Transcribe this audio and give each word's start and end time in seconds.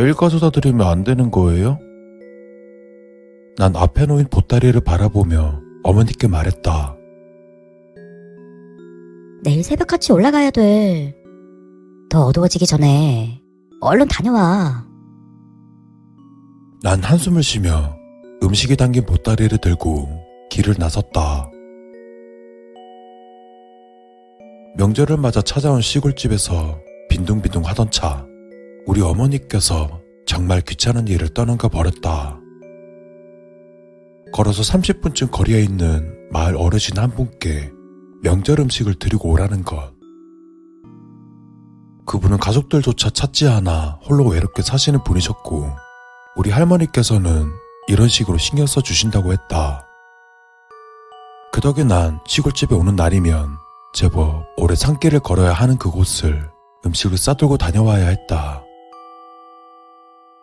내일 0.00 0.14
가져다 0.14 0.48
드리면 0.48 0.86
안 0.86 1.04
되는 1.04 1.30
거예요? 1.30 1.78
난 3.58 3.76
앞에 3.76 4.06
놓인 4.06 4.28
보따리를 4.30 4.80
바라보며 4.80 5.60
어머니께 5.82 6.26
말했다. 6.26 6.96
내일 9.42 9.62
새벽 9.62 9.88
같이 9.88 10.10
올라가야 10.12 10.52
돼. 10.52 11.14
더 12.08 12.24
어두워지기 12.24 12.64
전에 12.64 13.42
얼른 13.82 14.08
다녀와. 14.08 14.86
난 16.82 17.02
한숨을 17.02 17.42
쉬며 17.42 17.94
음식이 18.42 18.76
담긴 18.76 19.04
보따리를 19.04 19.58
들고 19.58 20.08
길을 20.48 20.76
나섰다. 20.78 21.50
명절을 24.78 25.18
맞아 25.18 25.42
찾아온 25.42 25.82
시골집에서 25.82 26.80
빈둥빈둥 27.10 27.66
하던 27.66 27.90
차, 27.90 28.29
우리 28.90 29.02
어머니께서 29.02 30.00
정말 30.26 30.60
귀찮은 30.62 31.06
일을 31.06 31.28
떠는가 31.28 31.68
버렸다. 31.68 32.40
걸어서 34.32 34.62
30분쯤 34.62 35.30
거리에 35.30 35.62
있는 35.62 36.28
마을 36.32 36.56
어르신 36.56 36.98
한 36.98 37.12
분께 37.12 37.70
명절 38.24 38.58
음식을 38.58 38.94
드리고 38.94 39.30
오라는 39.30 39.62
것. 39.62 39.92
그분은 42.04 42.38
가족들조차 42.38 43.10
찾지 43.10 43.46
않아 43.46 44.00
홀로 44.08 44.26
외롭게 44.26 44.62
사시는 44.62 45.04
분이셨고, 45.04 45.70
우리 46.34 46.50
할머니께서는 46.50 47.48
이런 47.86 48.08
식으로 48.08 48.38
신경 48.38 48.66
써 48.66 48.80
주신다고 48.80 49.30
했다. 49.32 49.86
그 51.52 51.60
덕에 51.60 51.84
난 51.84 52.18
시골집에 52.26 52.74
오는 52.74 52.96
날이면 52.96 53.50
제법 53.92 54.46
오래 54.56 54.74
산길을 54.74 55.20
걸어야 55.20 55.52
하는 55.52 55.78
그곳을 55.78 56.50
음식을 56.84 57.18
싸들고 57.18 57.56
다녀와야 57.56 58.08
했다. 58.08 58.64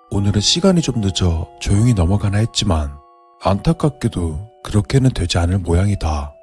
오늘은 0.09 0.39
시간이 0.39 0.81
좀 0.81 1.01
늦어 1.01 1.49
조용히 1.59 1.93
넘어가나 1.93 2.37
했지만 2.37 2.97
안타깝게도 3.41 4.49
그렇게는 4.63 5.11
되지 5.11 5.37
않을 5.37 5.59
모양이다. 5.59 6.33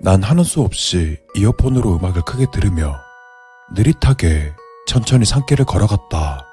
난 0.00 0.22
하는 0.22 0.44
수 0.44 0.62
없이 0.62 1.18
이어폰으로 1.36 1.96
음악을 1.96 2.22
크게 2.22 2.46
들으며 2.52 2.96
느릿하게 3.74 4.52
천천히 4.88 5.24
산길을 5.24 5.64
걸어갔다. 5.66 6.46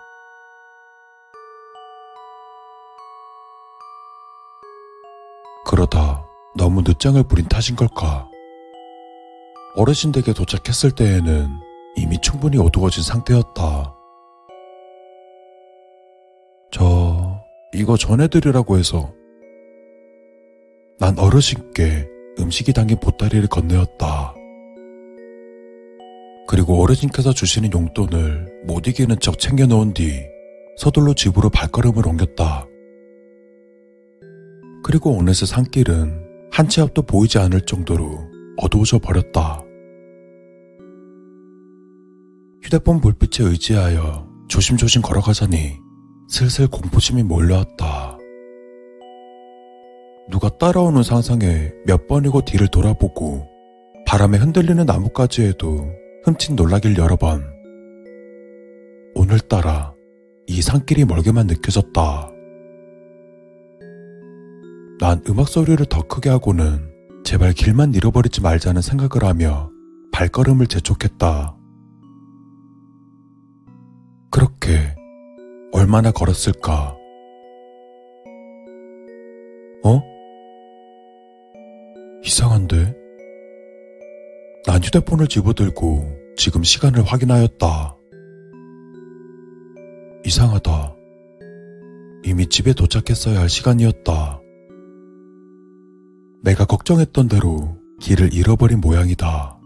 그러다 5.65 6.25
너무 6.55 6.81
늦장을 6.81 7.21
부린 7.23 7.47
탓인 7.47 7.75
걸까? 7.75 8.29
어르신 9.75 10.11
댁에 10.11 10.33
도착했을 10.33 10.91
때에는 10.91 11.59
이미 11.95 12.19
충분히 12.21 12.57
어두워진 12.57 13.01
상태였다. 13.01 13.92
이거 17.73 17.97
전해드리라고 17.97 18.77
해서. 18.77 19.13
난 20.99 21.17
어르신께 21.17 22.07
음식이 22.39 22.73
담긴 22.73 22.99
보따리를 22.99 23.47
건네었다. 23.47 24.33
그리고 26.47 26.81
어르신께서 26.83 27.33
주시는 27.33 27.71
용돈을 27.73 28.63
못 28.65 28.87
이기는 28.87 29.15
척 29.19 29.39
챙겨놓은 29.39 29.93
뒤 29.93 30.11
서둘러 30.77 31.13
집으로 31.13 31.49
발걸음을 31.49 32.07
옮겼다. 32.07 32.67
그리고 34.83 35.17
어느새 35.17 35.45
산길은 35.45 36.21
한 36.51 36.67
치 36.67 36.81
앞도 36.81 37.01
보이지 37.01 37.39
않을 37.39 37.61
정도로 37.61 38.19
어두워져 38.57 38.99
버렸다. 38.99 39.63
휴대폰 42.61 43.01
불빛에 43.01 43.43
의지하여 43.43 44.27
조심조심 44.49 45.01
걸어가자니 45.01 45.82
슬슬 46.27 46.67
공포심이 46.67 47.23
몰려왔다. 47.23 48.17
누가 50.29 50.49
따라오는 50.57 51.03
상상에 51.03 51.71
몇 51.85 52.07
번이고 52.07 52.41
뒤를 52.45 52.67
돌아보고 52.67 53.47
바람에 54.05 54.37
흔들리는 54.37 54.85
나뭇가지에도 54.85 55.85
흠칫 56.23 56.53
놀라길 56.53 56.97
여러 56.97 57.15
번. 57.15 57.43
오늘따라 59.15 59.93
이 60.47 60.61
산길이 60.61 61.05
멀게만 61.05 61.47
느껴졌다. 61.47 62.29
난 64.99 65.21
음악 65.27 65.49
소리를 65.49 65.85
더 65.87 66.01
크게 66.07 66.29
하고는 66.29 66.91
제발 67.23 67.53
길만 67.53 67.93
잃어버리지 67.93 68.41
말자는 68.41 68.81
생각을 68.81 69.27
하며 69.27 69.69
발걸음을 70.13 70.67
재촉했다. 70.67 71.57
그렇게 74.31 74.95
얼마나 75.73 76.11
걸었을까? 76.11 76.95
어? 79.83 80.01
이상한데? 82.23 82.95
난 84.65 84.83
휴대폰을 84.83 85.27
집어들고 85.27 86.35
지금 86.37 86.63
시간을 86.63 87.03
확인하였다. 87.03 87.97
이상하다. 90.25 90.95
이미 92.23 92.47
집에 92.47 92.73
도착했어야 92.73 93.39
할 93.39 93.49
시간이었다. 93.49 94.41
내가 96.43 96.65
걱정했던 96.65 97.27
대로 97.27 97.77
길을 97.99 98.33
잃어버린 98.33 98.79
모양이다. 98.79 99.59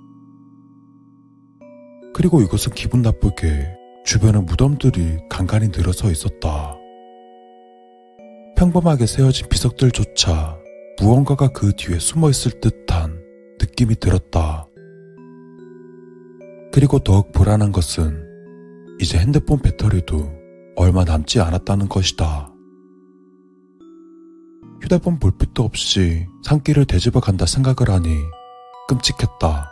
그리고 2.14 2.42
이곳은 2.42 2.74
기분 2.74 3.02
나쁘게 3.02 3.77
주변에 4.08 4.40
무덤들이 4.40 5.18
간간히 5.30 5.68
늘어서 5.68 6.10
있었다. 6.10 6.78
평범하게 8.56 9.06
세워진 9.06 9.50
비석들조차 9.50 10.58
무언가가 10.98 11.50
그 11.50 11.74
뒤에 11.76 12.00
숨어 12.00 12.30
있을 12.30 12.62
듯한 12.62 13.22
느낌이 13.60 13.98
들었다. 13.98 14.66
그리고 16.72 17.00
더욱 17.00 17.34
불안한 17.34 17.74
것은 17.74 18.26
이제 19.02 19.18
핸드폰 19.18 19.60
배터리도 19.60 20.32
얼마 20.78 21.04
남지 21.04 21.42
않았다는 21.42 21.90
것이다. 21.90 22.50
휴대폰 24.82 25.20
불빛도 25.20 25.64
없이 25.64 26.26
산길을 26.46 26.86
되짚어 26.86 27.20
간다 27.20 27.46
생각을 27.46 27.94
하니 27.94 28.16
끔찍했다. 28.88 29.70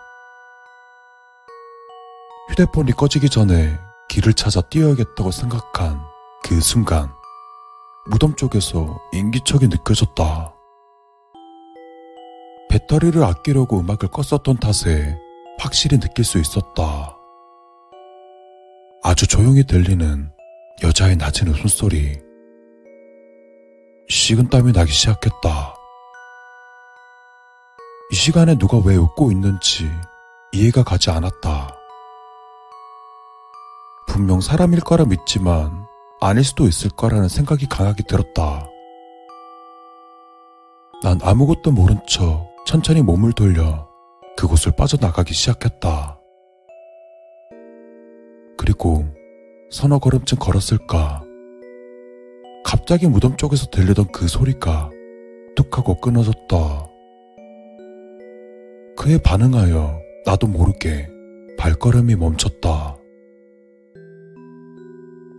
휴대폰이 2.50 2.92
꺼지기 2.92 3.30
전에 3.30 3.85
길을 4.10 4.34
찾아 4.34 4.62
뛰어야겠다고 4.62 5.32
생각한 5.32 6.00
그 6.44 6.60
순간 6.62 7.12
무덤 8.08 8.36
쪽에서 8.36 9.00
인기척이 9.14 9.68
느껴졌다. 9.68 10.54
배터리를 12.70 13.24
아끼려고 13.24 13.80
음악을 13.80 14.10
껐었던 14.10 14.60
탓에 14.60 15.18
확실히 15.58 16.00
느낄 16.00 16.26
수 16.26 16.40
있었다. 16.40 17.18
아주 19.02 19.28
조용히 19.28 19.64
들리는 19.64 20.32
여자의 20.84 21.16
낮은 21.16 21.48
웃음소리. 21.48 22.20
식은땀이 24.10 24.74
나기 24.74 24.92
시작했다. 24.92 25.76
이 28.12 28.16
시간에 28.16 28.56
누가 28.56 28.78
왜 28.78 28.96
웃고 28.98 29.32
있는지 29.32 29.90
이해가 30.52 30.84
가지 30.84 31.10
않았다. 31.10 31.76
분명 34.16 34.40
사람일 34.40 34.80
거라 34.80 35.04
믿지만 35.04 35.86
아닐 36.22 36.42
수도 36.46 36.68
있을 36.68 36.90
거라는 36.90 37.28
생각이 37.28 37.66
강하게 37.66 38.04
들었다. 38.04 38.66
난 41.04 41.20
아무것도 41.22 41.74
모른 41.74 42.00
척 42.08 42.48
천천히 42.66 43.02
몸을 43.02 43.34
돌려 43.34 43.90
그곳을 44.38 44.72
빠져나가기 44.78 45.34
시작했다. 45.34 46.18
그리고 48.58 49.06
서너 49.70 50.00
걸음쯤 50.00 50.38
걸었을까. 50.40 51.22
갑자기 52.64 53.08
무덤 53.08 53.36
쪽에서 53.36 53.66
들리던 53.66 54.14
그 54.14 54.30
소리가 54.30 54.92
뚝 55.58 55.78
하고 55.78 56.00
끊어졌다. 56.00 56.88
그에 58.96 59.18
반응하여 59.18 60.00
나도 60.26 60.48
모르게 60.48 61.10
발걸음이 61.58 62.16
멈췄다. 62.16 62.96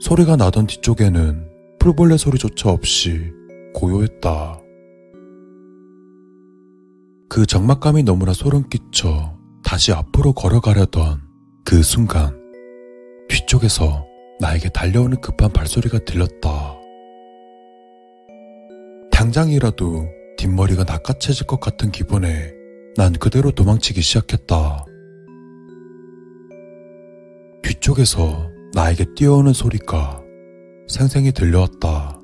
소리가 0.01 0.37
나던 0.37 0.67
뒤쪽에는 0.67 1.49
풀벌레 1.79 2.17
소리조차 2.17 2.71
없이 2.71 3.33
고요했다. 3.75 4.61
그 7.29 7.47
적막감이 7.47 8.03
너무나 8.03 8.33
소름 8.33 8.69
끼쳐 8.69 9.37
다시 9.65 9.93
앞으로 9.93 10.33
걸어가려던 10.33 11.21
그 11.65 11.83
순간 11.83 12.39
뒤쪽에서 13.29 14.07
나에게 14.41 14.69
달려오는 14.69 15.21
급한 15.21 15.51
발소리가 15.53 15.99
들렸다. 16.01 16.77
당장이라도 19.11 20.07
뒷머리가 20.37 20.85
낚아채질 20.85 21.47
것 21.47 21.59
같은 21.59 21.91
기분에 21.91 22.53
난 22.97 23.13
그대로 23.15 23.51
도망치기 23.51 24.01
시작했다. 24.03 24.85
뒤쪽에서 27.63 28.56
나에게 28.76 29.14
뛰어오는 29.14 29.55
소리가 29.55 30.23
생생히 30.87 31.32
들려왔다. 31.32 32.20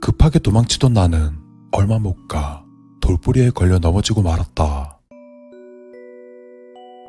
급하게 0.00 0.38
도망치던 0.38 0.94
나는 0.94 1.30
얼마 1.72 1.98
못 1.98 2.16
가 2.26 2.64
돌뿌리에 3.02 3.50
걸려 3.50 3.78
넘어지고 3.78 4.22
말았다. 4.22 4.98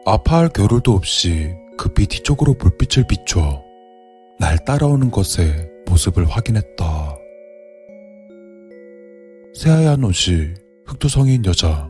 아파할 0.06 0.50
겨를도 0.50 0.92
없이 0.92 1.56
급히 1.78 2.06
뒤쪽으로 2.06 2.56
불빛을 2.56 3.08
비춰 3.08 3.64
날 4.40 4.58
따라오는 4.66 5.10
것의 5.10 5.70
모습을 5.88 6.26
확인했다. 6.26 7.16
새하얀 9.56 10.04
옷이 10.04 10.54
흑두성인 10.86 11.46
여자. 11.46 11.90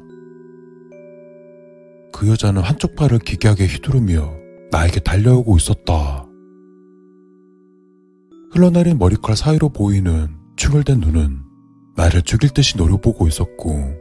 그 2.14 2.30
여자는 2.30 2.62
한쪽 2.62 2.96
팔을 2.96 3.18
기괴하게 3.20 3.66
휘두르며 3.66 4.47
나에게 4.72 5.00
달려오고 5.00 5.58
있었다. 5.58 6.28
흘러내린 8.52 8.98
머리칼 8.98 9.36
사이로 9.36 9.70
보이는 9.70 10.28
충혈된 10.56 11.00
눈은 11.00 11.40
나를 11.96 12.22
죽일 12.22 12.50
듯이 12.50 12.78
노려보고 12.78 13.28
있었고 13.28 13.94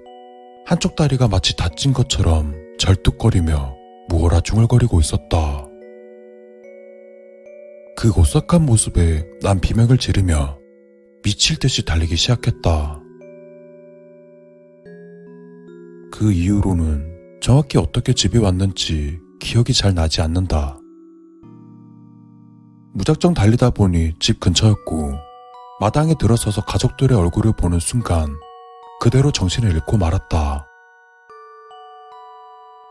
한쪽 0.67 0.97
다리가 0.97 1.29
마치 1.29 1.57
다친 1.57 1.93
것처럼 1.93 2.55
절뚝거리며 2.79 3.75
무어라 4.09 4.41
중얼거리고 4.41 5.01
있었다. 5.01 5.67
그 7.97 8.13
오싹한 8.19 8.67
모습에 8.67 9.25
난 9.43 9.61
비명을 9.61 9.99
지르며 9.99 10.59
미칠 11.23 11.57
듯이 11.59 11.85
달리기 11.85 12.17
시작했다. 12.17 13.03
그 16.13 16.33
이후로는 16.33 17.41
정확히 17.41 17.79
어떻게 17.79 18.13
집에 18.13 18.39
왔는지 18.39 19.19
기억이 19.41 19.73
잘 19.73 19.95
나지 19.95 20.21
않는다. 20.21 20.79
무작정 22.95 23.35
달리다 23.35 23.71
보니 23.71 24.15
집 24.19 24.41
근처였고 24.41 25.15
마당에 25.81 26.15
들어서서 26.19 26.63
가족들의 26.65 27.17
얼굴을 27.17 27.53
보는 27.53 27.79
순간 27.79 28.35
그대로 29.01 29.31
정신을 29.31 29.71
잃고 29.73 29.99
말았다. 29.99 30.67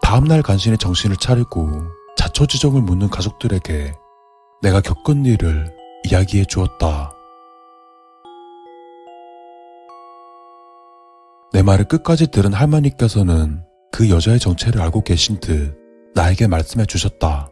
다음날 0.04 0.44
간신히 0.44 0.78
정신을 0.78 1.18
차리고 1.18 1.82
자초지종을 2.16 2.82
묻는 2.84 3.10
가족들에게 3.10 3.94
내가 4.62 4.82
겪은 4.82 5.26
일을 5.26 5.76
이야기해 6.08 6.46
주었다. 6.46 7.12
내 11.52 11.64
말을 11.64 11.86
끝까지 11.86 12.28
들은 12.28 12.54
할머니께서는 12.54 13.64
그 13.92 14.10
여자의 14.10 14.40
정체를 14.40 14.82
알고 14.82 15.02
계신 15.02 15.40
듯 15.40 15.85
나에게 16.16 16.48
말씀해 16.48 16.86
주셨다. 16.86 17.50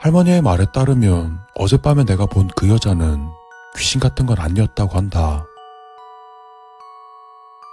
할머니의 0.00 0.42
말에 0.42 0.64
따르면 0.72 1.38
어젯밤에 1.56 2.04
내가 2.04 2.26
본 2.26 2.48
그 2.56 2.68
여자는 2.68 3.28
귀신 3.76 4.00
같은 4.00 4.26
건 4.26 4.38
아니었다고 4.38 4.96
한다. 4.96 5.44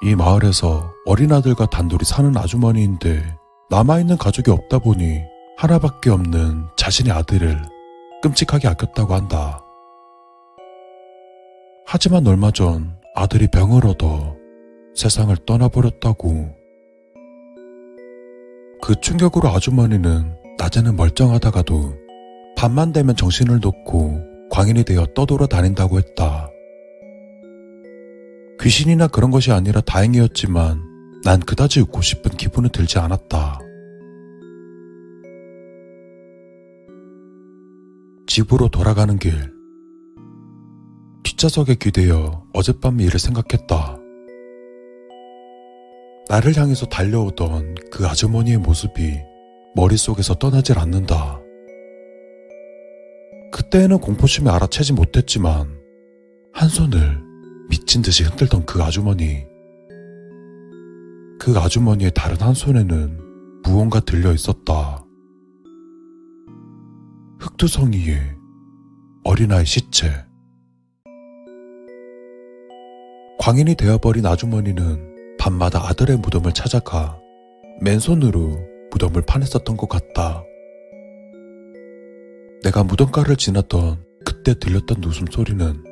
이 0.04 0.16
마을에서 0.16 0.92
어린아들과 1.06 1.66
단둘이 1.68 2.06
사는 2.06 2.36
아주머니인데 2.36 3.38
남아있는 3.70 4.18
가족이 4.18 4.50
없다 4.50 4.80
보니 4.80 5.22
하나밖에 5.58 6.10
없는 6.10 6.68
자신의 6.78 7.12
아들을 7.12 7.62
끔찍하게 8.24 8.68
아꼈다고 8.70 9.14
한다. 9.14 9.62
하지만 11.86 12.26
얼마 12.28 12.52
전 12.52 12.98
아들이 13.16 13.48
병을 13.48 13.86
얻어 13.86 14.36
세상을 14.96 15.36
떠나버렸다고. 15.46 16.59
그 18.82 19.00
충격으로 19.02 19.50
아주머니는 19.50 20.36
낮에는 20.58 20.96
멀쩡하다가도 20.96 21.96
밤만 22.58 22.92
되면 22.92 23.16
정신을 23.16 23.60
놓고 23.62 24.22
광인이 24.50 24.84
되어 24.84 25.06
떠돌아 25.16 25.48
다닌다고 25.48 25.98
했다. 25.98 26.50
귀신이나 28.62 29.08
그런 29.08 29.32
것이 29.32 29.52
아니라 29.52 29.80
다행이었지만 29.82 30.82
난 31.24 31.40
그다지 31.40 31.82
웃고 31.82 32.02
싶은 32.02 32.32
기분은 32.32 32.72
들지 32.72 33.00
않았다. 33.00 33.60
집으로 38.28 38.70
돌아가는 38.70 39.18
길. 39.18 39.54
뒷좌석에 41.24 41.76
기대어 41.76 42.44
어젯밤 42.54 43.00
일을 43.00 43.20
생각했다. 43.20 43.99
나를 46.30 46.56
향해서 46.56 46.86
달려오던 46.86 47.74
그 47.92 48.06
아주머니의 48.06 48.60
모습이 48.60 49.20
머릿속에서 49.76 50.36
떠나질 50.36 50.78
않는다. 50.78 51.42
그때에는 53.52 53.98
공포심에 53.98 54.48
알아채지 54.52 54.94
못했지만 54.94 55.80
한 56.54 56.70
손을 56.70 57.20
미친 57.68 58.04
듯이 58.04 58.24
흔들던 58.24 58.68
그 58.68 58.82
아주머니. 58.84 59.48
그 61.40 61.58
아주머니의 61.58 62.12
다른 62.14 62.38
한 62.38 62.54
손에는 62.54 63.62
무언가 63.64 64.00
들려 64.00 64.32
있었다. 64.32 65.04
흑두성이의 67.40 68.20
어린아이 69.24 69.66
시체. 69.66 70.12
광인이 73.40 73.74
되어버린 73.76 74.28
아주머니는 74.28 75.09
밤마다 75.40 75.88
아들의 75.88 76.18
무덤을 76.18 76.52
찾아가 76.52 77.20
맨손으로 77.82 78.60
무덤을 78.92 79.24
파냈었던 79.26 79.78
것 79.78 79.88
같다. 79.88 80.44
내가 82.64 82.84
무덤가를 82.84 83.38
지났던 83.38 84.04
그때 84.26 84.54
들렸던 84.60 85.02
웃음소리는 85.04 85.84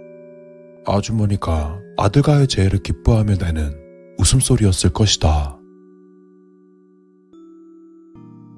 아주머니가 0.86 1.80
아들과의 1.98 2.48
재해를 2.48 2.80
기뻐하며 2.80 3.36
내는 3.36 3.74
웃음소리였을 4.20 4.92
것이다. 4.92 5.58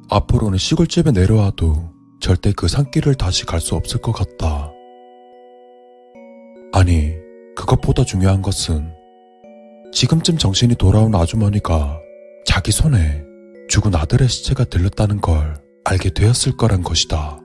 앞으로는 0.10 0.58
시골집에 0.58 1.12
내려와도 1.12 1.92
절대 2.20 2.52
그 2.52 2.68
산길을 2.68 3.14
다시 3.16 3.46
갈 3.46 3.60
수 3.60 3.76
없을 3.76 4.02
것 4.02 4.12
같다. 4.12 4.72
아니, 6.74 7.14
그것보다 7.56 8.04
중요한 8.04 8.42
것은 8.42 8.99
지금쯤 9.92 10.38
정신이 10.38 10.76
돌아온 10.76 11.16
아주머니가 11.16 12.00
자기 12.46 12.72
손에 12.72 13.24
죽은 13.70 13.96
아들의 13.96 14.28
시체가 14.28 14.66
들렸다는 14.66 15.20
걸 15.20 15.56
알게 15.84 16.12
되었을 16.12 16.58
거란 16.58 16.84
것이다. 16.84 17.39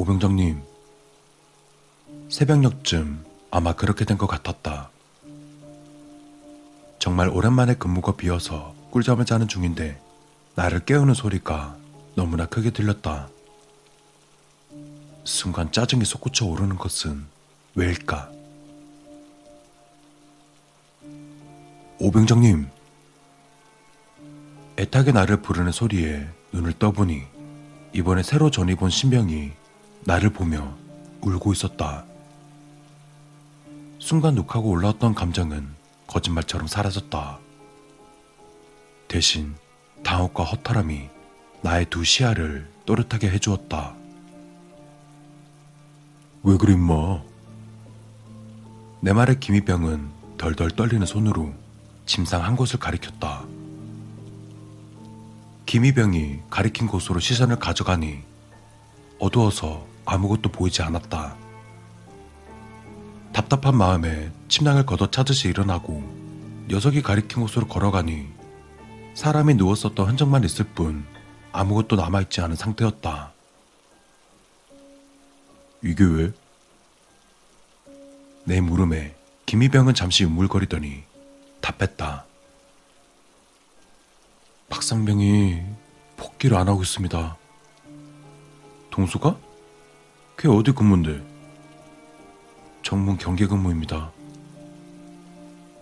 오병장님, 0.00 0.62
새벽녘쯤 2.30 3.22
아마 3.50 3.74
그렇게 3.74 4.06
된 4.06 4.16
것 4.16 4.26
같았다. 4.26 4.88
정말 6.98 7.28
오랜만에 7.28 7.74
근무가 7.74 8.16
비어서 8.16 8.74
꿀잠을 8.92 9.26
자는 9.26 9.46
중인데 9.46 10.00
나를 10.54 10.86
깨우는 10.86 11.12
소리가 11.12 11.76
너무나 12.14 12.46
크게 12.46 12.70
들렸다. 12.70 13.28
순간 15.24 15.70
짜증이 15.70 16.06
솟구쳐 16.06 16.46
오르는 16.46 16.76
것은 16.78 17.26
왜일까? 17.74 18.32
오병장님, 21.98 22.70
애타게 24.78 25.12
나를 25.12 25.42
부르는 25.42 25.72
소리에 25.72 26.26
눈을 26.54 26.72
떠보니 26.78 27.20
이번에 27.92 28.22
새로 28.22 28.50
전입 28.50 28.82
온 28.82 28.88
신병이 28.88 29.59
나를 30.04 30.30
보며 30.30 30.76
울고 31.20 31.52
있었다. 31.52 32.04
순간 33.98 34.38
욱하고 34.38 34.70
올라왔던 34.70 35.14
감정은 35.14 35.68
거짓말처럼 36.06 36.66
사라졌다. 36.66 37.38
대신 39.08 39.54
당혹과 40.02 40.44
허탈함이 40.44 41.08
나의 41.62 41.86
두 41.90 42.04
시야를 42.04 42.70
또렷하게 42.86 43.30
해주었다. 43.30 43.94
왜 46.42 46.56
그래 46.56 46.72
임마? 46.72 47.22
내 49.00 49.12
말에 49.12 49.38
김희병은 49.38 50.10
덜덜 50.38 50.70
떨리는 50.70 51.04
손으로 51.06 51.52
침상 52.06 52.42
한 52.42 52.56
곳을 52.56 52.78
가리켰다. 52.78 53.44
김희병이 55.66 56.40
가리킨 56.48 56.86
곳으로 56.86 57.20
시선을 57.20 57.56
가져가니 57.58 58.20
어두워서 59.18 59.89
아무것도 60.04 60.50
보이지 60.50 60.82
않았다. 60.82 61.36
답답한 63.32 63.76
마음에 63.76 64.32
침낭을 64.48 64.86
걷어 64.86 65.10
차듯이 65.10 65.48
일어나고 65.48 66.02
녀석이 66.68 67.02
가리킨 67.02 67.42
곳으로 67.42 67.66
걸어가니 67.66 68.28
사람이 69.14 69.54
누웠었던 69.54 70.08
흔적만 70.08 70.44
있을 70.44 70.66
뿐 70.66 71.04
아무것도 71.52 71.96
남아있지 71.96 72.40
않은 72.40 72.56
상태였다. 72.56 73.32
이게 75.82 76.04
왜? 76.04 76.32
내 78.44 78.60
물음에 78.60 79.14
김희병은 79.46 79.94
잠시 79.94 80.24
우물거리더니 80.24 81.02
답했다. 81.60 82.24
박상병이 84.68 85.62
복귀를 86.16 86.56
안 86.56 86.68
하고 86.68 86.82
있습니다. 86.82 87.36
동수가? 88.90 89.49
걔 90.40 90.48
어디 90.48 90.72
근무인데? 90.72 91.22
정문 92.82 93.18
경계 93.18 93.46
근무입니다. 93.46 94.10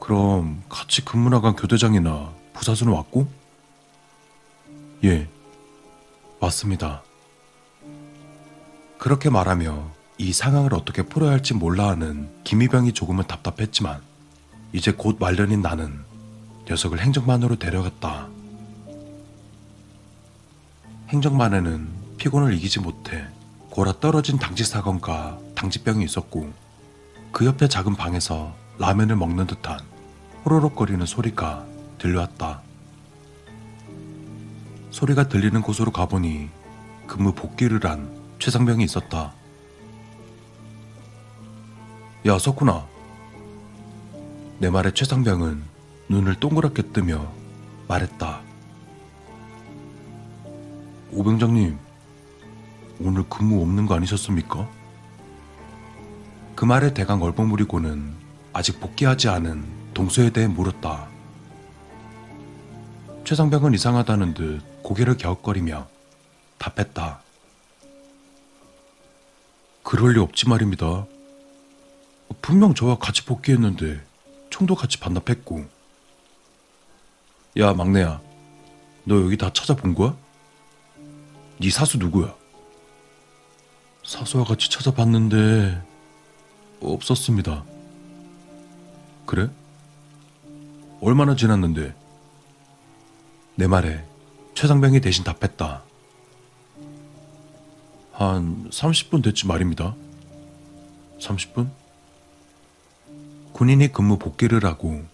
그럼 0.00 0.64
같이 0.68 1.04
근무 1.04 1.30
나간 1.30 1.54
교대장이나 1.54 2.32
부사수는 2.54 2.92
왔고? 2.92 3.28
예, 5.04 5.28
왔습니다. 6.40 7.04
그렇게 8.98 9.30
말하며 9.30 9.92
이 10.18 10.32
상황을 10.32 10.74
어떻게 10.74 11.02
풀어야 11.02 11.30
할지 11.30 11.54
몰라 11.54 11.90
하는 11.90 12.28
김희병이 12.42 12.94
조금은 12.94 13.28
답답했지만 13.28 14.02
이제 14.72 14.90
곧 14.90 15.18
말년인 15.20 15.62
나는 15.62 16.00
녀석을 16.68 16.98
행정반으로 16.98 17.60
데려갔다. 17.60 18.26
행정반에는 21.10 22.16
피곤을 22.16 22.54
이기지 22.54 22.80
못해 22.80 23.37
골아 23.78 23.92
떨어진 24.00 24.40
당직 24.40 24.66
사건과 24.66 25.38
당직병이 25.54 26.04
있었고 26.04 26.52
그 27.30 27.46
옆에 27.46 27.68
작은 27.68 27.94
방에서 27.94 28.52
라면을 28.76 29.14
먹는 29.14 29.46
듯한 29.46 29.78
호로록거리는 30.44 31.06
소리가 31.06 31.64
들려왔다. 31.98 32.60
소리가 34.90 35.28
들리는 35.28 35.62
곳으로 35.62 35.92
가보니 35.92 36.48
근무 37.06 37.32
복귀를 37.34 37.88
한 37.88 38.10
최상병이 38.40 38.82
있었다. 38.82 39.32
야, 42.26 42.36
석훈아. 42.36 42.84
내 44.58 44.70
말에 44.70 44.90
최상병은 44.90 45.62
눈을 46.08 46.34
동그랗게 46.40 46.82
뜨며 46.90 47.30
말했다. 47.86 48.40
오병장님, 51.12 51.78
오늘 53.00 53.28
근무 53.28 53.62
없는 53.62 53.86
거 53.86 53.94
아니셨습니까? 53.94 54.68
그 56.56 56.64
말에 56.64 56.92
대강 56.92 57.22
얼버무리고는 57.22 58.14
아직 58.52 58.80
복귀하지 58.80 59.28
않은 59.28 59.64
동수에 59.94 60.30
대해 60.30 60.48
물었다. 60.48 61.06
최상병은 63.24 63.74
이상하다는 63.74 64.34
듯 64.34 64.82
고개를 64.82 65.16
갸웃거리며 65.16 65.86
답했다. 66.58 67.20
그럴 69.84 70.14
리 70.14 70.20
없지 70.20 70.48
말입니다. 70.48 71.06
분명 72.42 72.74
저와 72.74 72.98
같이 72.98 73.24
복귀했는데 73.24 74.02
총도 74.50 74.74
같이 74.74 74.98
반납했고. 74.98 75.64
야 77.58 77.72
막내야, 77.72 78.20
너 79.04 79.22
여기 79.22 79.36
다 79.36 79.52
찾아본 79.52 79.94
거야? 79.94 80.16
네 81.60 81.70
사수 81.70 81.98
누구야? 81.98 82.37
사수와 84.08 84.44
같이 84.44 84.70
찾아봤는데 84.70 85.82
없었습니다. 86.80 87.62
그래? 89.26 89.50
얼마나 91.02 91.36
지났는데? 91.36 91.94
내 93.56 93.66
말에 93.66 94.02
최상병이 94.54 95.02
대신 95.02 95.24
답했다. 95.24 95.82
한 98.12 98.70
30분 98.70 99.22
됐지 99.22 99.46
말입니다. 99.46 99.94
30분? 101.20 101.68
군인이 103.52 103.92
근무 103.92 104.18
복귀를 104.18 104.64
하고 104.64 105.04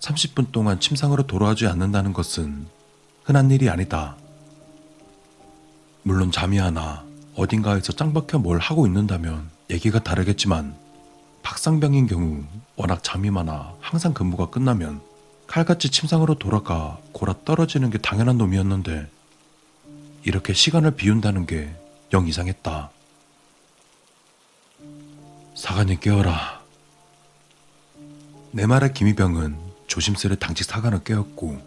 30분 0.00 0.52
동안 0.52 0.78
침상으로 0.78 1.26
돌아오지 1.26 1.66
않는다는 1.68 2.12
것은 2.12 2.66
흔한 3.24 3.50
일이 3.50 3.70
아니다. 3.70 4.18
물론 6.02 6.30
잠이 6.30 6.58
하나 6.58 7.10
어딘가에서 7.36 7.92
짱박혀 7.92 8.38
뭘 8.38 8.58
하고 8.58 8.86
있는다면 8.86 9.48
얘기가 9.70 10.02
다르겠지만 10.02 10.74
박상병인 11.42 12.06
경우 12.06 12.44
워낙 12.76 13.02
잠이 13.02 13.30
많아 13.30 13.74
항상 13.80 14.12
근무가 14.14 14.46
끝나면 14.50 15.00
칼같이 15.46 15.90
침상으로 15.90 16.34
돌아가 16.34 16.98
골아 17.12 17.34
떨어지는 17.44 17.90
게 17.90 17.98
당연한 17.98 18.38
놈이었는데 18.38 19.08
이렇게 20.24 20.52
시간을 20.52 20.92
비운다는 20.92 21.46
게 21.46 21.82
영 22.12 22.28
이상했다. 22.28 22.90
사관님 25.54 25.98
깨어라. 26.00 26.60
내 28.50 28.66
말에 28.66 28.92
김희병은 28.92 29.56
조심스레 29.86 30.36
당직 30.36 30.64
사관을 30.64 31.04
깨웠고 31.04 31.58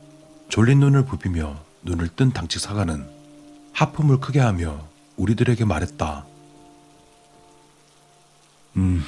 졸린 0.50 0.79
눈을 0.81 1.05
부비며 1.05 1.60
눈을 1.81 2.10
뜬 2.10 2.31
당직 2.31 2.60
사관은 2.60 3.10
하품을 3.74 4.19
크게 4.19 4.39
하며 4.39 4.88
우리들에게 5.17 5.65
말했다. 5.65 6.25
음, 8.77 9.03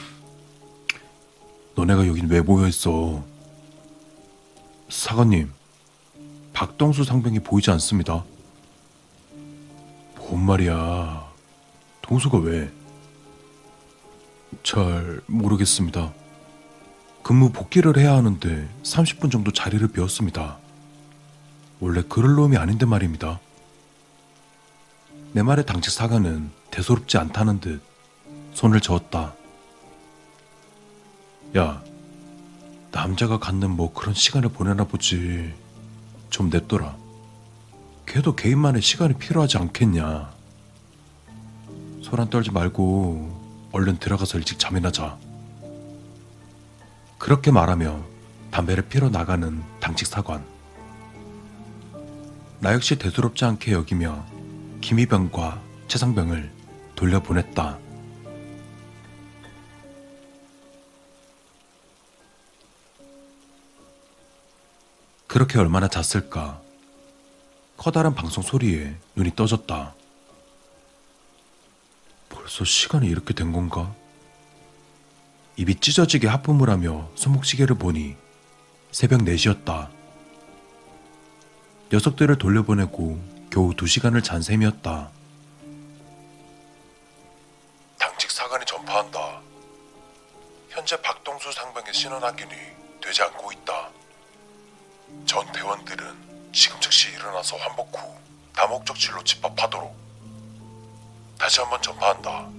너네가 1.75 2.07
여긴 2.07 2.27
왜 2.29 2.41
모여있어? 2.41 3.23
사관님, 4.89 5.51
박동수 6.53 7.03
상병이 7.03 7.39
보이지 7.39 7.69
않습니다. 7.71 8.23
뭔 10.15 10.45
말이야. 10.45 11.25
동수가 12.01 12.39
왜? 12.39 12.71
잘 14.63 15.21
모르겠습니다. 15.27 16.13
근무 17.23 17.51
복귀를 17.51 17.97
해야 17.97 18.13
하는데 18.13 18.69
30분 18.83 19.31
정도 19.31 19.51
자리를 19.51 19.85
비웠습니다. 19.89 20.57
원래 21.79 22.01
그럴 22.07 22.35
놈이 22.35 22.57
아닌데 22.57 22.85
말입니다. 22.85 23.39
내 25.33 25.43
말에 25.43 25.63
당직 25.63 25.91
사관은 25.91 26.51
대수롭지 26.71 27.17
않다는 27.17 27.59
듯 27.59 27.81
손을 28.53 28.81
저었다. 28.81 29.33
야, 31.57 31.83
남자가 32.91 33.37
갖는 33.37 33.69
뭐 33.69 33.93
그런 33.93 34.13
시간을 34.13 34.49
보내나 34.49 34.85
보지. 34.85 35.53
좀 36.29 36.49
냅둬라. 36.49 36.95
걔도 38.05 38.35
개인만의 38.35 38.81
시간이 38.81 39.15
필요하지 39.15 39.57
않겠냐. 39.57 40.31
소란 42.01 42.29
떨지 42.29 42.51
말고 42.51 43.69
얼른 43.71 43.99
들어가서 43.99 44.37
일찍 44.37 44.59
잠이나 44.59 44.91
자. 44.91 45.17
그렇게 47.17 47.51
말하며 47.51 48.03
담배를 48.51 48.87
피러 48.87 49.09
나가는 49.09 49.61
당직 49.79 50.07
사관. 50.07 50.43
나 52.59 52.73
역시 52.73 52.97
대수롭지 52.97 53.45
않게 53.45 53.73
여기며 53.73 54.25
김희병과 54.81 55.61
최상병을 55.87 56.51
돌려보냈다. 56.95 57.79
그렇게 65.27 65.59
얼마나 65.59 65.87
잤을까? 65.87 66.61
커다란 67.75 68.15
방송 68.15 68.41
소리에 68.41 68.95
눈이 69.15 69.35
떠졌다. 69.35 69.93
벌써 72.29 72.65
시간이 72.65 73.07
이렇게 73.07 73.33
된 73.33 73.51
건가? 73.51 73.93
입이 75.57 75.75
찢어지게 75.75 76.27
하품을 76.27 76.69
하며 76.69 77.09
손목시계를 77.15 77.77
보니 77.77 78.15
새벽 78.91 79.21
4시였다. 79.21 79.89
녀석들을 81.91 82.37
돌려보내고 82.37 83.36
겨우 83.51 83.71
2시간을 83.73 84.23
잔 84.23 84.41
셈이었다. 84.41 85.09
당직 87.97 88.31
사관이 88.31 88.65
전파한다. 88.65 89.41
현재 90.69 91.01
박동수 91.01 91.51
상병의 91.51 91.93
신원 91.93 92.23
확인이 92.23 92.51
되지 93.01 93.23
않고 93.23 93.51
있다. 93.51 93.89
전 95.25 95.51
대원들은 95.51 96.51
지금 96.53 96.79
즉시 96.79 97.09
일어나서 97.11 97.57
환복 97.57 97.95
후 97.97 98.15
다목적실로 98.53 99.23
집합하도록 99.23 99.95
다시 101.39 101.59
한번 101.61 101.81
전파한다. 101.81 102.49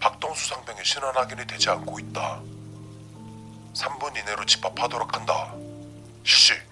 박동수 0.00 0.48
상병의 0.48 0.84
신원 0.84 1.14
확인이 1.16 1.46
되지 1.46 1.70
않고 1.70 1.98
있다. 2.00 2.40
3분 3.74 4.16
이내로 4.18 4.44
집합하도록 4.46 5.14
한다. 5.14 5.54
실시. 6.24 6.69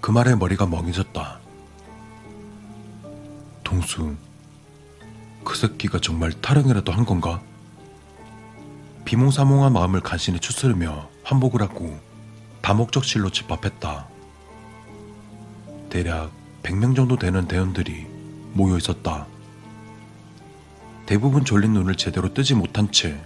그 0.00 0.10
말에 0.10 0.34
머리가 0.34 0.66
멍해졌다. 0.66 1.40
동수, 3.62 4.16
그 5.44 5.56
새끼가 5.56 6.00
정말 6.00 6.32
타령이라도 6.32 6.92
한 6.92 7.04
건가? 7.04 7.40
비몽사몽한 9.04 9.72
마음을 9.72 10.00
간신히 10.00 10.40
추스르며 10.40 11.08
환복을 11.24 11.62
하고 11.62 11.98
다목적실로 12.62 13.30
집합했다. 13.30 14.06
대략 15.88 16.30
100명 16.62 16.94
정도 16.94 17.16
되는 17.16 17.46
대원들이 17.46 18.06
모여 18.52 18.76
있었다. 18.76 19.26
대부분 21.06 21.44
졸린 21.44 21.72
눈을 21.72 21.96
제대로 21.96 22.32
뜨지 22.32 22.54
못한 22.54 22.90
채 22.92 23.20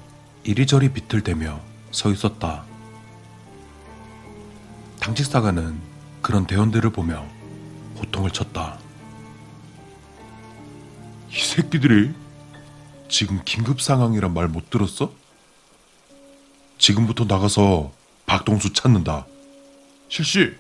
이리저리 0.44 0.92
비틀대며 0.92 1.60
서 1.90 2.10
있었다. 2.10 2.64
당직사관은 5.00 5.93
그런 6.24 6.46
대원들을 6.46 6.88
보며 6.88 7.22
호통을 7.98 8.30
쳤다. 8.30 8.78
이 11.30 11.38
새끼들이 11.38 12.14
지금 13.10 13.42
긴급 13.44 13.82
상황이란 13.82 14.32
말 14.32 14.48
못 14.48 14.70
들었어? 14.70 15.12
지금부터 16.78 17.24
나가서 17.26 17.92
박동수 18.24 18.72
찾는다. 18.72 19.26
실시! 20.08 20.56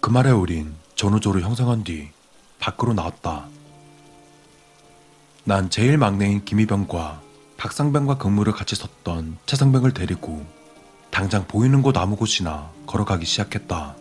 그 0.00 0.08
말에 0.08 0.30
우린 0.30 0.76
전우조로 0.94 1.40
형성한 1.40 1.82
뒤 1.82 2.10
밖으로 2.60 2.94
나왔다. 2.94 3.48
난 5.42 5.68
제일 5.68 5.98
막내인 5.98 6.44
김희병과 6.44 7.20
박상병과 7.56 8.18
근무를 8.18 8.52
같이 8.52 8.76
섰던 8.76 9.38
최상병을 9.46 9.94
데리고 9.94 10.46
당장 11.12 11.46
보이는 11.46 11.82
곳 11.82 11.96
아무 11.98 12.16
곳이나 12.16 12.72
걸어가기 12.86 13.26
시작했다. 13.26 13.94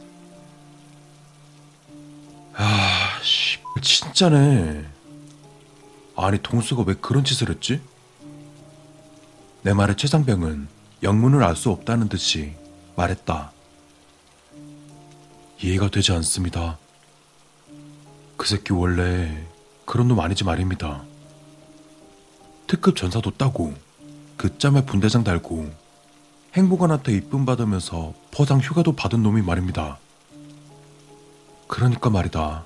아, 2.53 3.19
씨, 3.21 3.59
진짜네. 3.81 4.85
아니, 6.15 6.41
동수가 6.41 6.83
왜 6.87 6.93
그런 6.95 7.23
짓을 7.25 7.49
했지? 7.49 7.81
내 9.61 9.73
말에 9.73 9.95
최상병은 9.95 10.67
영문을 11.03 11.43
알 11.43 11.55
수 11.55 11.69
없다는 11.69 12.07
듯이 12.07 12.55
말했다. 12.95 13.51
이해가 15.61 15.89
되지 15.89 16.13
않습니다. 16.13 16.77
그 18.37 18.47
새끼 18.47 18.71
원래 18.73 19.45
그런 19.85 20.07
놈 20.07 20.19
아니지 20.19 20.43
말입니다. 20.45 21.03
특급 22.67 22.95
전사도 22.95 23.31
따고 23.31 23.73
그 24.37 24.57
짬에 24.57 24.85
분대장 24.85 25.23
달고 25.23 25.80
행복원한테 26.53 27.13
이쁨 27.13 27.45
받으면서 27.45 28.13
포상 28.31 28.59
휴가도 28.59 28.93
받은 28.93 29.23
놈이 29.23 29.41
말입니다. 29.41 29.99
그러니까 31.67 32.09
말이다. 32.09 32.65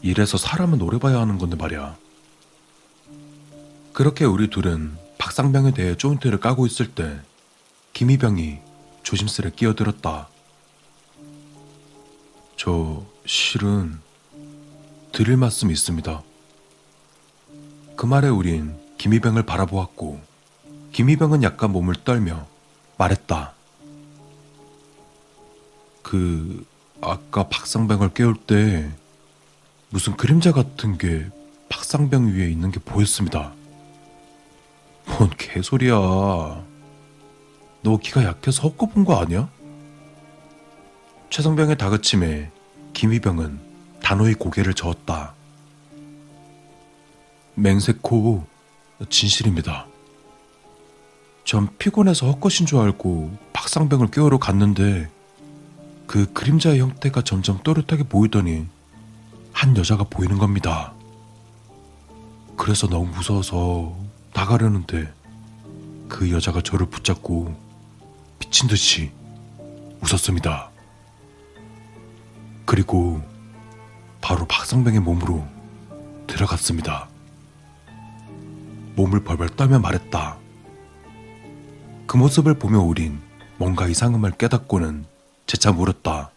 이래서 0.00 0.38
사람은 0.38 0.80
오래 0.80 0.98
봐야 0.98 1.20
하는 1.20 1.36
건데 1.38 1.56
말이야. 1.56 1.96
그렇게 3.92 4.24
우리 4.24 4.48
둘은 4.48 4.96
박상병에 5.18 5.72
대해 5.74 5.96
조인트를 5.96 6.40
까고 6.40 6.66
있을 6.66 6.94
때 6.94 7.20
김희병이 7.92 8.58
조심스레 9.02 9.50
끼어들었다. 9.50 10.28
저 12.56 13.04
실은 13.26 14.00
드릴 15.12 15.36
말씀이 15.36 15.72
있습니다. 15.72 16.22
그 17.96 18.06
말에 18.06 18.28
우린 18.28 18.74
김희병을 18.96 19.42
바라보았고 19.42 20.20
김희병은 20.92 21.42
약간 21.42 21.70
몸을 21.70 21.96
떨며 21.96 22.46
말했다. 23.02 23.52
그 26.02 26.64
아까 27.00 27.48
박상병을 27.48 28.14
깨울 28.14 28.36
때 28.36 28.88
무슨 29.90 30.16
그림자 30.16 30.52
같은 30.52 30.98
게 30.98 31.26
박상병 31.68 32.32
위에 32.34 32.48
있는 32.48 32.70
게 32.70 32.78
보였습니다. 32.80 33.52
뭔 35.06 35.30
개소리야. 35.36 35.94
너 37.82 37.96
기가 38.00 38.22
약해서 38.24 38.62
헛고 38.68 38.86
본 38.90 39.04
거 39.04 39.16
아니야? 39.16 39.48
최성병의 41.30 41.78
다그침에 41.78 42.50
김희병은 42.92 43.58
단호히 44.02 44.34
고개를 44.34 44.74
저었다. 44.74 45.34
맹세코 47.54 48.46
진실입니다. 49.08 49.86
전 51.44 51.68
피곤해서 51.78 52.30
헛것인 52.30 52.66
줄 52.66 52.78
알고 52.78 53.36
박상병을 53.52 54.10
깨우러 54.10 54.38
갔는데 54.38 55.10
그 56.06 56.32
그림자의 56.32 56.80
형태가 56.80 57.22
점점 57.22 57.58
또렷하게 57.62 58.04
보이더니 58.04 58.66
한 59.52 59.76
여자가 59.76 60.04
보이는 60.04 60.38
겁니다. 60.38 60.92
그래서 62.56 62.86
너무 62.86 63.06
무서워서 63.06 63.96
나가려는데 64.34 65.12
그 66.08 66.30
여자가 66.30 66.60
저를 66.62 66.86
붙잡고 66.86 67.54
미친 68.38 68.68
듯이 68.68 69.10
웃었습니다. 70.02 70.70
그리고 72.64 73.22
바로 74.20 74.46
박상병의 74.46 75.00
몸으로 75.00 75.46
들어갔습니다. 76.26 77.08
몸을 78.94 79.24
벌벌 79.24 79.48
떨며 79.50 79.78
말했다. 79.78 80.41
그 82.12 82.18
모습을 82.18 82.58
보며 82.58 82.78
우린 82.80 83.22
뭔가 83.56 83.88
이상함을 83.88 84.32
깨닫고는 84.32 85.06
재차 85.46 85.72
물었다. 85.72 86.30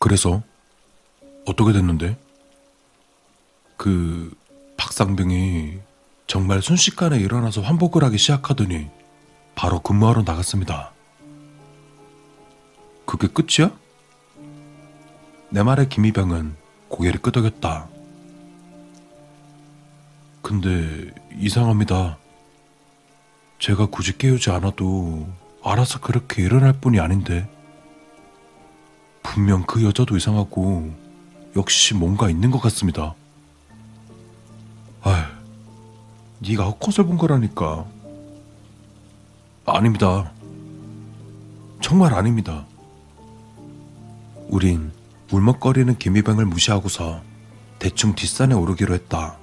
그래서 0.00 0.42
어떻게 1.46 1.72
됐는데? 1.72 2.18
그 3.76 4.36
박상병이 4.76 5.78
정말 6.26 6.62
순식간에 6.62 7.20
일어나서 7.20 7.60
환복을 7.60 8.02
하기 8.02 8.18
시작하더니 8.18 8.90
바로 9.54 9.78
근무하러 9.78 10.22
나갔습니다. 10.22 10.90
그게 13.06 13.28
끝이야? 13.28 13.70
내 15.50 15.62
말에 15.62 15.86
김희병은 15.86 16.56
고개를 16.88 17.22
끄덕였다. 17.22 17.86
근데 20.42 21.14
이상합니다. 21.38 22.18
제가 23.62 23.86
굳이 23.86 24.18
깨우지 24.18 24.50
않아도 24.50 25.24
알아서 25.62 26.00
그렇게 26.00 26.42
일어날 26.42 26.72
뿐이 26.72 26.98
아닌데. 26.98 27.48
분명 29.22 29.62
그 29.62 29.84
여자도 29.84 30.16
이상하고 30.16 30.92
역시 31.54 31.94
뭔가 31.94 32.28
있는 32.28 32.50
것 32.50 32.60
같습니다. 32.60 33.14
아휴, 35.02 35.24
네가 36.40 36.64
헛것을 36.70 37.04
본 37.04 37.16
거라니까. 37.16 37.86
아닙니다. 39.64 40.32
정말 41.80 42.14
아닙니다. 42.14 42.66
우린 44.48 44.90
울먹거리는 45.30 45.98
김희병을 45.98 46.46
무시하고서 46.46 47.22
대충 47.78 48.16
뒷산에 48.16 48.56
오르기로 48.56 48.92
했다. 48.92 49.36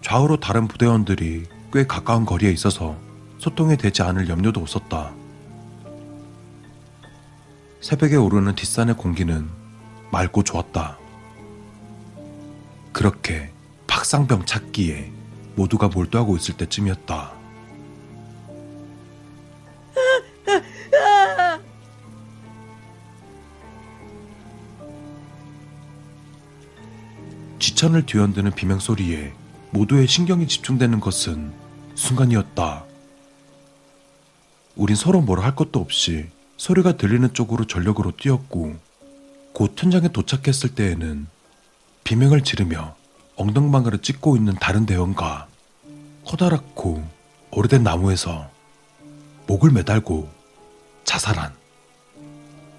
좌우로 0.00 0.40
다른 0.40 0.66
부대원들이 0.66 1.57
꽤 1.72 1.86
가까운 1.86 2.24
거리에 2.24 2.50
있어서 2.50 2.96
소통이 3.38 3.76
되지 3.76 4.02
않을 4.02 4.28
염려도 4.28 4.60
없었다. 4.60 5.12
새벽에 7.80 8.16
오르는 8.16 8.54
뒷산의 8.54 8.96
공기는 8.96 9.48
맑고 10.10 10.42
좋았다. 10.44 10.98
그렇게 12.92 13.52
박상병 13.86 14.46
찾기에 14.46 15.12
모두가 15.56 15.88
몰두하고 15.88 16.36
있을 16.36 16.56
때쯤이었다. 16.56 17.32
지천을 27.58 28.06
뒤흔드는 28.06 28.52
비명 28.52 28.78
소리에 28.78 29.34
모두의 29.70 30.06
신경이 30.06 30.48
집중되는 30.48 31.00
것은 31.00 31.52
순간이었다. 31.94 32.84
우린 34.76 34.96
서로 34.96 35.20
뭐라 35.20 35.44
할 35.44 35.54
것도 35.54 35.80
없이 35.80 36.28
소리가 36.56 36.96
들리는 36.96 37.32
쪽으로 37.34 37.66
전력으로 37.66 38.12
뛰었고 38.16 38.76
곧 39.52 39.74
현장에 39.76 40.08
도착했을 40.08 40.74
때에는 40.74 41.26
비명을 42.04 42.42
지르며 42.42 42.94
엉덩방아를 43.36 43.98
찍고 44.00 44.36
있는 44.36 44.54
다른 44.54 44.86
대원과 44.86 45.48
커다랗고 46.24 47.06
오래된 47.50 47.82
나무에서 47.82 48.50
목을 49.46 49.70
매달고 49.72 50.28
자살한 51.04 51.52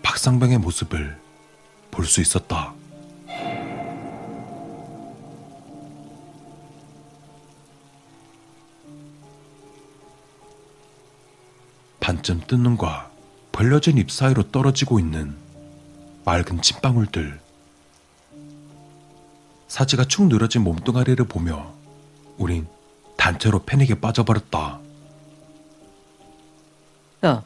박상병의 0.04 0.60
모습을 0.60 1.17
볼 1.91 2.06
수 2.06 2.21
있었다. 2.21 2.73
반쯤 12.10 12.41
뜬 12.48 12.63
눈과 12.63 13.12
벌려진 13.52 14.00
잎 14.00 14.10
사이로 14.10 14.50
떨어지고 14.50 15.00
있는 15.00 15.38
맑은 16.26 16.60
침방울들. 16.63 17.39
사지가 19.67 20.06
축 20.06 20.24
늘어진 20.24 20.63
몸뚱아리를 20.63 21.24
보며 21.26 21.72
우린 22.39 22.67
단체로 23.15 23.63
패닉에 23.63 24.00
빠져버렸다. 24.00 24.80
야, 27.26 27.43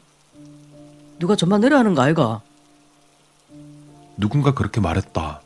누가 1.18 1.36
전만 1.36 1.60
내려 1.60 1.76
하는 1.76 1.94
거 1.94 2.00
아이가? 2.00 2.40
누군가 4.16 4.54
그렇게 4.54 4.80
말했다. 4.80 5.42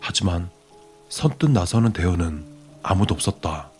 하지만 0.00 0.48
선뜻 1.10 1.50
나서는 1.50 1.92
대원은 1.92 2.46
아무도 2.82 3.12
없었다. 3.12 3.70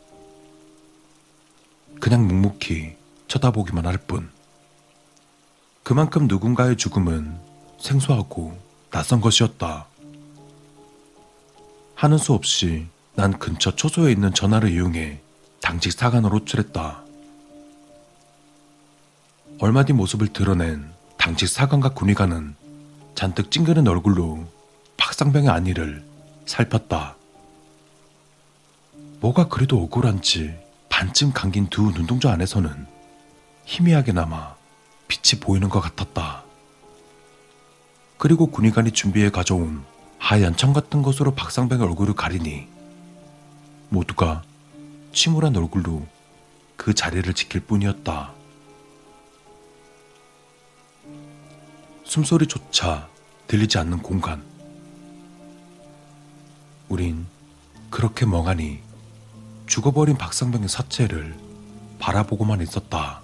그냥 1.98 2.26
묵묵히 2.28 3.00
쳐다보기만 3.32 3.86
할 3.86 3.96
뿐. 3.96 4.30
그만큼 5.82 6.26
누군가의 6.28 6.76
죽음은 6.76 7.34
생소하고 7.78 8.58
낯선 8.90 9.22
것이었다. 9.22 9.86
하는 11.94 12.18
수 12.18 12.34
없이 12.34 12.88
난 13.14 13.38
근처 13.38 13.74
초소에 13.74 14.12
있는 14.12 14.34
전화를 14.34 14.70
이용해 14.70 15.20
당직 15.62 15.92
사관으로 15.92 16.40
호출했다. 16.40 17.04
얼마 19.60 19.84
뒤 19.84 19.94
모습을 19.94 20.28
드러낸 20.28 20.92
당직 21.16 21.48
사관과 21.48 21.90
군의관은 21.90 22.54
잔뜩 23.14 23.50
찡그린 23.50 23.88
얼굴로 23.88 24.46
박상병의 24.98 25.48
안위를 25.48 26.04
살폈다. 26.44 27.16
뭐가 29.20 29.48
그리도 29.48 29.82
억울한지 29.84 30.54
반쯤 30.90 31.32
감긴 31.32 31.68
두 31.68 31.92
눈동자 31.92 32.30
안에서는 32.32 32.92
희미하게나마 33.64 34.54
빛이 35.08 35.40
보이는 35.40 35.68
것 35.68 35.80
같았다. 35.80 36.44
그리고 38.18 38.46
군의관이 38.46 38.92
준비해 38.92 39.30
가져온 39.30 39.84
하얀 40.18 40.56
청 40.56 40.72
같은 40.72 41.02
것으로 41.02 41.34
박상병의 41.34 41.86
얼굴을 41.86 42.14
가리니 42.14 42.68
모두가 43.88 44.42
침울한 45.12 45.56
얼굴로 45.56 46.06
그 46.76 46.94
자리를 46.94 47.32
지킬 47.34 47.60
뿐이었다. 47.60 48.32
숨소리조차 52.04 53.08
들리지 53.46 53.78
않는 53.78 53.98
공간. 53.98 54.44
우린 56.88 57.26
그렇게 57.90 58.26
멍하니 58.26 58.80
죽어버린 59.66 60.16
박상병의 60.18 60.68
사체를 60.68 61.36
바라보고만 61.98 62.60
있었다. 62.60 63.21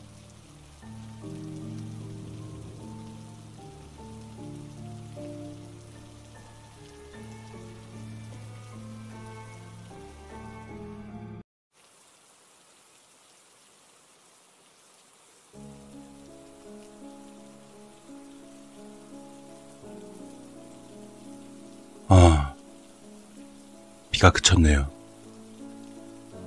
비가 24.18 24.30
그쳤네요. 24.30 24.90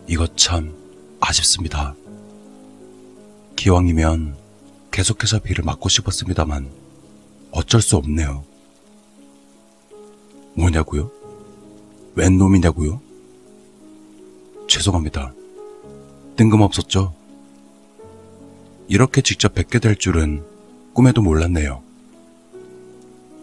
이것 0.06 0.36
참 0.36 0.76
아쉽습니다. 1.22 1.96
기왕이면 3.56 4.36
계속해서 4.92 5.40
비를 5.40 5.64
맞고 5.64 5.88
싶었습니다만 5.88 6.70
어쩔 7.52 7.82
수 7.82 7.96
없네요. 7.96 8.44
뭐냐고요? 10.54 11.10
웬 12.16 12.38
놈이냐고요? 12.38 13.00
죄송합니다. 14.68 15.34
뜬금없었죠? 16.36 17.16
이렇게 18.90 19.22
직접 19.22 19.54
뵙게 19.54 19.80
될 19.80 19.96
줄은 19.96 20.44
꿈에도 20.92 21.22
몰랐네요. 21.22 21.82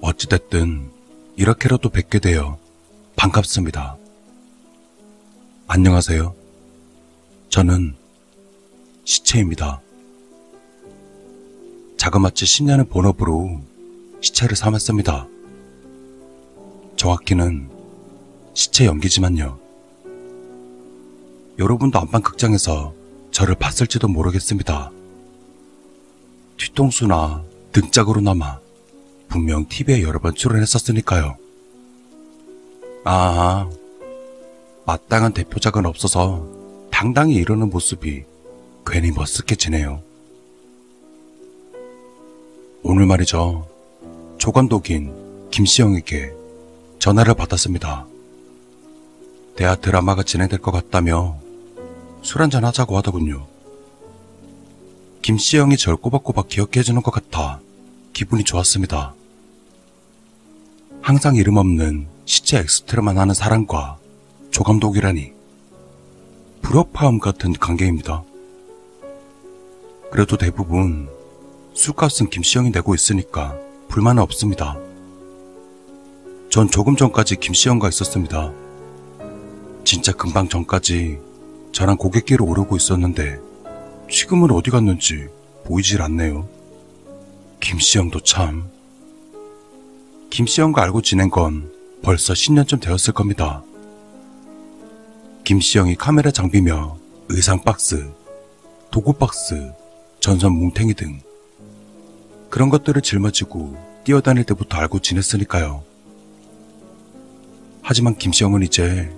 어찌됐든 0.03 0.91
이렇게라도 1.37 1.89
뵙게 1.89 2.19
되어 2.19 2.59
반갑습니다. 3.17 3.97
안녕하세요. 5.71 6.35
저는 7.51 7.95
시체입니다. 9.05 9.83
자그마치 11.99 12.47
10년의 12.47 12.89
본업으로 12.89 13.61
시체를 14.23 14.57
삼았습니다. 14.57 15.29
정확히는 16.97 17.69
시체 18.55 18.87
연기지만요. 18.87 19.59
여러분도 21.59 21.99
안방 21.99 22.23
극장에서 22.23 22.95
저를 23.31 23.55
봤을지도 23.55 24.09
모르겠습니다. 24.09 24.91
뒤통수나 26.57 27.45
등짝으로나마 27.73 28.59
분명 29.29 29.69
TV에 29.69 30.01
여러 30.01 30.19
번 30.19 30.35
출연했었으니까요. 30.35 31.37
아, 33.05 33.69
마땅한 34.89 35.35
대표작은 35.35 35.85
없어서 35.85 36.49
당당히 36.91 37.35
이러는 37.35 37.69
모습이 37.69 38.25
괜히 38.87 39.11
머쓱해지네요. 39.11 40.01
오늘 42.83 43.05
말이죠. 43.05 43.69
조감독인 44.39 45.51
김시영에게 45.51 46.33
전화를 47.01 47.35
받았습니다. 47.35 48.07
대하 49.57 49.75
드라마가 49.75 50.23
진행될 50.23 50.61
것 50.61 50.71
같다며 50.71 51.37
술 52.23 52.41
한잔 52.41 52.65
하자고 52.65 52.97
하더군요. 52.97 53.47
김시영이 55.21 55.77
절 55.77 55.97
꼬박꼬박 55.97 56.49
기억해주는 56.49 57.03
것 57.03 57.11
같아 57.11 57.61
기분이 58.15 58.43
좋았습니다. 58.43 59.13
항상 61.03 61.37
이름 61.37 61.59
없는 61.59 62.07
시체 62.25 62.59
엑스트라만 62.61 63.19
하는 63.19 63.35
사람과 63.35 63.99
조감독이라니 64.51 65.33
불협화음 66.63 67.19
같은 67.19 67.53
관계입니다. 67.53 68.23
그래도 70.11 70.37
대부분 70.37 71.09
술값은 71.75 72.31
김시영이 72.31 72.71
내고 72.71 72.95
있으니까 72.95 73.57
불만은 73.89 74.23
없습니다. 74.23 74.77
전 76.51 76.69
조금 76.69 76.97
전까지 76.97 77.37
김시영과 77.37 77.89
있었습니다. 77.89 78.53
진짜 79.85 80.13
금방 80.13 80.49
전까지 80.49 81.19
저랑 81.73 81.97
고갯길을 81.97 82.43
오르고 82.43 82.77
있었는데 82.77 83.39
지금은 84.11 84.51
어디 84.51 84.71
갔는지 84.71 85.29
보이질 85.65 86.03
않네요. 86.03 86.49
김시영도 87.61 88.21
참. 88.21 88.71
김시영과 90.31 90.83
알고 90.83 91.03
지낸 91.03 91.31
건 91.31 91.71
벌써 92.03 92.33
10년쯤 92.33 92.81
되었을 92.81 93.13
겁니다. 93.13 93.63
김시영이 95.49 95.95
카메라 95.95 96.31
장비며 96.31 96.99
의상 97.31 97.63
박스, 97.63 98.13
도구 98.91 99.15
박스, 99.15 99.73
전선 100.21 100.53
뭉탱이 100.53 100.93
등 100.93 101.23
그런 102.51 102.69
것들을 102.69 103.01
짊어지고 103.01 103.75
뛰어다닐 104.05 104.45
때부터 104.45 104.77
알고 104.77 104.99
지냈으니까요. 104.99 105.83
하지만 107.81 108.15
김시영은 108.17 108.63
이제 108.63 109.11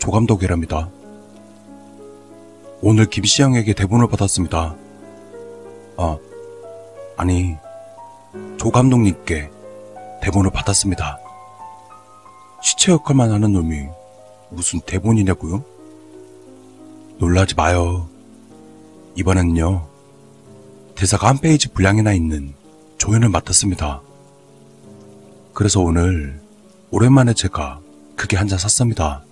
조감독이랍니다. 0.00 0.90
오늘 2.80 3.06
김시영에게 3.06 3.74
대본을 3.74 4.08
받았습니다. 4.08 4.74
아, 5.98 6.18
아니, 7.16 7.54
조 8.58 8.72
감독님께 8.72 9.50
대본을 10.20 10.50
받았습니다. 10.50 11.20
시체 12.60 12.90
역할만 12.90 13.30
하는 13.30 13.52
놈이 13.52 13.86
무슨 14.50 14.80
대본이냐고요? 14.80 15.64
놀라지 17.18 17.54
마요. 17.54 18.08
이번엔요, 19.16 19.88
대사가 20.96 21.28
한 21.28 21.38
페이지 21.38 21.68
분량이나 21.68 22.12
있는 22.12 22.54
조연을 22.98 23.28
맡았습니다. 23.28 24.00
그래서 25.52 25.80
오늘 25.80 26.40
오랜만에 26.90 27.32
제가 27.34 27.80
그게 28.16 28.36
한 28.36 28.48
잔 28.48 28.58
샀습니다. 28.58 29.22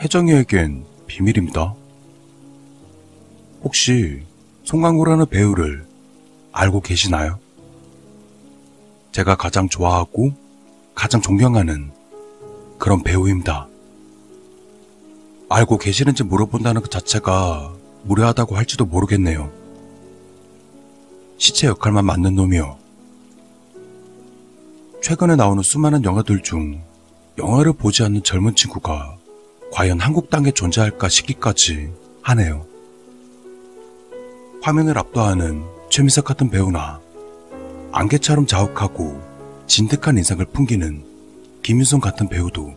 혜정이에겐 0.00 0.84
비밀입니다. 1.06 1.74
혹시 3.62 4.22
송강구라는 4.64 5.26
배우를 5.26 5.86
알고 6.52 6.80
계시나요? 6.80 7.38
제가 9.12 9.36
가장 9.36 9.68
좋아하고 9.68 10.32
가장 10.94 11.20
존경하는 11.20 11.90
그런 12.80 13.02
배우입니다. 13.02 13.68
알고 15.50 15.76
계시는지 15.76 16.24
물어본다는 16.24 16.80
것 16.80 16.90
자체가 16.90 17.74
무례하다고 18.04 18.56
할지도 18.56 18.86
모르겠네요. 18.86 19.52
시체 21.36 21.66
역할만 21.66 22.06
맡는 22.06 22.34
놈이요. 22.34 22.78
최근에 25.02 25.36
나오는 25.36 25.62
수많은 25.62 26.04
영화들 26.04 26.42
중 26.42 26.82
영화를 27.38 27.74
보지 27.74 28.02
않는 28.02 28.22
젊은 28.22 28.54
친구가 28.54 29.16
과연 29.72 30.00
한국 30.00 30.30
땅에 30.30 30.50
존재할까 30.50 31.08
싶기까지 31.08 31.90
하네요. 32.22 32.66
화면을 34.62 34.96
압도하는 34.96 35.64
최민석 35.90 36.24
같은 36.24 36.48
배우나 36.48 36.98
안개처럼 37.92 38.46
자욱하고 38.46 39.20
진득한 39.66 40.16
인상을 40.16 40.44
풍기는 40.46 41.09
김윤성 41.70 42.00
같은 42.00 42.28
배우도 42.28 42.74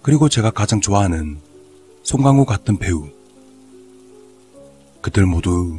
그리고 0.00 0.28
제가 0.28 0.52
가장 0.52 0.80
좋아하는 0.80 1.40
송강호 2.04 2.44
같은 2.44 2.78
배우 2.78 3.08
그들 5.00 5.26
모두 5.26 5.76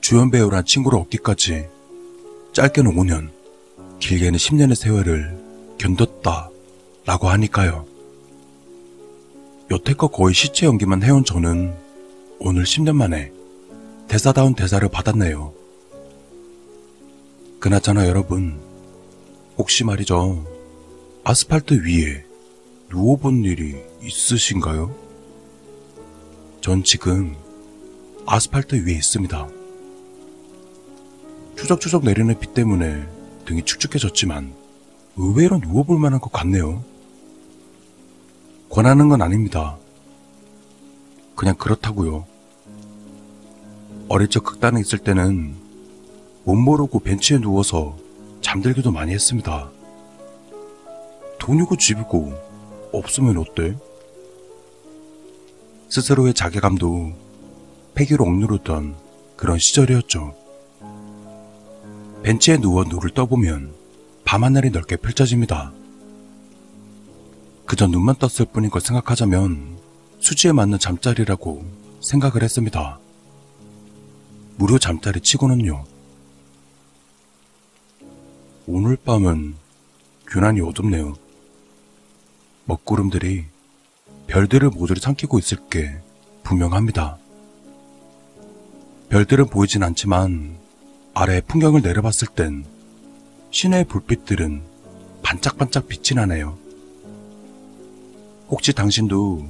주연 0.00 0.32
배우란 0.32 0.64
친구를 0.64 0.98
얻기까지 0.98 1.68
짧게는 2.54 2.96
5년, 2.96 3.30
길게는 4.00 4.36
10년의 4.36 4.74
세월을 4.74 5.76
견뎠다 5.78 6.48
라고 7.04 7.28
하니까요. 7.28 7.86
여태껏 9.70 10.10
거의 10.10 10.34
시체 10.34 10.66
연기만 10.66 11.04
해온 11.04 11.24
저는 11.24 11.72
오늘 12.40 12.64
10년 12.64 12.96
만에 12.96 13.30
대사다운 14.08 14.56
대사를 14.56 14.88
받았네요. 14.88 15.52
그나저나 17.60 18.08
여러분, 18.08 18.58
혹시 19.56 19.84
말이죠. 19.84 20.55
아스팔트 21.28 21.84
위에 21.84 22.24
누워본 22.88 23.42
일이 23.42 23.74
있으신가요? 24.00 24.94
전 26.60 26.84
지금 26.84 27.34
아스팔트 28.26 28.86
위에 28.86 28.92
있습니다. 28.92 29.48
추적추적 31.56 32.04
내리는 32.04 32.38
비 32.38 32.54
때문에 32.54 33.04
등이 33.44 33.64
축축해졌지만 33.64 34.54
의외로 35.16 35.58
누워볼 35.58 35.98
만한 35.98 36.20
것 36.20 36.30
같네요. 36.30 36.84
권하는 38.70 39.08
건 39.08 39.20
아닙니다. 39.20 39.78
그냥 41.34 41.56
그렇다고요. 41.56 42.24
어릴 44.08 44.28
적 44.28 44.44
극단에 44.44 44.80
있을 44.80 45.00
때는 45.00 45.56
못 46.44 46.54
모르고 46.54 47.00
벤치에 47.00 47.38
누워서 47.38 47.96
잠들기도 48.42 48.92
많이 48.92 49.12
했습니다. 49.12 49.72
돈이고 51.38 51.76
집이고 51.76 52.34
없으면 52.92 53.38
어때? 53.38 53.76
스스로의 55.88 56.34
자괴감도 56.34 57.12
폐기로 57.94 58.24
억누르던 58.24 58.96
그런 59.36 59.58
시절이었죠. 59.58 60.34
벤치에 62.22 62.58
누워 62.58 62.84
눈을 62.84 63.10
떠보면 63.10 63.72
밤하늘이 64.24 64.70
넓게 64.70 64.96
펼쳐집니다. 64.96 65.72
그저 67.66 67.86
눈만 67.86 68.16
떴을 68.16 68.50
뿐인 68.52 68.70
걸 68.70 68.80
생각하자면 68.80 69.78
수지에 70.20 70.52
맞는 70.52 70.78
잠자리라고 70.78 71.64
생각을 72.00 72.42
했습니다. 72.42 72.98
무료 74.56 74.78
잠자리 74.78 75.20
치고는요. 75.20 75.84
오늘 78.66 78.96
밤은 78.96 79.54
유난히 80.34 80.60
어둡네요. 80.60 81.25
먹구름들이 82.66 83.44
별들을 84.26 84.70
모조리 84.70 85.00
삼키고 85.00 85.38
있을 85.38 85.58
게 85.68 85.96
분명합니다. 86.42 87.16
별들은 89.08 89.46
보이진 89.46 89.82
않지만 89.82 90.56
아래 91.14 91.40
풍경을 91.40 91.80
내려봤을 91.82 92.28
땐 92.34 92.64
시내의 93.50 93.84
불빛들은 93.84 94.62
반짝반짝 95.22 95.88
빛이 95.88 96.16
나네요. 96.16 96.58
혹시 98.48 98.72
당신도 98.72 99.48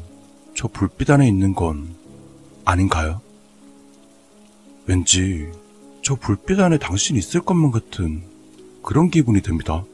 저 0.54 0.68
불빛 0.68 1.10
안에 1.10 1.26
있는 1.26 1.54
건 1.54 1.94
아닌가요? 2.64 3.20
왠지 4.86 5.50
저 6.02 6.14
불빛 6.14 6.60
안에 6.60 6.78
당신이 6.78 7.18
있을 7.18 7.40
것만 7.40 7.72
같은 7.72 8.22
그런 8.82 9.10
기분이 9.10 9.40
듭니다. 9.42 9.84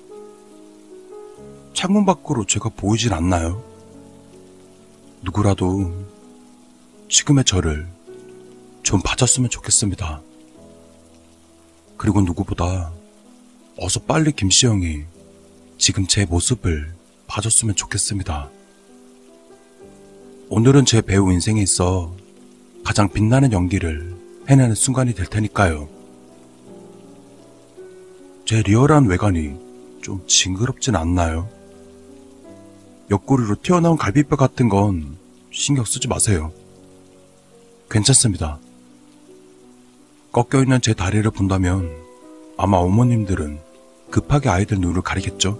창문 1.74 2.04
밖으로 2.04 2.44
제가 2.44 2.68
보이진 2.70 3.12
않나요? 3.12 3.62
누구라도 5.22 5.92
지금의 7.08 7.44
저를 7.44 7.86
좀 8.82 9.00
봐줬으면 9.02 9.50
좋겠습니다. 9.50 10.20
그리고 11.96 12.20
누구보다 12.20 12.92
어서 13.78 14.00
빨리 14.00 14.32
김시영이 14.32 15.04
지금 15.78 16.06
제 16.06 16.24
모습을 16.24 16.92
봐줬으면 17.26 17.74
좋겠습니다. 17.74 18.50
오늘은 20.50 20.84
제 20.84 21.00
배우 21.00 21.32
인생에 21.32 21.62
있어 21.62 22.14
가장 22.84 23.08
빛나는 23.08 23.52
연기를 23.52 24.14
해내는 24.48 24.74
순간이 24.74 25.14
될 25.14 25.26
테니까요. 25.26 25.88
제 28.44 28.60
리얼한 28.62 29.06
외관이 29.06 29.54
좀 30.02 30.26
징그럽진 30.26 30.96
않나요? 30.96 31.48
옆구리로 33.12 33.56
튀어나온 33.62 33.98
갈비뼈 33.98 34.36
같은 34.36 34.70
건 34.70 35.18
신경 35.50 35.84
쓰지 35.84 36.08
마세요. 36.08 36.50
괜찮습니다. 37.90 38.58
꺾여있는 40.32 40.80
제 40.80 40.94
다리를 40.94 41.30
본다면 41.30 41.94
아마 42.56 42.78
어머님들은 42.78 43.60
급하게 44.10 44.48
아이들 44.48 44.78
눈을 44.78 45.02
가리겠죠? 45.02 45.58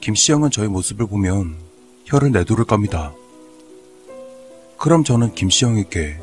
김씨영은 0.00 0.50
저의 0.50 0.68
모습을 0.68 1.06
보면 1.06 1.56
혀를 2.06 2.32
내두를 2.32 2.64
겁니다. 2.64 3.12
그럼 4.78 5.04
저는 5.04 5.34
김씨영에게 5.34 6.18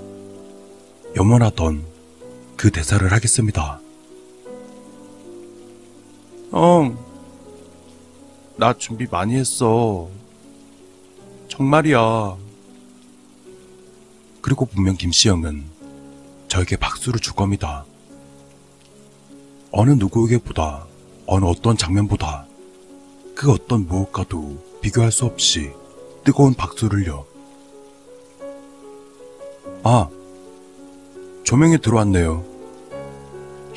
염원하던 1.15 1.83
그 2.57 2.71
대사를 2.71 3.11
하겠습니다. 3.11 3.79
형, 6.49 7.04
나 8.57 8.73
준비 8.73 9.05
많이 9.09 9.35
했어. 9.35 10.09
정말이야. 11.49 12.37
그리고 14.41 14.65
분명 14.65 14.95
김씨영은 14.95 15.63
저에게 16.47 16.77
박수를 16.77 17.19
줄 17.19 17.33
겁니다. 17.33 17.85
어느 19.71 19.91
누구에게보다, 19.91 20.85
어느 21.25 21.45
어떤 21.45 21.75
장면보다, 21.75 22.45
그 23.35 23.51
어떤 23.51 23.85
무엇과도 23.87 24.63
비교할 24.81 25.11
수 25.11 25.25
없이 25.25 25.71
뜨거운 26.23 26.53
박수를요. 26.53 27.25
아, 29.83 30.07
조명이 31.43 31.79
들어왔네요. 31.79 32.45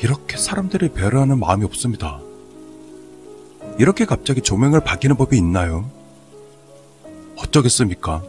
이렇게 0.01 0.37
사람들이 0.37 0.93
배려하는 0.93 1.39
마음이 1.39 1.65
없습니다. 1.65 2.21
이렇게 3.79 4.03
갑자기 4.03 4.41
조명을 4.41 4.81
바뀌는 4.81 5.15
법이 5.15 5.37
있나요? 5.37 5.89
어쩌겠습니까? 7.37 8.21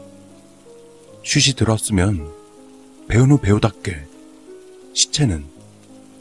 슛이 1.25 1.57
들어왔으면 1.57 2.31
배우는 3.09 3.41
배우답게, 3.41 4.07
시체는 4.95 5.45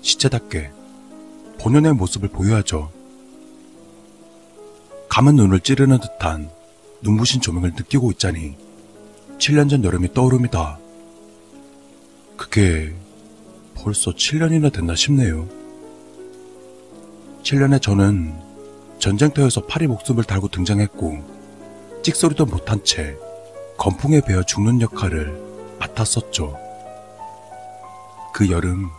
시체답게 0.01 0.71
본연의 1.59 1.93
모습을 1.93 2.29
보여야죠. 2.29 2.91
감은 5.09 5.35
눈을 5.35 5.59
찌르는 5.59 5.99
듯한 5.99 6.49
눈부신 7.01 7.39
조명을 7.39 7.73
느끼고 7.75 8.09
있자니 8.09 8.55
7년 9.37 9.69
전 9.69 9.83
여름이 9.83 10.11
떠오릅니다. 10.15 10.79
그게 12.35 12.95
벌써 13.75 14.09
7년이나 14.09 14.73
됐나 14.73 14.95
싶네요. 14.95 15.47
7년에 17.43 17.79
저는 17.79 18.48
전쟁터에서 18.99 19.65
파리 19.65 19.87
목숨을 19.87 20.25
달고 20.25 20.49
등장했고 20.49 21.23
찍소리도 22.03 22.45
못한 22.45 22.83
채 22.83 23.15
건풍에 23.77 24.21
베어 24.21 24.43
죽는 24.43 24.81
역할을 24.81 25.77
맡았었죠. 25.79 26.57
그 28.33 28.49
여름 28.49 28.89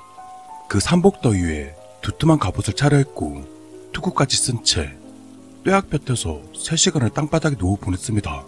그 0.68 0.80
삼복더위에 0.80 1.74
두툼한 2.00 2.38
갑옷을 2.38 2.74
차려입고 2.74 3.44
투구까지 3.92 4.36
쓴채 4.36 4.96
뙤약볕에서 5.64 6.40
3시간을 6.54 7.12
땅바닥에 7.12 7.56
누워 7.56 7.76
보냈습니다. 7.76 8.44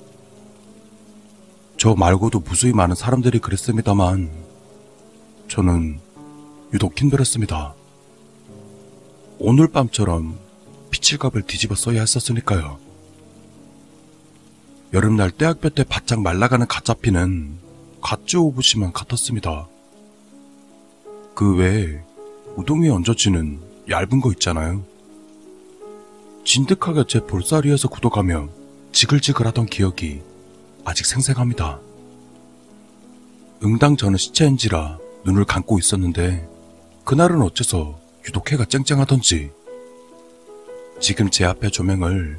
저 1.76 1.94
말고도 1.94 2.40
무수히 2.40 2.72
많은 2.72 2.94
사람들이 2.94 3.38
그랬습니다만 3.40 4.30
저는 5.48 6.00
유독 6.72 6.98
힘들었습니다. 6.98 7.74
오늘 9.38 9.68
밤처럼 9.68 10.38
피칠갑을 10.92 11.42
뒤집어 11.42 11.74
써야 11.74 12.00
했었으니까요. 12.00 12.78
여름날 14.92 15.30
떼약볕에 15.32 15.84
바짝 15.84 16.20
말라가는 16.20 16.66
가짜피는 16.68 17.58
갓쥐 18.00 18.36
오부시만 18.36 18.92
같았습니다. 18.92 19.66
그 21.34 21.56
외에 21.56 22.00
우동 22.56 22.82
위에 22.82 22.90
얹어지는 22.90 23.60
얇은 23.88 24.20
거 24.20 24.30
있잖아요. 24.32 24.84
진득하게 26.44 27.04
제 27.08 27.20
볼살 27.20 27.64
위에서 27.64 27.88
굳어가며 27.88 28.48
지글지글하던 28.92 29.66
기억이 29.66 30.20
아직 30.84 31.06
생생합니다. 31.06 31.80
응당 33.64 33.96
저는 33.96 34.18
시체인지라 34.18 34.98
눈을 35.24 35.44
감고 35.44 35.78
있었는데 35.78 36.46
그날은 37.04 37.40
어째서 37.42 37.98
유독 38.26 38.52
해가 38.52 38.66
쨍쨍하던지 38.66 39.50
지금 41.02 41.30
제 41.30 41.44
앞에 41.44 41.68
조명을 41.68 42.38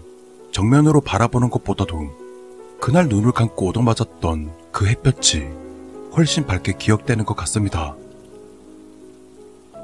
정면으로 0.54 1.02
바라보는 1.02 1.50
것보다도 1.50 2.78
그날 2.80 3.10
눈을 3.10 3.34
감고 3.34 3.68
오동맞았던 3.68 4.54
그 4.72 4.88
햇볕이 4.88 5.50
훨씬 6.16 6.46
밝게 6.46 6.78
기억되는 6.78 7.26
것 7.26 7.36
같습니다. 7.36 7.94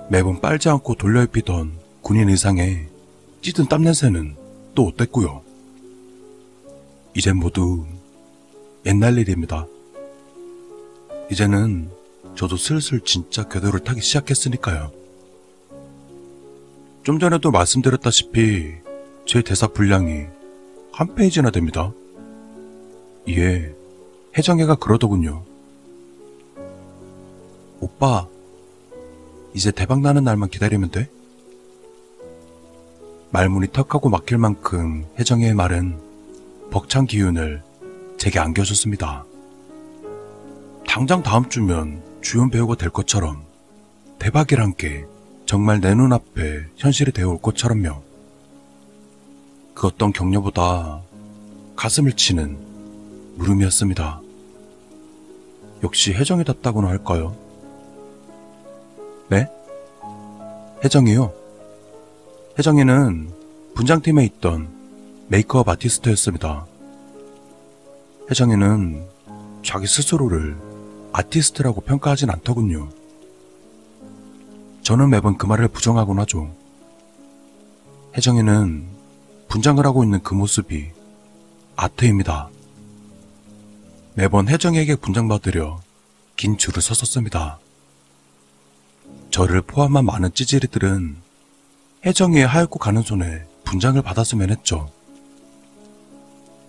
매번 0.10 0.40
빨지 0.40 0.70
않고 0.70 0.96
돌려 0.96 1.22
입히던 1.24 1.74
군인 2.02 2.30
의상에 2.30 2.88
찌든 3.42 3.68
땀냄새는 3.68 4.38
또 4.76 4.88
어땠고요. 4.88 5.42
이젠 7.18 7.36
모두 7.36 7.86
옛날 8.86 9.18
일입니다. 9.18 9.68
이제는 11.30 11.90
저도 12.36 12.56
슬슬 12.56 13.02
진짜 13.02 13.46
궤도를 13.50 13.82
타기 13.82 14.00
시작했으니까요. 14.00 14.99
좀 17.04 17.18
전에도 17.18 17.52
말씀드렸다시피 17.52 18.74
제 19.26 19.42
대사 19.42 19.68
분량이 19.68 20.26
한 20.92 21.16
페이지나 21.16 21.50
됩니다. 21.50 21.92
이에 23.26 23.74
혜정이가 24.38 24.76
그러더군요. 24.76 25.44
오빠, 27.80 28.28
이제 29.54 29.72
대박 29.72 30.02
나는 30.02 30.24
날만 30.24 30.50
기다리면 30.50 30.92
돼? 30.92 31.10
말문이 33.32 33.68
턱하고 33.72 34.10
막힐 34.10 34.38
만큼 34.38 35.06
혜정이의 35.18 35.54
말은 35.54 36.00
벅찬 36.72 37.06
기운을 37.06 37.64
제게 38.18 38.40
안겨줬습니다. 38.40 39.26
당장 40.88 41.24
다음 41.24 41.48
주면 41.48 42.04
주연 42.22 42.50
배우가 42.50 42.76
될 42.76 42.90
것처럼 42.90 43.44
대박이란 44.18 44.74
게 44.76 45.06
정말 45.50 45.82
내 45.82 45.96
눈앞에 45.96 46.68
현실이 46.76 47.12
되어 47.12 47.30
올 47.30 47.42
것처럼요. 47.42 48.04
그 49.74 49.88
어떤 49.88 50.14
격려보다 50.14 51.02
가슴을 51.76 52.12
치는 52.12 52.56
물음이었습니다. 53.36 54.22
역시 55.82 56.14
혜정이답다고나 56.14 56.90
할까요? 56.90 57.36
네? 59.30 59.48
혜정이요? 60.84 61.34
혜정이는 62.60 63.34
분장팀에 63.74 64.24
있던 64.26 64.70
메이크업 65.30 65.68
아티스트였습니다. 65.68 66.68
혜정이는 68.30 69.04
자기 69.66 69.88
스스로를 69.88 70.56
아티스트라고 71.12 71.82
평가하진 71.82 72.30
않더군요. 72.30 72.99
저는 74.90 75.12
매번 75.12 75.38
그 75.38 75.46
말을 75.46 75.68
부정하곤 75.68 76.20
하죠. 76.22 76.52
혜정이는 78.18 78.88
분장을 79.48 79.86
하고 79.86 80.04
있는 80.04 80.20
그 80.24 80.34
모습이 80.34 80.90
아트입니다. 81.76 82.50
매번 84.16 84.48
혜정이에게 84.48 84.96
분장받으려 84.96 85.80
긴 86.38 86.58
줄을 86.58 86.82
섰었습니다. 86.82 87.60
저를 89.30 89.62
포함한 89.62 90.06
많은 90.06 90.34
찌질이들은 90.34 91.18
혜정이의 92.08 92.48
하얗고 92.48 92.80
가는 92.80 93.04
손에 93.04 93.46
분장을 93.66 94.02
받았으면 94.02 94.50
했죠. 94.50 94.90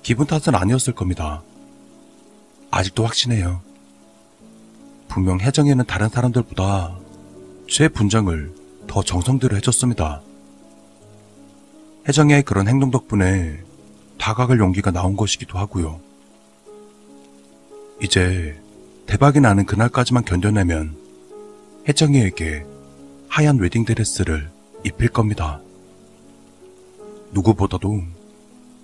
기분 0.03 0.27
탓은 0.27 0.55
아니었을 0.55 0.95
겁니다. 0.95 1.43
아직도 2.71 3.03
확신해요. 3.03 3.63
분명 5.09 5.41
혜정이는 5.41 5.87
다른 5.87 6.11
사람들보다 6.11 7.00
제 7.71 7.89
분장을 7.89 8.53
더 8.89 9.01
정성대로 9.01 9.57
해줬습니다. 9.57 10.21
혜정이의 12.09 12.43
그런 12.43 12.67
행동 12.67 12.91
덕분에 12.91 13.61
다가갈 14.19 14.59
용기가 14.59 14.91
나온 14.91 15.17
것이기도 15.17 15.57
하고요. 15.57 16.01
이제 18.03 18.61
대박이 19.07 19.39
나는 19.39 19.67
그날까지만 19.67 20.25
견뎌내면 20.25 20.97
혜정이에게 21.87 22.67
하얀 23.29 23.59
웨딩 23.59 23.85
드레스를 23.85 24.51
입힐 24.85 25.09
겁니다. 25.09 25.61
누구보다도 27.31 28.03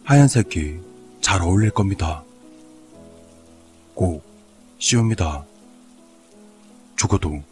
하얀색이 0.05 0.79
잘 1.21 1.43
어울릴 1.43 1.71
겁니다. 1.71 2.23
꼭 3.95 4.23
쉬웁니다. 4.79 5.45
죽어도 6.95 7.43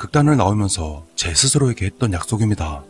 극단을 0.00 0.38
나오면서 0.38 1.04
제 1.14 1.34
스스로에게 1.34 1.84
했던 1.84 2.14
약속입니다. 2.14 2.82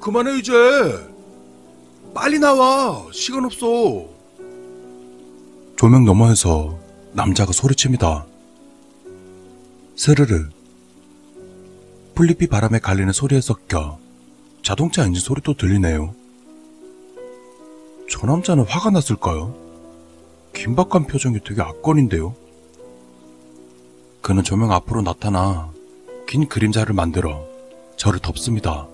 그만해 0.00 0.38
이제. 0.38 0.54
빨리 2.14 2.38
나와. 2.38 3.04
시간 3.12 3.44
없어. 3.44 4.08
조명 5.76 6.06
너머에서 6.06 6.78
남자가 7.12 7.52
소리칩니다. 7.52 8.24
스르르. 9.94 10.48
풀잎이 12.14 12.46
바람에 12.46 12.78
갈리는 12.78 13.12
소리에 13.12 13.42
섞여 13.42 13.98
자동차 14.62 15.04
엔진 15.04 15.20
소리도 15.20 15.58
들리네요. 15.58 16.14
저 18.08 18.26
남자는 18.26 18.64
화가 18.64 18.88
났을까요? 18.88 19.54
긴박한 20.54 21.06
표정이 21.06 21.40
되게 21.44 21.60
악건인데요. 21.60 22.45
그는 24.26 24.42
조명 24.42 24.72
앞으로 24.72 25.02
나타나 25.02 25.70
긴 26.26 26.48
그림자를 26.48 26.96
만들어 26.96 27.46
저를 27.96 28.18
덮습니다. 28.18 28.88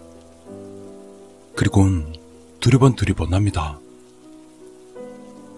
그리곤 1.57 2.15
두리번 2.61 2.97
두리번 2.97 3.33
합니다. 3.33 3.79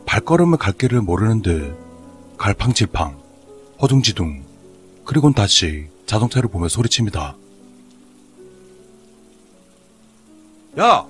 발걸음을 0.07 0.59
갈 0.59 0.75
길을 0.75 1.01
모르는 1.01 1.43
듯 1.43 1.77
갈팡질팡, 2.39 3.21
허둥지둥, 3.83 4.45
그리곤 5.05 5.35
다시 5.35 5.89
자동차를 6.07 6.49
보며 6.49 6.69
소리칩니다. 6.69 7.37
야! 10.79 11.05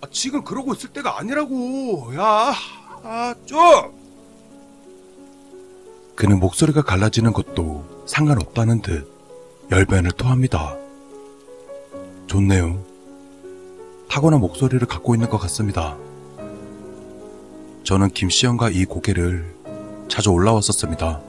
아, 0.00 0.06
지금 0.12 0.44
그러고 0.44 0.74
있을 0.74 0.90
때가 0.90 1.18
아니라고. 1.18 2.14
야! 2.14 2.54
아, 3.02 3.34
좀! 3.46 3.99
그는 6.20 6.38
목소리가 6.38 6.82
갈라지는 6.82 7.32
것도 7.32 8.04
상관없다는 8.04 8.82
듯 8.82 9.10
열변을 9.70 10.10
토합니다. 10.12 10.76
좋네요. 12.26 12.84
타고난 14.06 14.40
목소리를 14.40 14.86
갖고 14.86 15.14
있는 15.14 15.30
것 15.30 15.38
같습니다. 15.38 15.96
저는 17.84 18.10
김시영과 18.10 18.68
이 18.68 18.84
고개를 18.84 19.54
자주 20.08 20.28
올라왔었습니다. 20.28 21.22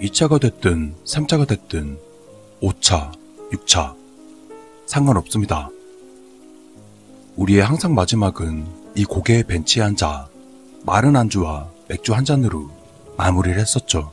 2차가 0.00 0.40
됐든 0.40 0.96
3차가 1.04 1.46
됐든 1.46 2.00
5차, 2.60 3.12
6차 3.52 3.94
상관없습니다. 4.86 5.70
우리의 7.36 7.62
항상 7.62 7.94
마지막은 7.94 8.66
이 8.96 9.04
고개의 9.04 9.44
벤치에 9.44 9.84
앉아 9.84 10.28
마른 10.84 11.14
안주와 11.14 11.70
맥주 11.86 12.12
한 12.12 12.24
잔으로 12.24 12.75
마무리를 13.16 13.58
했었죠. 13.58 14.12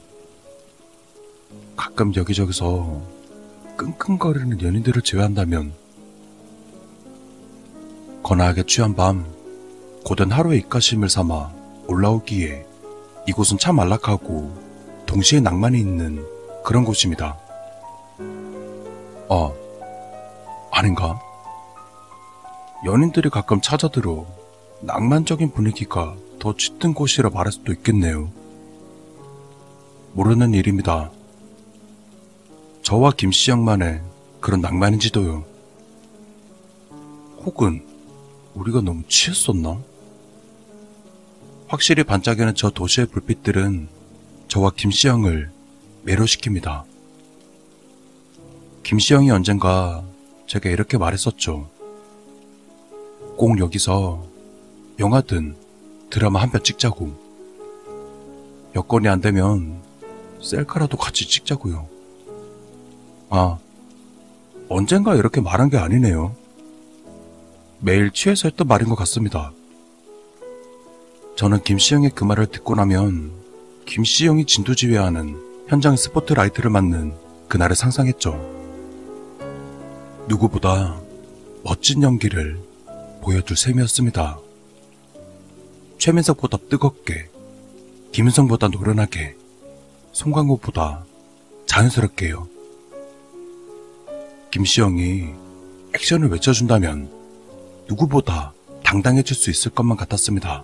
가끔 1.75 2.15
여기저기서 2.15 3.01
끙끙거리는 3.77 4.61
연인들을 4.61 5.01
제외한다면 5.01 5.73
거나하게 8.21 8.63
취한 8.63 8.95
밤 8.95 9.25
고된 10.05 10.31
하루의 10.31 10.59
입가심을 10.59 11.09
삼아 11.09 11.51
올라오기에 11.87 12.65
이곳은 13.27 13.57
참 13.57 13.79
안락하고 13.79 14.53
동시에 15.05 15.39
낭만이 15.39 15.79
있는 15.79 16.25
그런 16.63 16.85
곳입니다. 16.85 17.37
아, 19.29 19.51
아닌가? 20.71 21.19
연인들이 22.85 23.29
가끔 23.29 23.61
찾아들어 23.61 24.25
낭만적인 24.81 25.51
분위기가 25.51 26.15
더 26.39 26.55
짙은 26.55 26.93
곳이라 26.93 27.29
말할 27.29 27.51
수도 27.51 27.71
있겠네요. 27.71 28.42
모르는 30.13 30.53
일입니다. 30.53 31.11
저와 32.83 33.11
김씨 33.11 33.51
양만의 33.51 34.01
그런 34.39 34.61
낭만인지도요. 34.61 35.43
혹은 37.45 37.85
우리가 38.53 38.81
너무 38.81 39.03
취했었나? 39.07 39.79
확실히 41.67 42.03
반짝이는 42.03 42.53
저 42.55 42.69
도시의 42.69 43.07
불빛들은 43.07 43.87
저와 44.47 44.71
김씨 44.75 45.07
양을 45.07 45.49
매료시킵니다. 46.05 46.83
김시영이 48.83 49.31
언젠가 49.31 50.03
제게 50.45 50.71
이렇게 50.71 50.97
말했었죠. 50.97 51.69
꼭 53.37 53.57
여기서 53.57 54.23
영화든 54.99 55.55
드라마 56.09 56.41
한 56.41 56.51
편 56.51 56.61
찍자고. 56.63 57.23
여건이 58.75 59.07
안 59.07 59.21
되면 59.21 59.81
셀카라도 60.43 60.97
같이 60.97 61.27
찍자고요. 61.27 61.87
아, 63.29 63.57
언젠가 64.69 65.15
이렇게 65.15 65.41
말한 65.41 65.69
게 65.69 65.77
아니네요. 65.77 66.35
매일 67.79 68.11
취해서 68.11 68.47
했던 68.47 68.67
말인 68.67 68.89
것 68.89 68.95
같습니다. 68.95 69.51
저는 71.35 71.63
김시영의 71.63 72.11
그 72.13 72.23
말을 72.23 72.45
듣고 72.47 72.75
나면 72.75 73.31
김시영이 73.85 74.45
진두지휘하는 74.45 75.65
현장 75.67 75.95
스포트라이트를 75.95 76.69
맞는 76.69 77.13
그날을 77.47 77.75
상상했죠. 77.75 78.53
누구보다 80.27 81.01
멋진 81.63 82.03
연기를 82.03 82.59
보여줄 83.21 83.57
셈이었습니다. 83.57 84.39
최민석보다 85.97 86.57
뜨겁게, 86.69 87.29
김은성보다 88.11 88.67
노련하게, 88.67 89.35
송강호보다 90.13 91.03
자연스럽게요. 91.65 92.47
김시영이 94.51 95.33
액션을 95.95 96.29
외쳐준다면 96.29 97.11
누구보다 97.87 98.53
당당해질 98.83 99.35
수 99.35 99.49
있을 99.49 99.71
것만 99.71 99.97
같았습니다. 99.97 100.63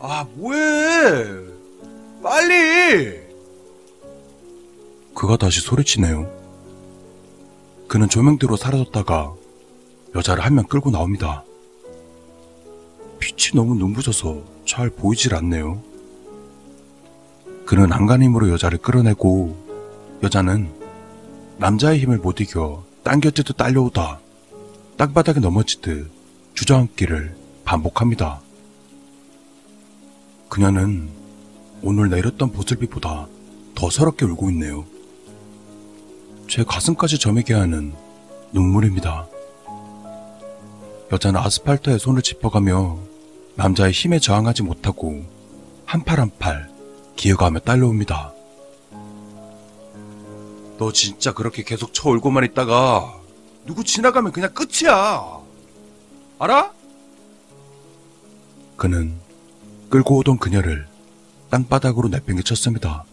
아, 0.00 0.26
뭐해? 0.34 1.24
빨리! 2.22 3.20
그가 5.14 5.36
다시 5.36 5.60
소리치네요. 5.60 6.38
그는 7.88 8.08
조명대로 8.08 8.56
사라졌다가 8.56 9.34
여자를 10.14 10.42
한 10.44 10.54
명 10.54 10.64
끌고 10.64 10.90
나옵니다. 10.90 11.44
빛이 13.18 13.50
너무 13.54 13.74
눈부셔서 13.74 14.42
잘 14.66 14.88
보이질 14.88 15.34
않네요. 15.34 15.82
그는 17.70 17.92
안간 17.92 18.20
힘으로 18.20 18.50
여자를 18.50 18.78
끌어내고 18.78 19.56
여자는 20.24 20.72
남자의 21.58 22.00
힘을 22.00 22.18
못 22.18 22.40
이겨 22.40 22.82
당겨지듯 23.04 23.56
딸려오다 23.56 24.18
땅바닥에 24.96 25.38
넘어지듯 25.38 26.10
주저앉기를 26.54 27.36
반복합니다. 27.64 28.40
그녀는 30.48 31.10
오늘 31.80 32.10
내렸던 32.10 32.50
보슬비보다 32.50 33.28
더 33.76 33.88
서럽게 33.88 34.24
울고 34.24 34.50
있네요. 34.50 34.84
제 36.48 36.64
가슴까지 36.64 37.20
점이게 37.20 37.54
하는 37.54 37.92
눈물입니다. 38.50 39.28
여자는 41.12 41.38
아스팔트에 41.38 41.98
손을 41.98 42.22
짚어가며 42.22 42.98
남자의 43.54 43.92
힘에 43.92 44.18
저항하지 44.18 44.64
못하고 44.64 45.22
한 45.84 46.02
팔 46.02 46.18
한팔 46.18 46.69
기어가며 47.20 47.60
딸려옵니다. 47.60 48.32
너 50.78 50.90
진짜 50.90 51.34
그렇게 51.34 51.62
계속 51.62 51.92
쳐 51.92 52.08
울고만 52.08 52.44
있다가 52.44 53.20
누구 53.66 53.84
지나가면 53.84 54.32
그냥 54.32 54.54
끝이야. 54.54 55.38
알아? 56.38 56.72
그는 58.78 59.20
끌고 59.90 60.16
오던 60.16 60.38
그녀를 60.38 60.88
땅바닥으로 61.50 62.08
내팽개쳤습니다. 62.08 63.04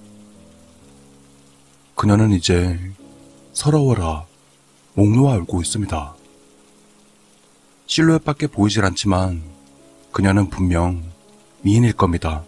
그녀는 1.95 2.31
이제 2.31 2.79
서러워라 3.51 4.25
목 4.93 5.09
놓아 5.09 5.35
울고 5.35 5.61
있습니다. 5.61 6.15
실루엣밖에 7.87 8.47
보이질 8.47 8.85
않지만 8.85 9.43
그녀는 10.13 10.49
분명 10.49 11.03
미인일 11.61 11.91
겁니다. 11.91 12.45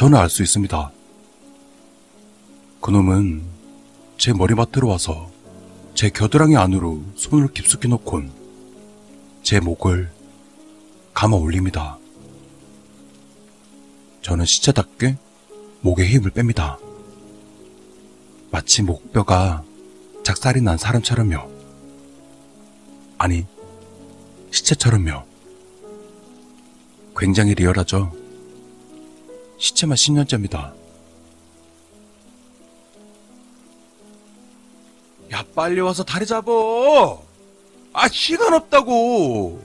저는 0.00 0.18
알 0.18 0.30
수 0.30 0.42
있습니다. 0.42 0.92
그놈은 2.80 3.42
제 4.16 4.32
머리맡으로 4.32 4.88
와서 4.88 5.30
제 5.94 6.08
겨드랑이 6.08 6.56
안으로 6.56 7.02
손을 7.16 7.48
깊숙이 7.52 7.86
넣곤 7.88 8.32
제 9.42 9.60
목을 9.60 10.10
감아 11.12 11.36
올립니다. 11.36 11.98
저는 14.22 14.46
시체답게 14.46 15.18
목에 15.82 16.06
힘을 16.06 16.30
뺍니다. 16.30 16.78
마치 18.50 18.82
목뼈가 18.82 19.62
작살이 20.24 20.62
난 20.62 20.78
사람처럼요. 20.78 21.46
아니, 23.18 23.44
시체처럼요. 24.50 25.24
굉장히 27.18 27.54
리얼하죠? 27.54 28.19
시체만 29.60 29.94
10년째입니다. 29.94 30.72
야, 35.32 35.44
빨리 35.54 35.80
와서 35.80 36.02
다리 36.02 36.26
잡어! 36.26 37.22
아, 37.92 38.08
시간 38.08 38.54
없다고! 38.54 39.62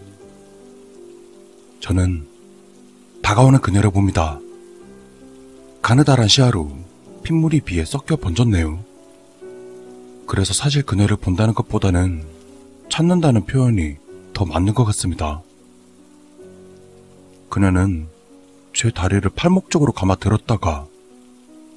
저는 1.79 2.27
다가오는 3.23 3.59
그녀를 3.59 3.89
봅니다. 3.89 4.39
가느다란 5.81 6.27
시야로 6.27 6.71
핏물이 7.23 7.61
비에 7.61 7.85
섞여 7.85 8.15
번졌네요. 8.15 8.83
그래서 10.27 10.53
사실 10.53 10.83
그녀를 10.83 11.17
본다는 11.17 11.53
것보다는 11.53 12.25
찾는다는 12.89 13.45
표현이 13.45 13.97
더 14.33 14.45
맞는 14.45 14.73
것 14.73 14.83
같습니다. 14.85 15.41
그녀는 17.49 18.07
제 18.76 18.91
다리를 18.91 19.28
팔목 19.36 19.71
쪽으로 19.71 19.93
감아 19.93 20.15
들었다가 20.15 20.86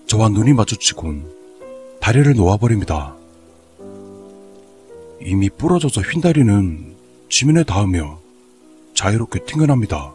저와 0.09 0.31
눈이 0.31 0.53
마주치곤 0.55 1.31
다리를 2.01 2.35
놓아버립니다. 2.35 3.15
이미 5.21 5.49
부러져서 5.49 6.01
휜 6.01 6.21
다리는 6.21 6.97
지면에 7.31 7.63
닿으며 7.63 8.19
자유롭게 8.95 9.45
튕겨납니다. 9.45 10.13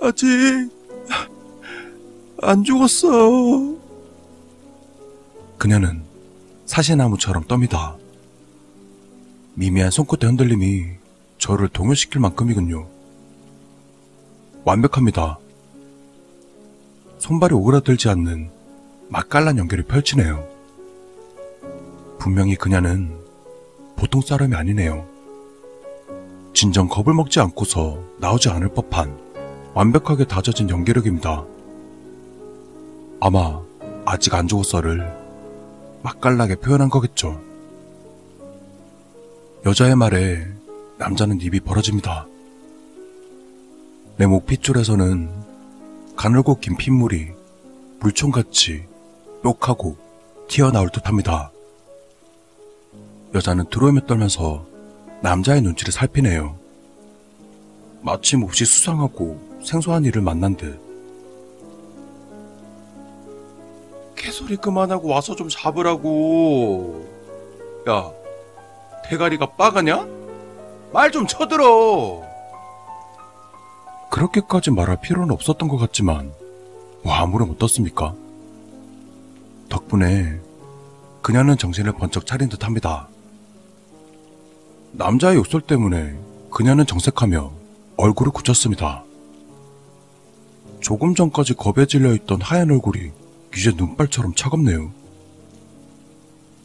아직 0.00 0.26
안 2.40 2.64
죽었어. 2.64 3.76
그녀는 5.58 6.02
사시나무처럼 6.64 7.44
떱니다. 7.44 8.01
미미한 9.54 9.90
손끝의 9.90 10.30
흔들림이 10.30 10.86
저를 11.36 11.68
동요시킬 11.68 12.20
만큼이군요. 12.20 12.86
완벽합니다. 14.64 15.38
손발이 17.18 17.54
오그라들지 17.54 18.08
않는 18.08 18.50
맛깔난 19.08 19.58
연기를 19.58 19.84
펼치네요. 19.84 20.48
분명히 22.18 22.54
그녀는 22.54 23.14
보통 23.96 24.22
사람이 24.22 24.54
아니네요. 24.54 25.06
진정 26.54 26.88
겁을 26.88 27.12
먹지 27.12 27.40
않고서 27.40 28.02
나오지 28.20 28.48
않을 28.48 28.68
법한 28.68 29.18
완벽하게 29.74 30.24
다져진 30.24 30.70
연기력입니다. 30.70 31.44
아마 33.20 33.60
아직 34.06 34.34
안 34.34 34.48
죽었어를 34.48 35.12
맛깔나게 36.02 36.56
표현한 36.56 36.88
거겠죠. 36.88 37.51
여자의 39.64 39.94
말에 39.96 40.44
남자는 40.98 41.40
입이 41.40 41.60
벌어집니다. 41.60 42.26
내 44.16 44.26
목 44.26 44.46
핏줄에서는 44.46 45.30
가늘고 46.16 46.56
긴 46.58 46.76
핏물이 46.76 47.28
물총같이 48.00 48.84
뾱하고 49.42 49.96
튀어나올 50.48 50.90
듯 50.90 51.06
합니다. 51.08 51.50
여자는 53.34 53.64
드로임에 53.70 54.00
떨면서 54.06 54.66
남자의 55.22 55.62
눈치를 55.62 55.92
살피네요. 55.92 56.56
마치 58.02 58.36
몹시 58.36 58.64
수상하고 58.64 59.60
생소한 59.64 60.04
일을 60.04 60.22
만난 60.22 60.56
듯. 60.56 60.78
개소리 64.16 64.56
그만하고 64.56 65.08
와서 65.08 65.34
좀 65.34 65.48
잡으라고. 65.48 67.08
야, 67.88 68.12
대가리가 69.08 69.52
빠가냐? 69.56 70.06
말 70.92 71.10
좀 71.10 71.26
쳐들어. 71.26 72.22
그렇게까지 74.10 74.70
말할 74.70 75.00
필요는 75.00 75.30
없었던 75.32 75.68
것 75.68 75.78
같지만, 75.78 76.32
와, 77.02 77.20
아무런 77.22 77.50
어떻습니까? 77.50 78.14
덕분에 79.70 80.38
그녀는 81.22 81.56
정신을 81.56 81.92
번쩍 81.92 82.26
차린 82.26 82.48
듯 82.50 82.64
합니다. 82.64 83.08
남자의 84.92 85.36
욕설 85.36 85.62
때문에 85.62 86.14
그녀는 86.50 86.84
정색하며 86.84 87.50
얼굴을 87.96 88.32
굳혔습니다. 88.32 89.02
조금 90.80 91.14
전까지 91.14 91.54
겁에 91.54 91.86
질려 91.86 92.12
있던 92.14 92.42
하얀 92.42 92.70
얼굴이 92.70 93.10
이제 93.56 93.72
눈발처럼 93.74 94.34
차갑네요. 94.34 94.90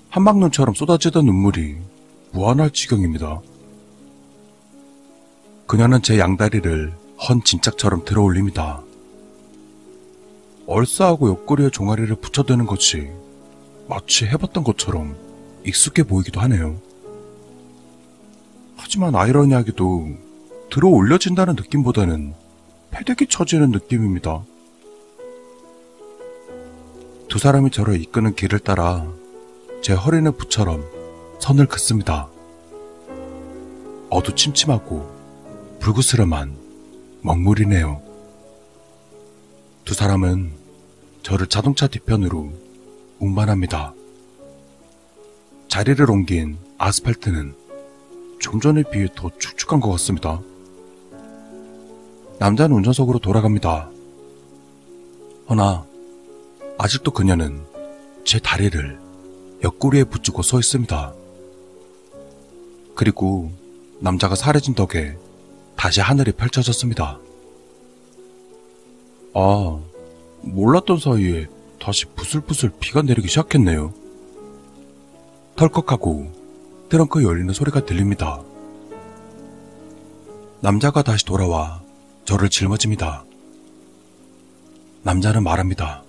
한방눈처럼 0.10 0.76
쏟아지던 0.76 1.26
눈물이 1.26 1.78
무한할 2.32 2.72
지경입니다. 2.72 3.42
그녀는 5.66 6.02
제 6.02 6.20
양다리를 6.20 6.94
헌 7.28 7.44
진짝처럼 7.44 8.06
들어 8.06 8.24
올립니다. 8.24 8.82
얼싸하고 10.66 11.30
옆구리에 11.30 11.70
종아리를 11.70 12.14
붙여드는 12.16 12.66
것이 12.66 13.10
마치 13.88 14.26
해봤던 14.26 14.64
것처럼 14.64 15.16
익숙해 15.66 16.04
보이기도 16.04 16.40
하네요. 16.42 16.80
하지만 18.76 19.16
아이러니하게도 19.16 20.10
들어 20.70 20.90
올려진다는 20.90 21.56
느낌보다는 21.56 22.34
패대기 22.92 23.28
쳐지는 23.28 23.72
느낌입니다. 23.72 24.44
두 27.28 27.40
사람이 27.40 27.72
저를 27.72 28.00
이끄는 28.02 28.36
길을 28.36 28.60
따라 28.60 29.06
제 29.82 29.94
허리는 29.94 30.32
부처럼 30.38 30.97
선을 31.40 31.68
긋습니다. 31.68 32.28
어두침침하고 34.10 35.10
불구스름한 35.80 36.58
먹물이네요. 37.22 38.02
두 39.86 39.94
사람은 39.94 40.52
저를 41.24 41.48
자동차 41.48 41.88
뒤편으로 41.88 42.52
운반합니다. 43.20 43.94
자리를 45.68 46.10
옮긴 46.10 46.58
아스팔트는 46.78 47.56
좀 48.40 48.60
전에 48.60 48.84
비해 48.92 49.08
더 49.16 49.30
축축한 49.38 49.80
것 49.80 49.90
같습니다. 49.92 50.42
남자는 52.40 52.76
운전석으로 52.78 53.20
돌아갑니다. 53.20 53.90
허나 55.50 55.86
아직도 56.78 57.12
그녀는 57.12 57.66
제 58.26 58.40
다리를 58.40 59.00
옆구리에 59.64 60.04
붙이고 60.06 60.42
서 60.44 60.60
있습니다. 60.60 61.17
그리고 62.98 63.52
남자가 64.00 64.34
사라진 64.34 64.74
덕에 64.74 65.16
다시 65.76 66.02
하늘이 66.02 66.32
펼쳐졌습니다. 66.32 67.20
아, 69.36 69.80
몰랐던 70.42 70.98
사이에 70.98 71.46
다시 71.80 72.06
부슬부슬 72.08 72.72
비가 72.80 73.04
내리기 73.04 73.28
시작했네요. 73.28 73.94
털컥하고 75.56 76.32
트렁크 76.90 77.24
열리는 77.24 77.54
소리가 77.54 77.86
들립니다. 77.86 78.42
남자가 80.62 81.04
다시 81.04 81.24
돌아와 81.24 81.84
저를 82.26 82.50
짊어집니다. 82.50 83.24
남자는 85.04 85.44
말합니다. 85.44 86.04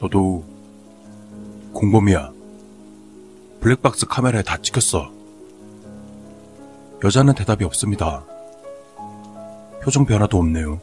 너도 0.00 0.44
공범이야. 1.72 2.37
블랙박스 3.60 4.06
카메라에 4.06 4.42
다 4.42 4.56
찍혔어. 4.60 5.10
여자는 7.04 7.34
대답이 7.34 7.64
없습니다. 7.64 8.24
표정 9.82 10.06
변화도 10.06 10.38
없네요. 10.38 10.80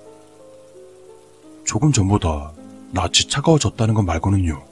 조금 1.66 1.92
전보다 1.92 2.52
낯이 2.92 3.28
차가워졌다는 3.30 3.94
것 3.94 4.04
말고는요. 4.04 4.64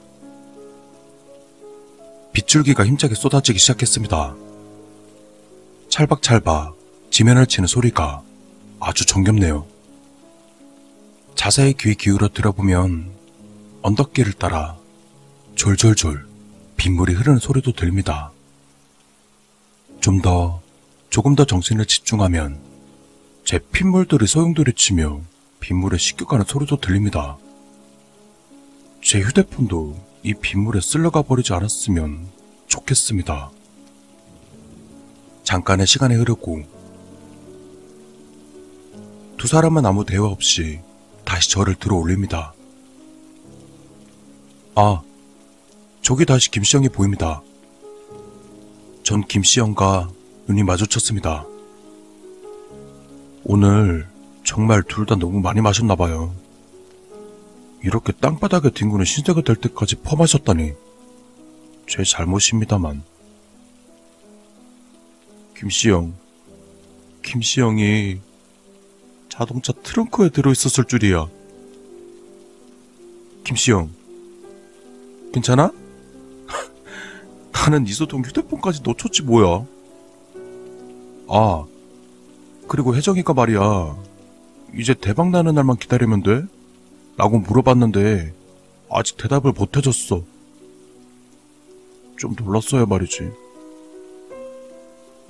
빗줄기가 2.32 2.84
힘차게 2.84 3.14
쏟아지기 3.14 3.58
시작했습니다. 3.58 4.34
찰박찰박 5.88 6.76
지면을 7.10 7.46
치는 7.46 7.66
소리가 7.66 8.22
아주 8.80 9.06
정겹네요. 9.06 9.66
자세히 11.34 11.74
귀 11.78 11.94
기울여 11.94 12.28
들어보면 12.28 13.10
언덕길을 13.82 14.34
따라 14.34 14.76
졸졸졸 15.54 16.33
빗물이 16.76 17.14
흐르는 17.14 17.38
소리도 17.38 17.72
들립니다. 17.72 18.32
좀 20.00 20.20
더, 20.20 20.60
조금 21.10 21.34
더 21.34 21.44
정신을 21.44 21.86
집중하면 21.86 22.60
제 23.44 23.58
핏물들이 23.58 24.26
소용돌이치며 24.26 25.20
빗물에 25.60 25.96
씻겨가는 25.98 26.44
소리도 26.46 26.80
들립니다. 26.80 27.38
제 29.02 29.20
휴대폰도 29.20 29.96
이 30.22 30.34
빗물에 30.34 30.80
쓸려가 30.80 31.22
버리지 31.22 31.52
않았으면 31.52 32.26
좋겠습니다. 32.66 33.50
잠깐의 35.42 35.86
시간이 35.86 36.14
흐르고 36.14 36.62
두 39.36 39.46
사람은 39.46 39.84
아무 39.84 40.04
대화 40.06 40.26
없이 40.26 40.80
다시 41.24 41.50
저를 41.50 41.74
들어 41.74 41.96
올립니다. 41.96 42.54
아, 44.74 45.02
저기 46.04 46.26
다시 46.26 46.50
김시영이 46.50 46.90
보입니다. 46.90 47.40
전 49.04 49.22
김시영과 49.26 50.10
눈이 50.46 50.62
마주쳤습니다. 50.62 51.46
오늘 53.44 54.06
정말 54.44 54.82
둘 54.82 55.06
다 55.06 55.14
너무 55.16 55.40
많이 55.40 55.62
마셨나 55.62 55.94
봐요. 55.96 56.34
이렇게 57.82 58.12
땅바닥에 58.12 58.68
뒹구는 58.68 59.06
신세가 59.06 59.40
될 59.40 59.56
때까지 59.56 59.96
퍼마셨다니 59.96 60.72
제 61.88 62.04
잘못입니다만. 62.04 63.02
김시영, 65.56 66.12
김시영이 67.22 68.20
자동차 69.30 69.72
트렁크에 69.72 70.28
들어있었을 70.28 70.84
줄이야. 70.84 71.28
김시영, 73.44 73.90
괜찮아? 75.32 75.83
나는 77.54 77.86
이소동 77.86 78.22
휴대폰까지 78.22 78.82
놓쳤지 78.82 79.22
뭐야. 79.22 79.64
아, 81.28 81.64
그리고 82.68 82.94
혜정이가 82.94 83.32
말이야. 83.32 83.96
이제 84.76 84.92
대박 84.92 85.30
나는 85.30 85.54
날만 85.54 85.76
기다리면 85.76 86.22
돼? 86.22 86.42
라고 87.16 87.38
물어봤는데 87.38 88.34
아직 88.90 89.16
대답을 89.16 89.52
못 89.52 89.76
해줬어. 89.76 90.22
좀 92.18 92.34
놀랐어야 92.36 92.86
말이지. 92.86 93.30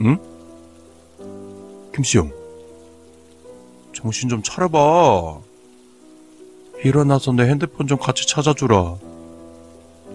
응? 0.01 0.19
김시영. 1.95 2.33
정신 3.93 4.29
좀 4.29 4.43
차려봐. 4.43 5.41
일어나서 6.85 7.33
내 7.33 7.45
핸드폰 7.45 7.87
좀 7.87 7.99
같이 7.99 8.27
찾아주라. 8.27 8.77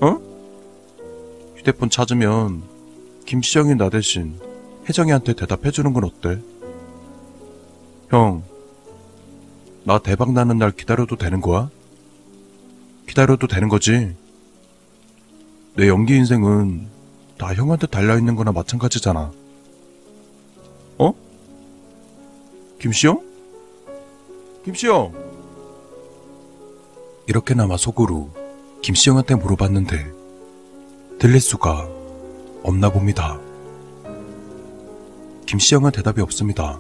어? 0.02 0.29
휴대폰 1.70 1.90
찾으면 1.92 2.64
김시영이 3.26 3.76
나 3.76 3.90
대신 3.90 4.40
혜정이한테 4.88 5.34
대답해주는 5.34 5.94
건 5.94 6.04
어때? 6.04 6.40
형, 8.10 8.44
나 9.84 10.00
대박 10.00 10.32
나는 10.32 10.58
날 10.58 10.72
기다려도 10.72 11.16
되는 11.16 11.42
거야? 11.42 11.70
기다려도 13.08 13.46
되는 13.46 13.70
거지? 13.70 14.16
내 15.76 15.88
연기 15.88 16.16
인생은 16.16 16.88
다 17.38 17.54
형한테 17.54 17.86
달려있는 17.86 18.36
거나 18.36 18.52
마찬가지잖아. 18.52 19.32
어? 20.98 21.14
김시영? 22.80 23.22
김시영! 24.66 25.14
이렇게나마 27.28 27.78
속으로 27.78 28.32
김시영한테 28.82 29.36
물어봤는데 29.36 30.19
들릴 31.20 31.42
수가 31.42 31.86
없나 32.64 32.90
봅니다. 32.90 33.38
김시영은 35.46 35.92
대답이 35.92 36.22
없습니다. 36.22 36.80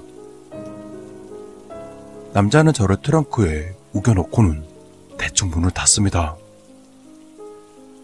남자는 2.31 2.71
저를 2.71 2.95
트렁크에 3.01 3.75
우겨놓고는 3.91 4.63
대충 5.17 5.49
문을 5.49 5.71
닫습니다. 5.71 6.37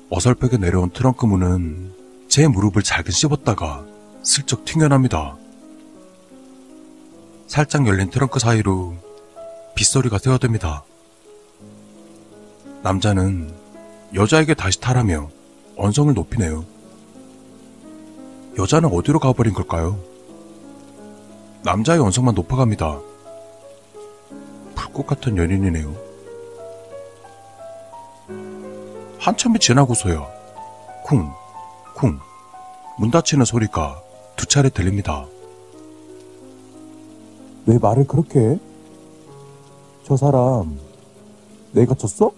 어설프게 0.10 0.58
내려온 0.58 0.90
트렁크 0.90 1.26
문은 1.26 1.94
제 2.28 2.50
무릎을 2.50 2.84
잘게 2.84 3.12
씹었다가 3.12 3.86
슬쩍 4.22 4.66
튕겨납니다. 4.66 5.38
살짝 7.48 7.88
열린 7.88 8.10
트렁크 8.10 8.40
사이로 8.40 8.98
빗소리가 9.76 10.18
새어듭니다. 10.18 10.84
남자는 12.84 13.54
여자에게 14.14 14.54
다시 14.54 14.82
타라며 14.82 15.30
언성을 15.78 16.13
높이네요. 16.13 16.63
여자는 18.57 18.89
어디로 18.93 19.19
가버린 19.19 19.53
걸까요? 19.53 19.99
남자의 21.63 21.99
언성만 21.99 22.36
높아갑니다. 22.36 22.99
불꽃 24.76 25.07
같은 25.07 25.38
연인이네요. 25.38 25.93
한참이 29.19 29.59
지나고서야 29.59 30.26
쿵, 31.03 31.32
쿵, 31.95 32.19
문 32.97 33.11
닫히는 33.11 33.43
소리가 33.43 34.01
두 34.36 34.45
차례 34.45 34.69
들립니다. 34.69 35.26
왜 37.65 37.78
말을 37.80 38.05
그렇게 38.05 38.39
해? 38.39 38.59
저 40.03 40.15
사람 40.15 40.80
내가 41.71 41.95
쳤어? 41.95 42.32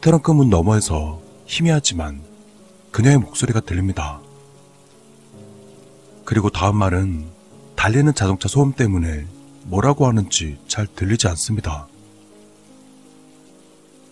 트렁크 0.00 0.30
문 0.30 0.48
너머에서 0.48 1.25
희미하지만 1.46 2.22
그녀의 2.90 3.18
목소리가 3.18 3.60
들립니다. 3.60 4.20
그리고 6.24 6.50
다음 6.50 6.76
말은 6.76 7.26
달리는 7.76 8.12
자동차 8.14 8.48
소음 8.48 8.72
때문에 8.72 9.26
뭐라고 9.64 10.06
하는지 10.06 10.58
잘 10.66 10.86
들리지 10.86 11.28
않습니다. 11.28 11.86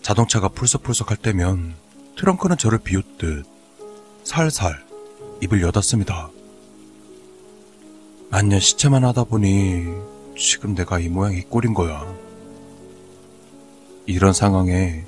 자동차가 0.01 0.47
풀썩풀썩 0.49 1.09
할 1.11 1.17
때면 1.17 1.75
트렁크는 2.17 2.57
저를 2.57 2.79
비웃듯 2.79 3.45
살살 4.23 4.85
입을 5.41 5.61
여닫습니다. 5.61 6.29
만년 8.29 8.59
시체만 8.59 9.03
하다 9.03 9.25
보니 9.25 9.85
지금 10.37 10.75
내가 10.75 10.99
이 10.99 11.09
모양 11.09 11.33
이 11.33 11.41
꼴인 11.41 11.73
거야. 11.73 12.05
이런 14.05 14.33
상황에 14.33 15.05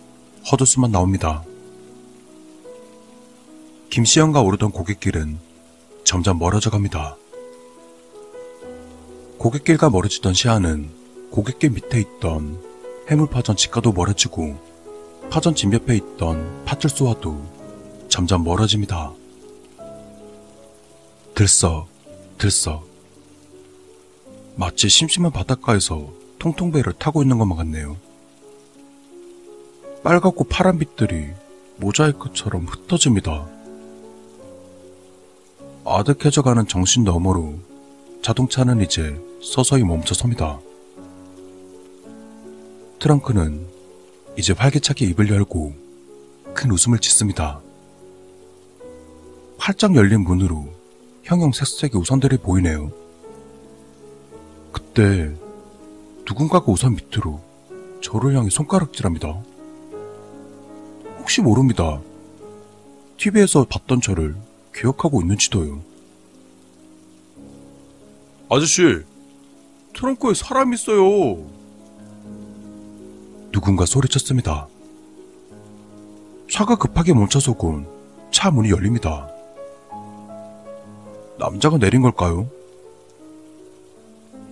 헛웃음만 0.52 0.92
나옵니다. 0.92 1.44
김시영과 3.90 4.42
오르던 4.42 4.72
고갯길은 4.72 5.40
점점 6.04 6.40
멀어져 6.40 6.70
갑니다. 6.70 7.16
고갯길과 9.38 9.90
멀어지던 9.90 10.34
시야는 10.34 10.90
고갯길 11.32 11.72
밑에 11.72 12.00
있던 12.00 12.62
해물파전 13.10 13.56
집과도 13.56 13.92
멀어지고 13.92 14.58
파전 15.30 15.56
집 15.56 15.74
옆에 15.74 15.96
있던 15.96 16.66
파출소와도 16.66 18.08
점점 18.10 18.44
멀어집니다. 18.44 19.14
들썩, 21.34 21.88
들썩. 22.38 22.88
마치 24.56 24.90
심심한 24.90 25.32
바닷가에서 25.32 26.12
통통배를 26.40 26.94
타고 26.94 27.22
있는 27.22 27.38
것만 27.38 27.58
같네요. 27.58 27.98
빨갛고 30.04 30.46
파란 30.46 30.80
빛들이 30.80 31.28
모자이크처럼 31.78 32.66
흩어집니다. 32.66 33.57
아득해져가는 35.90 36.68
정신 36.68 37.06
너머로 37.06 37.56
자동차는 38.22 38.82
이제 38.82 39.18
서서히 39.42 39.84
멈춰섭니다. 39.84 40.60
트렁크는 43.00 43.66
이제 44.38 44.52
활기차게 44.52 45.06
입을 45.06 45.30
열고 45.30 45.74
큰 46.54 46.72
웃음을 46.72 47.00
짓습니다. 47.00 47.62
활짝 49.58 49.96
열린 49.96 50.22
문으로 50.26 50.68
형형 51.24 51.54
색색의 51.54 52.02
우산들이 52.02 52.38
보이네요. 52.38 52.92
그때 54.74 55.34
누군가가 56.28 56.70
우산 56.70 56.96
밑으로 56.96 57.40
저를 58.02 58.36
향해 58.36 58.50
손가락질합니다. 58.50 59.42
혹시 61.20 61.42
모릅니다. 61.42 62.02
TV에서 63.18 63.66
봤던 63.70 64.02
저를 64.02 64.36
기억하고 64.78 65.22
있는지도요. 65.22 65.82
아저씨, 68.50 69.04
트렁크에 69.94 70.34
사람 70.36 70.74
있어요. 70.74 71.44
누군가 73.52 73.86
소리쳤습니다. 73.86 74.68
차가 76.52 76.76
급하게 76.76 77.14
멈춰서곤 77.14 77.88
차 78.32 78.52
문이 78.52 78.70
열립니다. 78.70 79.28
남자가 81.40 81.78
내린 81.78 82.02
걸까요? 82.04 82.48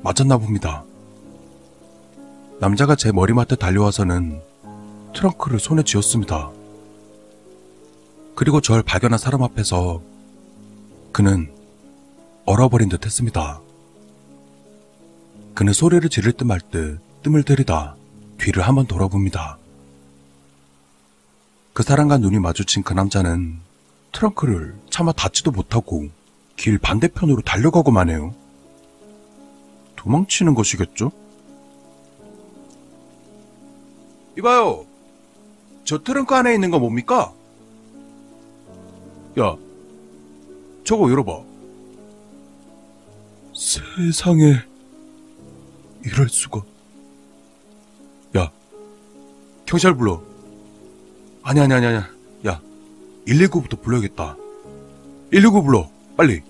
맞았나 0.01 0.38
봅니다. 0.38 0.84
남자가 2.59 2.95
제 2.95 3.11
머리맡에 3.11 3.55
달려와서는 3.55 4.41
트렁크를 5.13 5.59
손에 5.59 5.84
쥐었습니다. 5.84 6.51
그리고 8.36 8.59
절 8.59 8.84
발견한 8.84 9.17
사람 9.17 9.43
앞에서 9.43 10.01
그는 11.16 11.49
얼어버린 12.45 12.89
듯 12.89 13.05
했습니다. 13.05 13.61
그는 15.53 15.72
소리를 15.72 16.09
지를 16.09 16.34
듯 16.34 16.43
말 16.43 16.59
듯 16.59 16.99
뜸을 17.24 17.43
들이다 17.43 17.95
뒤를 18.38 18.63
한번 18.63 18.86
돌아봅니다. 18.86 19.57
그 21.72 21.84
사람과 21.84 22.18
눈이 22.18 22.39
마주친 22.39 22.84
그 22.84 22.91
남자는 22.91 23.61
트렁크를 24.11 24.76
차마 24.89 25.13
닫지도 25.13 25.51
못하고 25.51 26.09
길 26.57 26.78
반대편으로 26.78 27.43
달려가고만 27.43 28.09
해요. 28.09 28.36
도망치는 29.95 30.53
것이겠죠? 30.53 31.13
이봐요. 34.38 34.86
저 35.86 36.03
트렁크 36.03 36.36
안에 36.36 36.53
있는 36.53 36.72
거 36.72 36.80
뭡니까? 36.80 37.32
야, 39.39 39.55
저거 40.86 41.09
열어봐. 41.09 41.41
세상에, 43.55 44.61
이럴 46.05 46.29
수가. 46.29 46.61
야, 48.38 48.51
경찰 49.65 49.95
불러. 49.95 50.21
아니, 51.41 51.59
아니, 51.59 51.73
아니, 51.73 51.88
아니. 51.88 51.97
야, 52.47 52.61
119부터 53.25 53.81
불러야겠다. 53.81 54.38
119 55.31 55.63
불러, 55.63 55.89
빨리. 56.15 56.41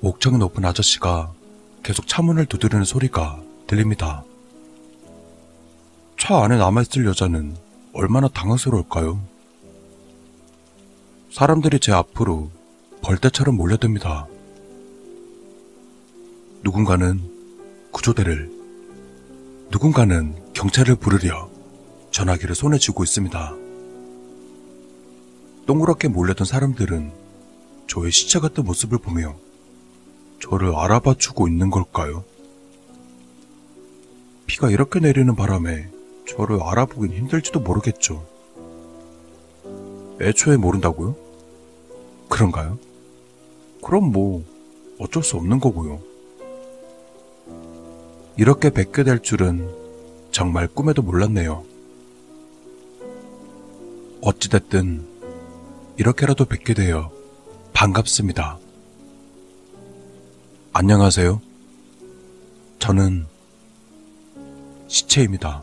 목청 0.00 0.38
높은 0.38 0.64
아저씨가 0.64 1.32
계속 1.82 2.06
차문을 2.06 2.46
두드리는 2.46 2.84
소리가 2.84 3.42
들립니다. 3.66 4.22
차 6.18 6.44
안에 6.44 6.56
남아있을 6.56 7.04
여자는 7.06 7.56
얼마나 7.92 8.28
당황스러울까요? 8.28 9.20
사람들이 11.36 11.80
제 11.80 11.92
앞으로 11.92 12.50
벌떼처럼 13.02 13.56
몰려듭니다. 13.58 14.26
누군가는 16.62 17.20
구조대를, 17.92 18.50
누군가는 19.70 20.34
경찰을 20.54 20.96
부르려 20.96 21.50
전화기를 22.10 22.54
손에 22.54 22.78
쥐고 22.78 23.04
있습니다. 23.04 23.54
동그랗게 25.66 26.08
몰려든 26.08 26.46
사람들은 26.46 27.12
저의 27.86 28.12
시체 28.12 28.38
같은 28.38 28.64
모습을 28.64 28.96
보며 28.96 29.36
저를 30.40 30.74
알아봐 30.74 31.16
주고 31.18 31.48
있는 31.48 31.68
걸까요? 31.68 32.24
비가 34.46 34.70
이렇게 34.70 35.00
내리는 35.00 35.36
바람에 35.36 35.90
저를 36.26 36.62
알아보긴 36.62 37.12
힘들지도 37.12 37.60
모르겠죠. 37.60 38.26
애초에 40.22 40.56
모른다고요? 40.56 41.25
그런가요? 42.28 42.78
그럼 43.82 44.12
뭐 44.12 44.44
어쩔 44.98 45.22
수 45.22 45.36
없는 45.36 45.60
거고요. 45.60 46.00
이렇게 48.36 48.70
뵙게 48.70 49.04
될 49.04 49.20
줄은 49.20 49.68
정말 50.30 50.68
꿈에도 50.68 51.02
몰랐네요. 51.02 51.64
어찌됐든 54.20 55.06
이렇게라도 55.96 56.44
뵙게 56.44 56.74
되어 56.74 57.10
반갑습니다. 57.72 58.58
안녕하세요. 60.72 61.40
저는 62.78 63.26
시체입니다. 64.88 65.62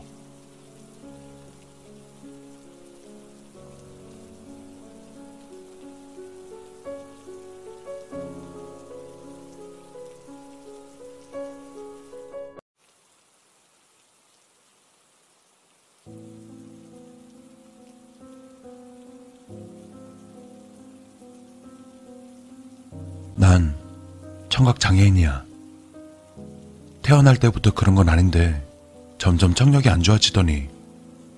장애인이야. 24.94 25.44
태어날 27.02 27.36
때부터 27.36 27.72
그런 27.72 27.94
건 27.94 28.08
아닌데 28.08 28.64
점점 29.18 29.54
청력이 29.54 29.88
안 29.88 30.02
좋아지더니 30.02 30.68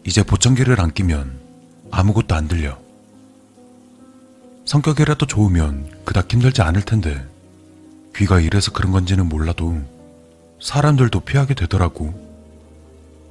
이제 0.05 0.23
보청기를 0.23 0.81
안 0.81 0.93
끼면 0.93 1.41
아무것도 1.91 2.35
안 2.35 2.49
들려. 2.49 2.79
성격이라도 4.67 5.27
좋으면 5.27 5.91
그닥 6.05 6.33
힘들지 6.33 6.63
않을 6.63 6.83
텐데 6.83 7.25
귀가 8.15 8.41
이래서 8.41 8.73
그런 8.73 8.93
건지는 8.93 9.27
몰라도 9.29 9.81
사람들도 10.61 11.21
피하게 11.21 11.55
되더라고. 11.55 12.13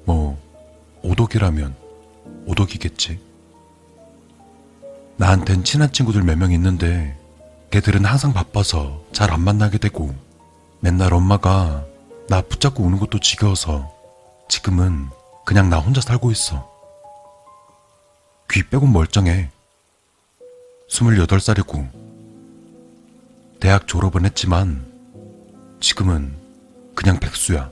뭐 0.05 0.41
오독이라면 1.03 1.75
오독이겠지. 2.45 3.19
나한텐 5.17 5.63
친한 5.63 5.91
친구들 5.91 6.23
몇 6.23 6.37
명 6.37 6.51
있는데 6.51 7.17
걔들은 7.71 8.05
항상 8.05 8.33
바빠서 8.33 9.03
잘 9.11 9.31
안 9.31 9.41
만나게 9.41 9.77
되고 9.77 10.13
맨날 10.79 11.13
엄마가 11.13 11.85
나 12.29 12.41
붙잡고 12.41 12.83
우는 12.83 12.99
것도 12.99 13.19
지겨워서 13.19 13.91
지금은 14.47 15.09
그냥 15.45 15.69
나 15.69 15.79
혼자 15.79 16.01
살고 16.01 16.31
있어. 16.31 16.69
귀 18.51 18.63
빼곤 18.63 18.91
멀쩡해. 18.91 19.49
28살이고, 20.89 21.89
대학 23.59 23.87
졸업은 23.87 24.25
했지만, 24.25 24.85
지금은 25.79 26.35
그냥 26.93 27.19
백수야. 27.19 27.71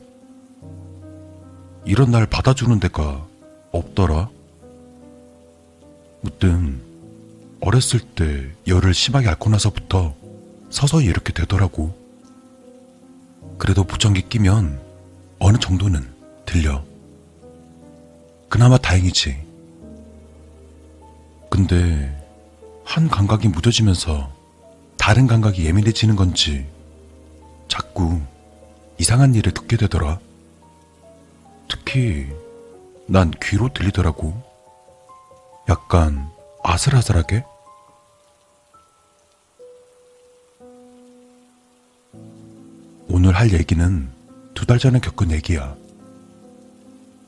이런 1.85 2.11
날 2.11 2.25
받아주는 2.25 2.79
데가 2.79 3.25
없더라. 3.71 4.29
무튼, 6.21 6.81
어렸을 7.65 8.01
때 8.01 8.51
열을 8.67 8.93
심하게 8.93 9.29
앓고 9.29 9.49
나서부터 9.49 10.13
서서히 10.69 11.05
이렇게 11.05 11.31
되더라고. 11.31 11.97
그래도 13.57 13.85
보청기 13.85 14.27
끼면 14.27 14.81
어느 15.39 15.57
정도는 15.57 16.13
들려. 16.45 16.83
그나마 18.49 18.77
다행이지. 18.77 19.41
근데 21.49 22.21
한 22.83 23.07
감각이 23.07 23.47
무뎌지면서 23.47 24.29
다른 24.97 25.25
감각이 25.25 25.65
예민해지는 25.65 26.17
건지 26.17 26.67
자꾸 27.69 28.19
이상한 28.99 29.35
일을 29.35 29.53
듣게 29.53 29.77
되더라. 29.77 30.19
특히 31.69 32.27
난 33.07 33.31
귀로 33.41 33.71
들리더라고. 33.71 34.33
약간 35.69 36.29
아슬아슬하게? 36.61 37.45
오늘 43.15 43.35
할 43.35 43.53
얘기는 43.53 44.09
두 44.55 44.65
달 44.65 44.79
전에 44.79 44.97
겪은 44.99 45.29
얘기야. 45.29 45.75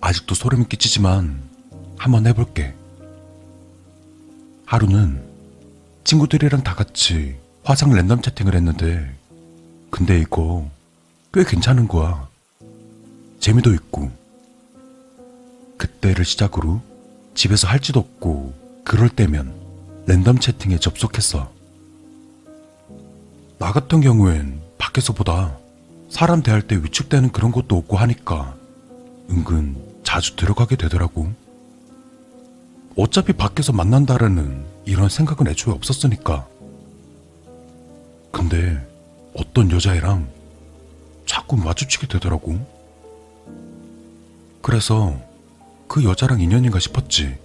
아직도 0.01 0.33
소름이 0.33 0.65
끼치지만 0.65 1.39
한번 1.95 2.25
해볼게. 2.25 2.73
하루는 4.65 5.21
친구들이랑 6.03 6.63
다 6.63 6.73
같이 6.73 7.35
화상 7.63 7.93
랜덤 7.93 8.23
채팅을 8.23 8.55
했는데 8.55 9.15
근데 9.91 10.19
이거 10.19 10.67
꽤 11.31 11.43
괜찮은 11.43 11.87
거야. 11.87 12.27
재미도 13.39 13.71
있고. 13.75 14.11
그때를 15.77 16.25
시작으로 16.25 16.81
집에서 17.35 17.67
할짓 17.67 17.95
없고 17.95 18.55
그럴 18.83 19.07
때면 19.07 19.53
랜덤 20.07 20.39
채팅에 20.39 20.79
접속했어. 20.79 21.53
나 23.59 23.71
같은 23.71 24.01
경우엔 24.01 24.61
밖에서보다 24.79 25.59
사람 26.15 26.41
대할 26.41 26.61
때 26.61 26.77
위축되는 26.77 27.33
그런 27.33 27.51
것도 27.51 27.75
없고 27.75 27.97
하니까 27.97 28.55
은근 29.29 29.75
자주 30.05 30.37
들어가게 30.37 30.77
되더라고. 30.77 31.29
어차피 32.95 33.33
밖에서 33.33 33.73
만난다라는 33.73 34.63
이런 34.85 35.09
생각은 35.09 35.49
애초에 35.49 35.73
없었으니까. 35.73 36.47
근데 38.31 38.81
어떤 39.35 39.69
여자애랑 39.69 40.29
자꾸 41.25 41.57
마주치게 41.57 42.07
되더라고. 42.07 42.65
그래서 44.61 45.19
그 45.89 46.05
여자랑 46.05 46.39
인연인가 46.39 46.79
싶었지. 46.79 47.37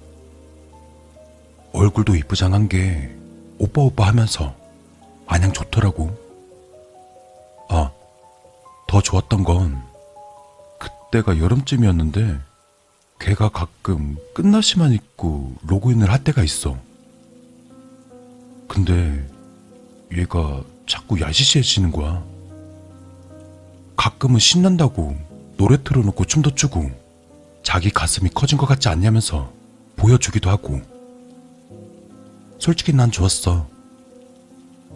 얼굴도 1.72 2.14
이쁘장한 2.14 2.68
게 2.68 3.12
오빠 3.58 3.82
오빠 3.82 4.06
하면서 4.06 4.54
마냥 5.26 5.52
좋더라고. 5.52 6.16
아, 7.68 7.90
더 8.90 9.00
좋았던 9.00 9.44
건 9.44 9.80
그때가 10.80 11.38
여름쯤이었는데 11.38 12.40
걔가 13.20 13.48
가끔 13.48 14.16
끝나시만 14.34 14.92
입고 14.92 15.54
로그인을 15.62 16.10
할 16.10 16.24
때가 16.24 16.42
있어. 16.42 16.76
근데 18.66 19.24
얘가 20.12 20.64
자꾸 20.88 21.20
야시시해지는 21.20 21.92
거야. 21.92 22.24
가끔은 23.96 24.40
신난다고 24.40 25.16
노래 25.56 25.80
틀어놓고 25.84 26.24
춤도 26.24 26.56
추고 26.56 26.90
자기 27.62 27.90
가슴이 27.90 28.30
커진 28.30 28.58
것 28.58 28.66
같지 28.66 28.88
않냐면서 28.88 29.52
보여주기도 29.94 30.50
하고. 30.50 30.80
솔직히 32.58 32.92
난 32.92 33.12
좋았어. 33.12 33.68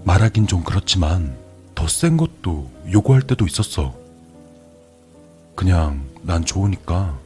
말하긴 0.03 0.49
좀 0.49 0.64
그렇지만 0.64 1.43
더 1.75 1.87
센 1.87 2.16
것도 2.16 2.70
요구할 2.93 3.22
때도 3.22 3.47
있었어. 3.47 3.95
그냥 5.55 6.09
난 6.22 6.45
좋으니까 6.45 7.18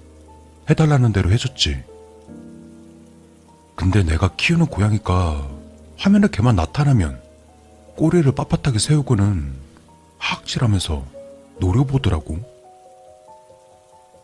해달라는 0.69 1.13
대로 1.13 1.31
해줬지. 1.31 1.83
근데 3.75 4.03
내가 4.03 4.35
키우는 4.37 4.67
고양이가 4.67 5.49
화면에 5.97 6.29
걔만 6.31 6.57
나타나면 6.57 7.21
꼬리를 7.97 8.31
빳빳하게 8.33 8.79
세우고는 8.79 9.55
학질하면서 10.19 11.05
노려보더라고. 11.61 12.39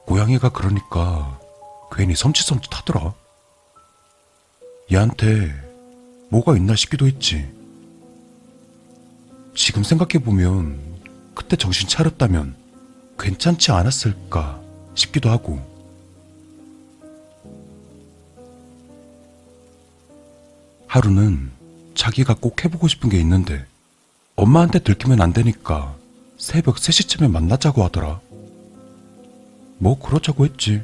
고양이가 0.06 0.50
그러니까 0.50 1.38
괜히 1.92 2.14
섬찟섬찟하더라. 2.14 3.14
얘한테 4.92 5.52
뭐가 6.30 6.56
있나 6.56 6.74
싶기도 6.74 7.06
했지. 7.06 7.48
지금 9.54 9.84
생각해보면 9.84 10.78
그때 11.34 11.56
정신 11.56 11.88
차렸다면 11.88 12.56
괜찮지 13.18 13.70
않았을까 13.70 14.60
싶기도 14.94 15.30
하고. 15.30 15.60
하루는 20.88 21.50
자기가 21.94 22.34
꼭 22.34 22.64
해보고 22.64 22.88
싶은 22.88 23.08
게 23.10 23.18
있는데 23.20 23.64
엄마한테 24.36 24.80
들키면 24.80 25.20
안 25.20 25.32
되니까 25.32 25.94
새벽 26.36 26.76
3시쯤에 26.76 27.30
만나자고 27.30 27.82
하더라. 27.84 28.20
뭐 29.78 29.98
그렇자고 29.98 30.44
했지. 30.44 30.82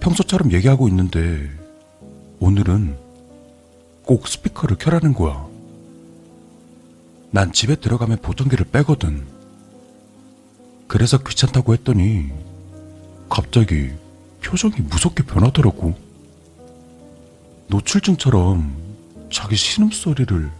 평소처럼 0.00 0.52
얘기하고 0.52 0.88
있는데 0.88 1.50
오늘은 2.38 2.96
꼭 4.04 4.28
스피커를 4.28 4.76
켜라는 4.78 5.12
거야. 5.12 5.47
난 7.30 7.52
집에 7.52 7.76
들어가면 7.76 8.18
보정기를 8.22 8.66
빼거든. 8.66 9.26
그래서 10.86 11.18
귀찮다고 11.18 11.74
했더니 11.74 12.30
갑자기 13.28 13.90
표정이 14.42 14.76
무섭게 14.88 15.24
변하더라고. 15.24 15.94
노출증처럼 17.66 18.74
자기 19.30 19.56
신음소리를 19.56 20.50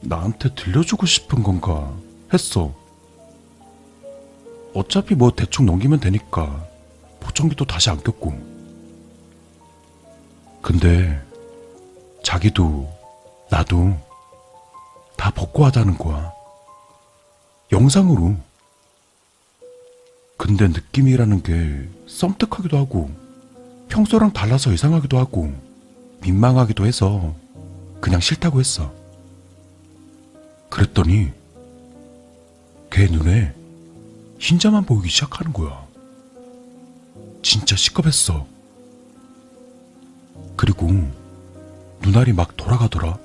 나한테 0.00 0.54
들려주고 0.54 1.04
싶은 1.04 1.42
건가 1.42 1.92
했어. 2.32 2.74
어차피 4.72 5.14
뭐 5.14 5.30
대충 5.30 5.66
넘기면 5.66 6.00
되니까 6.00 6.66
보청기도 7.20 7.66
다시 7.66 7.90
안 7.90 8.02
꼈고. 8.02 8.32
근데 10.62 11.22
자기도 12.22 12.90
나도 13.50 13.96
다 15.16 15.30
벗고 15.30 15.64
하자는 15.64 15.98
거야. 15.98 16.32
영상으로. 17.72 18.36
근데 20.36 20.68
느낌이라는 20.68 21.42
게 21.42 21.88
썸뜩하기도 22.06 22.76
하고 22.76 23.10
평소랑 23.88 24.32
달라서 24.32 24.72
이상하기도 24.72 25.18
하고 25.18 25.52
민망하기도 26.20 26.86
해서 26.86 27.34
그냥 28.00 28.20
싫다고 28.20 28.60
했어. 28.60 28.92
그랬더니 30.68 31.32
걔 32.90 33.06
눈에 33.06 33.54
흰자만 34.38 34.84
보이기 34.84 35.08
시작하는 35.08 35.52
거야. 35.52 35.86
진짜 37.42 37.76
시겁했어. 37.76 38.46
그리고 40.56 40.88
눈알이 42.02 42.32
막 42.32 42.56
돌아가더라. 42.56 43.18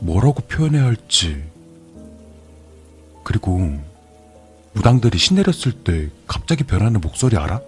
뭐라고 0.00 0.42
표현해야 0.42 0.84
할지. 0.84 1.44
그리고 3.24 3.80
무당들이 4.72 5.18
신내렸을 5.18 5.72
때 5.84 6.10
갑자기 6.26 6.64
변하는 6.64 7.00
목소리 7.00 7.36
알아? 7.36 7.60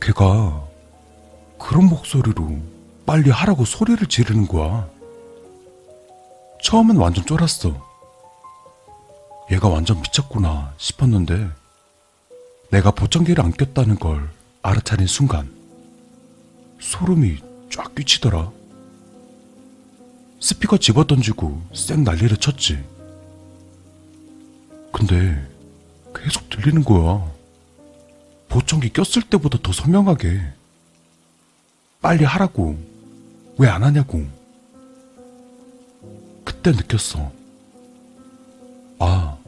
걔가 0.00 0.66
그런 1.58 1.88
목소리로 1.88 2.58
빨리 3.06 3.30
하라고 3.30 3.64
소리를 3.64 4.06
지르는 4.06 4.46
거야. 4.46 4.88
처음엔 6.62 6.96
완전 6.96 7.26
쫄았어. 7.26 7.94
얘가 9.50 9.68
완전 9.68 10.00
미쳤구나 10.00 10.72
싶었는데 10.78 11.50
내가 12.70 12.90
보청기를 12.90 13.44
안 13.44 13.52
꼈다는 13.52 13.98
걸 13.98 14.30
알아차린 14.62 15.06
순간 15.06 15.52
소름이 16.80 17.38
쫙 17.70 17.94
끼치더라. 17.94 18.50
스피커 20.44 20.76
집어던지고 20.76 21.58
쌩 21.72 22.04
난리를 22.04 22.36
쳤지. 22.36 22.78
근데 24.92 25.42
계속 26.14 26.50
들리는 26.50 26.84
거야. 26.84 27.32
보청기 28.50 28.92
꼈을 28.92 29.22
때보다 29.22 29.58
더 29.62 29.72
선명하게. 29.72 30.42
빨리 32.02 32.24
하라고. 32.24 32.76
왜 33.56 33.68
안 33.68 33.84
하냐고. 33.84 34.22
그때 36.44 36.72
느꼈어. 36.72 37.32
아, 38.98 39.38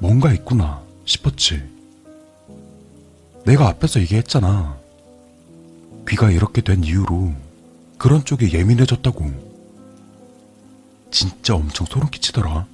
뭔가 0.00 0.34
있구나 0.34 0.82
싶었지. 1.06 1.62
내가 3.46 3.68
앞에서 3.68 4.00
얘기했잖아. 4.00 4.76
귀가 6.06 6.30
이렇게 6.30 6.60
된 6.60 6.84
이후로 6.84 7.32
그런 7.96 8.22
쪽에 8.26 8.52
예민해졌다고. 8.52 9.43
진짜 11.14 11.54
엄청 11.54 11.86
소름 11.86 12.10
끼치더라. 12.10 12.66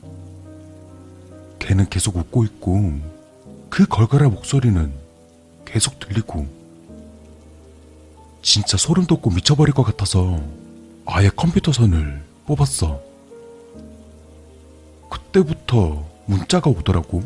걔는 1.59 1.91
계속 1.91 2.17
웃고 2.17 2.45
있고 2.45 2.99
그 3.69 3.85
걸걸한 3.85 4.31
목소리는 4.31 4.95
계속 5.67 6.01
들리고 6.01 6.49
진짜 8.41 8.79
소름 8.79 9.05
돋고 9.05 9.29
미쳐버릴 9.29 9.75
것 9.75 9.83
같아서 9.83 10.43
아예 11.05 11.29
컴퓨터 11.29 11.71
선을 11.71 12.25
뽑았어. 12.47 13.03
그때부터 15.11 16.03
문자가 16.25 16.71
오더라고. 16.71 17.23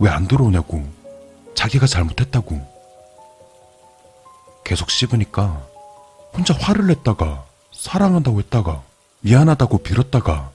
왜 0.00 0.10
안 0.10 0.26
들어오냐고. 0.26 0.82
자기가 1.54 1.86
잘못했다고. 1.86 2.60
계속 4.64 4.90
씹으니까 4.90 5.64
혼자 6.34 6.54
화를 6.54 6.88
냈다가 6.88 7.44
사랑한다고 7.72 8.40
했다가 8.40 8.89
미안하다고 9.20 9.78
빌었다가 9.78 10.50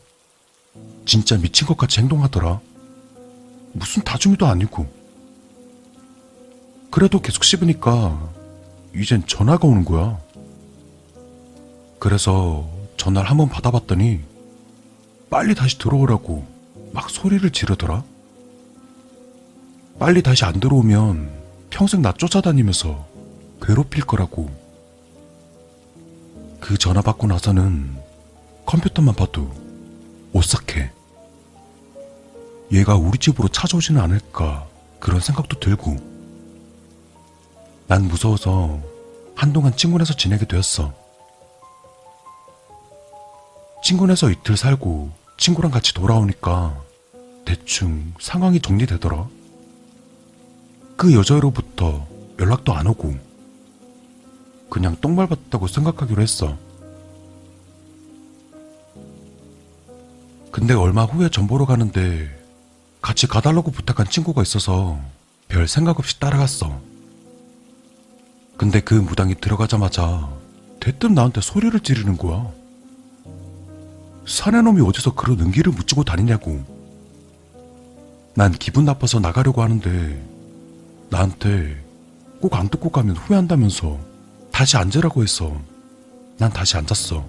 진짜 1.06 1.38
미친 1.38 1.68
것 1.68 1.78
같이 1.78 2.00
행동하더라. 2.00 2.60
무슨 3.74 4.04
다중이도 4.04 4.46
아니고. 4.48 4.88
그래도 6.90 7.22
계속 7.22 7.44
씹으니까 7.44 8.32
이젠 8.96 9.26
전화가 9.28 9.68
오는 9.68 9.86
거야. 9.86 10.18
그래서 12.00 12.68
전화를 12.98 13.30
한번 13.30 13.50
받아봤더니 13.50 14.22
빨리 15.30 15.54
다시 15.54 15.78
들어오라고 15.78 16.46
막 16.92 17.10
소리를 17.10 17.48
지르더라. 17.52 18.04
빨리 20.00 20.24
다시 20.24 20.44
안 20.46 20.60
들어오면 20.60 21.30
평생 21.70 22.02
나 22.02 22.12
쫓아다니면서 22.14 23.06
괴롭힐 23.62 24.06
거라고. 24.06 24.50
그 26.60 26.78
전화 26.78 27.02
받고 27.02 27.28
나서는 27.28 28.05
컴퓨터만 28.66 29.16
봐도 29.16 29.50
오싹해. 30.34 30.92
얘가 32.72 32.96
우리 32.96 33.18
집으로 33.18 33.48
찾아오지는 33.48 34.02
않을까 34.02 34.68
그런 35.00 35.20
생각도 35.20 35.60
들고. 35.60 35.96
난 37.88 38.08
무서워서 38.08 38.82
한동안 39.36 39.76
친구네서 39.76 40.16
지내게 40.16 40.46
되었어. 40.46 40.94
친구네서 43.84 44.32
이틀 44.32 44.58
살고 44.58 45.12
친구랑 45.38 45.72
같이 45.72 45.94
돌아오니까 45.94 46.82
대충 47.46 48.14
상황이 48.20 48.60
정리되더라. 48.60 49.28
그 50.98 51.14
여자로부터 51.14 52.08
연락도 52.40 52.74
안 52.74 52.88
오고 52.88 53.14
그냥 54.70 54.96
똥밟았다고 55.00 55.68
생각하기로 55.68 56.22
했어. 56.22 56.58
근데 60.56 60.74
얼마 60.74 61.04
후에 61.04 61.28
전 61.28 61.48
보러 61.48 61.66
가는데 61.66 62.30
같이 63.02 63.28
가달라고 63.28 63.72
부탁한 63.72 64.08
친구가 64.08 64.42
있어서 64.42 64.98
별 65.50 65.68
생각 65.68 66.00
없이 66.00 66.18
따라갔어. 66.18 66.80
근데 68.56 68.80
그 68.80 68.94
무당이 68.94 69.36
들어가자마자 69.42 70.30
대뜸 70.80 71.14
나한테 71.14 71.42
소리를 71.42 71.78
지르는 71.82 72.16
거야. 72.16 72.50
사내놈이 74.26 74.80
어디서 74.80 75.14
그런 75.16 75.42
은기를 75.42 75.74
묻히고 75.74 76.06
다니냐고. 76.06 76.64
난 78.34 78.54
기분 78.54 78.86
나빠서 78.86 79.20
나가려고 79.20 79.62
하는데 79.62 80.26
나한테 81.10 81.84
꼭 82.40 82.56
안 82.56 82.70
듣고 82.70 82.92
가면 82.92 83.18
후회한다면서 83.18 84.00
다시 84.54 84.78
앉으라고 84.78 85.22
해서 85.22 85.54
난 86.38 86.50
다시 86.54 86.78
앉았어. 86.78 87.26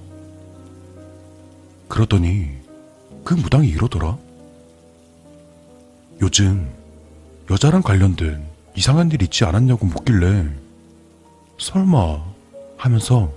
그러더니 1.88 2.65
그 3.26 3.34
무당이 3.34 3.66
이러더라. 3.66 4.16
요즘 6.22 6.72
여자랑 7.50 7.82
관련된 7.82 8.46
이상한 8.76 9.10
일 9.10 9.20
있지 9.20 9.44
않았냐고 9.44 9.84
묻길래 9.84 10.48
설마 11.58 12.24
하면서 12.76 13.32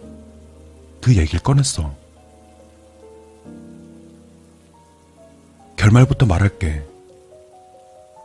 그 1.02 1.18
얘기를 1.18 1.40
꺼냈어. 1.40 1.96
결말부터 5.76 6.28
말할게. 6.28 6.84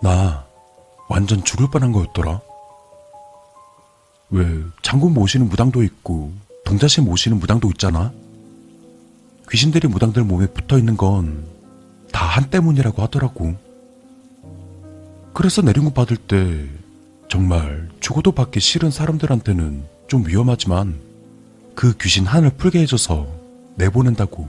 나 0.03 0.47
완전 1.09 1.43
죽을 1.45 1.71
뻔한 1.71 1.93
거였더라. 1.93 2.43
왜 4.29 4.45
장군 4.83 5.15
모시는 5.15 5.49
무당도 5.49 5.83
있고 5.83 6.31
동자신 6.67 7.07
모시는 7.07 7.39
무당도 7.39 7.71
있잖아. 7.71 8.13
귀신들이 9.51 9.89
무당들 9.89 10.25
몸에 10.25 10.47
붙어 10.49 10.79
있는 10.79 10.99
건 10.99 11.54
다 12.15 12.27
한 12.35 12.49
때문이라고 12.49 13.03
하더라고. 13.03 13.55
그래서 15.33 15.63
내린국 15.63 15.95
받을 15.95 16.17
때 16.17 16.65
정말 17.29 17.89
죽어도 18.01 18.33
받기 18.33 18.61
싫은 18.61 18.91
사람들한테는 18.93 19.85
좀 20.07 20.27
위험하지만 20.27 21.01
그 21.75 21.97
귀신 22.01 22.25
한을 22.25 22.51
풀게 22.51 22.81
해줘서 22.81 23.27
내보낸다고. 23.77 24.49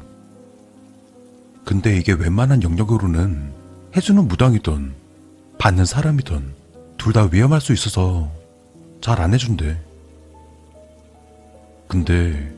근데 1.63 1.97
이게 1.97 2.13
웬만한 2.13 2.61
영역으로는 2.61 3.51
해주는 3.95 4.27
무당이든 4.27 4.93
받는 5.57 5.85
사람이든 5.85 6.53
둘 6.97 7.13
다 7.13 7.29
위험할 7.31 7.61
수 7.61 7.73
있어서 7.73 8.31
잘 9.01 9.19
안 9.21 9.33
해준대. 9.33 9.79
근데 11.87 12.51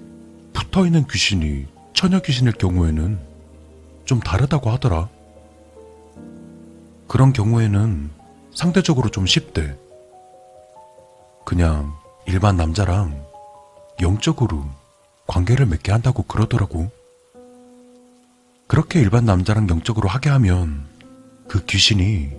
붙어 0.53 0.85
있는 0.85 1.05
귀신이 1.07 1.65
처녀 1.93 2.19
귀신일 2.21 2.53
경우에는 2.53 3.26
좀 4.07 4.21
다르다고 4.21 4.71
하더라. 4.71 5.09
그런 7.07 7.33
경우에는 7.33 8.09
상대적으로 8.55 9.09
좀 9.09 9.27
쉽대. 9.27 9.77
그냥 11.45 11.93
일반 12.25 12.57
남자랑 12.57 13.25
영적으로 14.01 14.65
관계를 15.27 15.65
맺게 15.65 15.91
한다고 15.91 16.23
그러더라고. 16.23 16.89
그렇게 18.65 18.99
일반 18.99 19.25
남자랑 19.25 19.69
영적으로 19.69 20.09
하게 20.09 20.29
하면 20.29 20.85
그 21.47 21.65
귀신이 21.65 22.31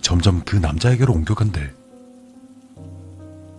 점점 0.00 0.42
그 0.44 0.56
남자에게로 0.56 1.12
옮겨간대. 1.12 1.72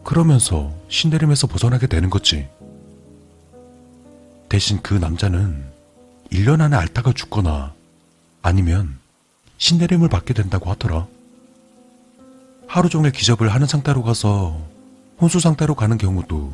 그러면서 0.04 0.74
신내림에서 0.88 1.48
벗어나게 1.48 1.88
되는 1.88 2.10
거지. 2.10 2.48
대신 4.48 4.82
그 4.82 4.94
남자는 4.94 5.71
1년 6.32 6.62
안에 6.62 6.76
앓다가 6.78 7.12
죽거나 7.14 7.74
아니면 8.42 8.98
신내림을 9.58 10.10
받게 10.10 10.34
된다고 10.34 10.72
하더라. 10.72 11.08
하루 12.68 12.90
종일 12.90 13.12
기접을 13.12 13.50
하는 13.50 13.68
상태로 13.68 14.02
가서 14.02 14.60
혼수 15.20 15.40
상태로 15.40 15.76
가는 15.76 15.98
경우도 15.98 16.54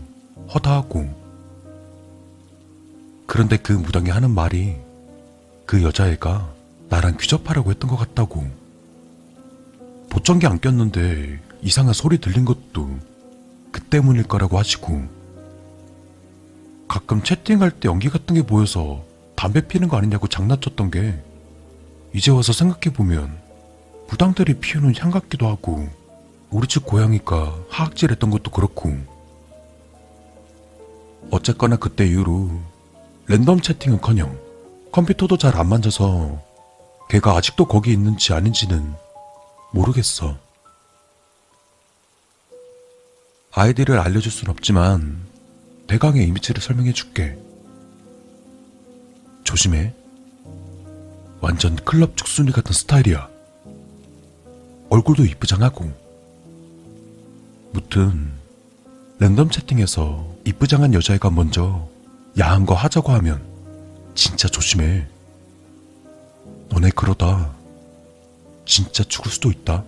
허다하고. 0.53 1.27
그런데 3.27 3.57
그 3.57 3.71
무당이 3.71 4.09
하는 4.09 4.31
말이 4.31 4.75
그 5.65 5.83
여자애가 5.83 6.49
나랑 6.89 7.17
귀접하려고 7.17 7.69
했던 7.69 7.89
것 7.89 7.97
같다고. 7.97 8.49
보청기 10.09 10.47
안 10.47 10.59
꼈는데 10.59 11.39
이상한 11.61 11.93
소리 11.93 12.17
들린 12.17 12.45
것도 12.45 12.89
그 13.71 13.81
때문일 13.81 14.23
거라고 14.23 14.57
하시고. 14.57 15.07
가끔 16.87 17.21
채팅할 17.21 17.69
때 17.71 17.89
연기 17.89 18.09
같은 18.09 18.33
게 18.33 18.41
보여서 18.41 19.06
담배 19.37 19.65
피는 19.65 19.87
거 19.87 19.97
아니냐고 19.97 20.27
장난쳤던 20.27 20.91
게 20.91 21.23
이제 22.13 22.31
와서 22.31 22.51
생각해보면 22.51 23.37
무당들이 24.09 24.55
피우는 24.55 24.95
향 24.97 25.11
같기도 25.11 25.47
하고 25.47 25.87
우리 26.49 26.67
집 26.67 26.85
고양이가 26.85 27.55
하악질 27.69 28.11
했던 28.11 28.31
것도 28.31 28.51
그렇고 28.51 28.97
어쨌거나 31.29 31.75
그때 31.75 32.05
이후로 32.07 32.49
랜덤 33.27 33.61
채팅은커녕 33.61 34.37
컴퓨터도 34.91 35.37
잘 35.37 35.55
안 35.55 35.69
만져서 35.69 36.41
걔가 37.09 37.35
아직도 37.37 37.67
거기 37.67 37.91
있는지 37.91 38.33
아닌지는 38.33 38.93
모르겠어. 39.71 40.35
아이디를 43.51 43.99
알려줄 43.99 44.31
순 44.31 44.49
없지만 44.49 45.25
대강의 45.87 46.25
이미지를 46.27 46.61
설명해 46.61 46.93
줄게. 46.93 47.37
조심해. 49.47 49.93
완전 51.39 51.77
클럽 51.77 52.17
축순이 52.17 52.51
같은 52.51 52.73
스타일이야. 52.73 53.29
얼굴도 54.89 55.23
이쁘장하고. 55.23 55.89
무튼 57.71 58.33
랜덤 59.19 59.49
채팅에서 59.49 60.27
이쁘장한 60.43 60.93
여자애가 60.93 61.29
먼저 61.29 61.87
야한 62.37 62.65
거 62.65 62.73
하자고 62.73 63.13
하면 63.13 63.41
진짜 64.15 64.49
조심해. 64.49 65.07
너네 66.67 66.89
그러다 66.89 67.49
진짜 68.65 69.01
죽을 69.05 69.31
수도 69.31 69.49
있다. 69.49 69.85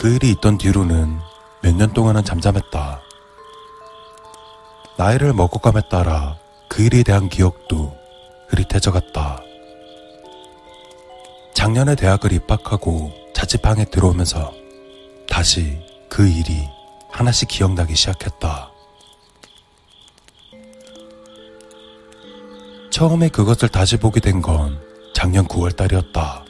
그 0.00 0.14
일이 0.14 0.30
있던 0.30 0.56
뒤로는 0.56 1.20
몇 1.62 1.74
년 1.74 1.92
동안은 1.92 2.24
잠잠했다. 2.24 3.02
나이를 4.96 5.34
먹어감에 5.34 5.82
따라 5.90 6.38
그 6.68 6.82
일에 6.82 7.02
대한 7.02 7.28
기억도 7.28 7.94
흐릿해져 8.48 8.92
갔다. 8.92 9.42
작년에 11.52 11.96
대학을 11.96 12.32
입학하고 12.32 13.12
자취방에 13.34 13.84
들어오면서 13.84 14.54
다시 15.28 15.78
그 16.08 16.26
일이 16.26 16.66
하나씩 17.10 17.48
기억나기 17.48 17.94
시작했다. 17.94 18.70
처음에 22.90 23.28
그것을 23.28 23.68
다시 23.68 23.98
보게 23.98 24.20
된 24.20 24.40
건 24.40 24.80
작년 25.14 25.46
9월 25.46 25.76
달이었다. 25.76 26.44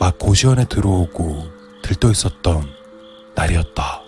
막 0.00 0.18
고시원에 0.18 0.64
들어오고 0.64 1.57
들떠 1.88 2.10
있었던 2.10 2.68
날이었다. 3.34 4.02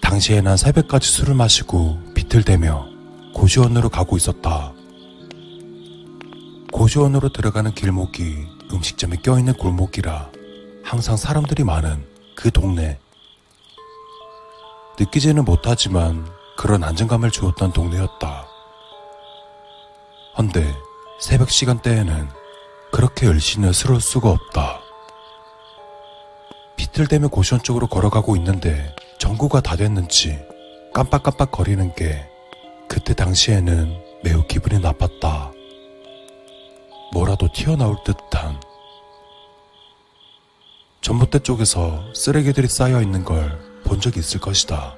당시에 0.00 0.40
난 0.40 0.56
새벽까지 0.56 1.08
술을 1.08 1.36
마시고 1.36 2.00
비틀대며 2.14 2.88
고시원으로 3.32 3.88
가고 3.88 4.16
있었다. 4.16 4.72
고시원으로 6.72 7.28
들어가는 7.28 7.72
길목이 7.72 8.48
음식점에 8.72 9.18
껴있는 9.18 9.54
골목이라 9.54 10.32
항상 10.82 11.16
사람들이 11.16 11.62
많은 11.62 12.04
그 12.34 12.50
동네. 12.50 12.98
느끼지는 14.98 15.44
못하지만 15.44 16.26
그런 16.56 16.82
안정감을 16.82 17.30
주었던 17.30 17.72
동네였다. 17.72 18.48
헌데 20.36 20.74
새벽 21.20 21.48
시간대에는 21.50 22.28
그렇게 22.90 23.26
열심히스러울 23.26 24.00
수가 24.00 24.30
없다. 24.30 24.81
비틀대며 26.82 27.28
고시원 27.28 27.62
쪽으로 27.62 27.86
걸어가고 27.86 28.34
있는데 28.38 28.92
전구가 29.20 29.60
다 29.60 29.76
됐는지 29.76 30.36
깜빡깜빡 30.92 31.52
거리는 31.52 31.94
게 31.94 32.28
그때 32.88 33.14
당시에는 33.14 34.02
매우 34.24 34.44
기분이 34.48 34.80
나빴다. 34.80 35.52
뭐라도 37.12 37.48
튀어나올 37.52 37.96
듯한 38.04 38.60
전봇대 41.02 41.38
쪽에서 41.40 42.02
쓰레기들이 42.14 42.66
쌓여 42.66 43.00
있는 43.00 43.24
걸 43.24 43.60
본 43.84 44.00
적이 44.00 44.20
있을 44.20 44.40
것이다. 44.40 44.96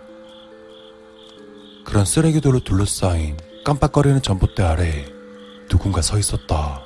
그런 1.84 2.04
쓰레기들로 2.04 2.60
둘러싸인 2.60 3.36
깜빡거리는 3.64 4.22
전봇대 4.22 4.62
아래에 4.62 5.06
누군가 5.68 6.00
서 6.02 6.18
있었다. 6.18 6.82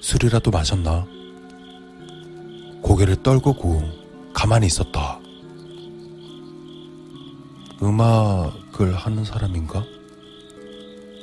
술이라도 0.00 0.50
마셨나? 0.52 1.17
고개를 2.82 3.22
떨구고 3.22 3.82
가만히 4.32 4.66
있었다. 4.66 5.18
음악을 7.82 8.94
하는 8.94 9.24
사람인가? 9.24 9.84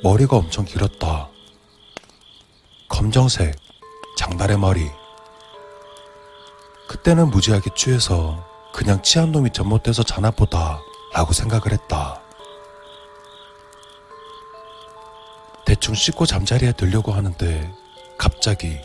머리가 0.03 0.37
엄청 0.37 0.65
길었다. 0.65 1.29
검정색, 2.87 3.55
장발의 4.17 4.57
머리. 4.59 4.89
그때는 6.87 7.29
무지하게 7.29 7.71
취해서 7.75 8.45
그냥 8.73 9.01
취한 9.01 9.31
놈이 9.31 9.51
전못돼서 9.51 10.03
자나 10.03 10.31
보다 10.31 10.79
라고 11.13 11.33
생각을 11.33 11.71
했다. 11.71 12.21
대충 15.65 15.95
씻고 15.95 16.25
잠자리에 16.25 16.73
들려고 16.73 17.11
하는데 17.11 17.73
갑자기 18.17 18.77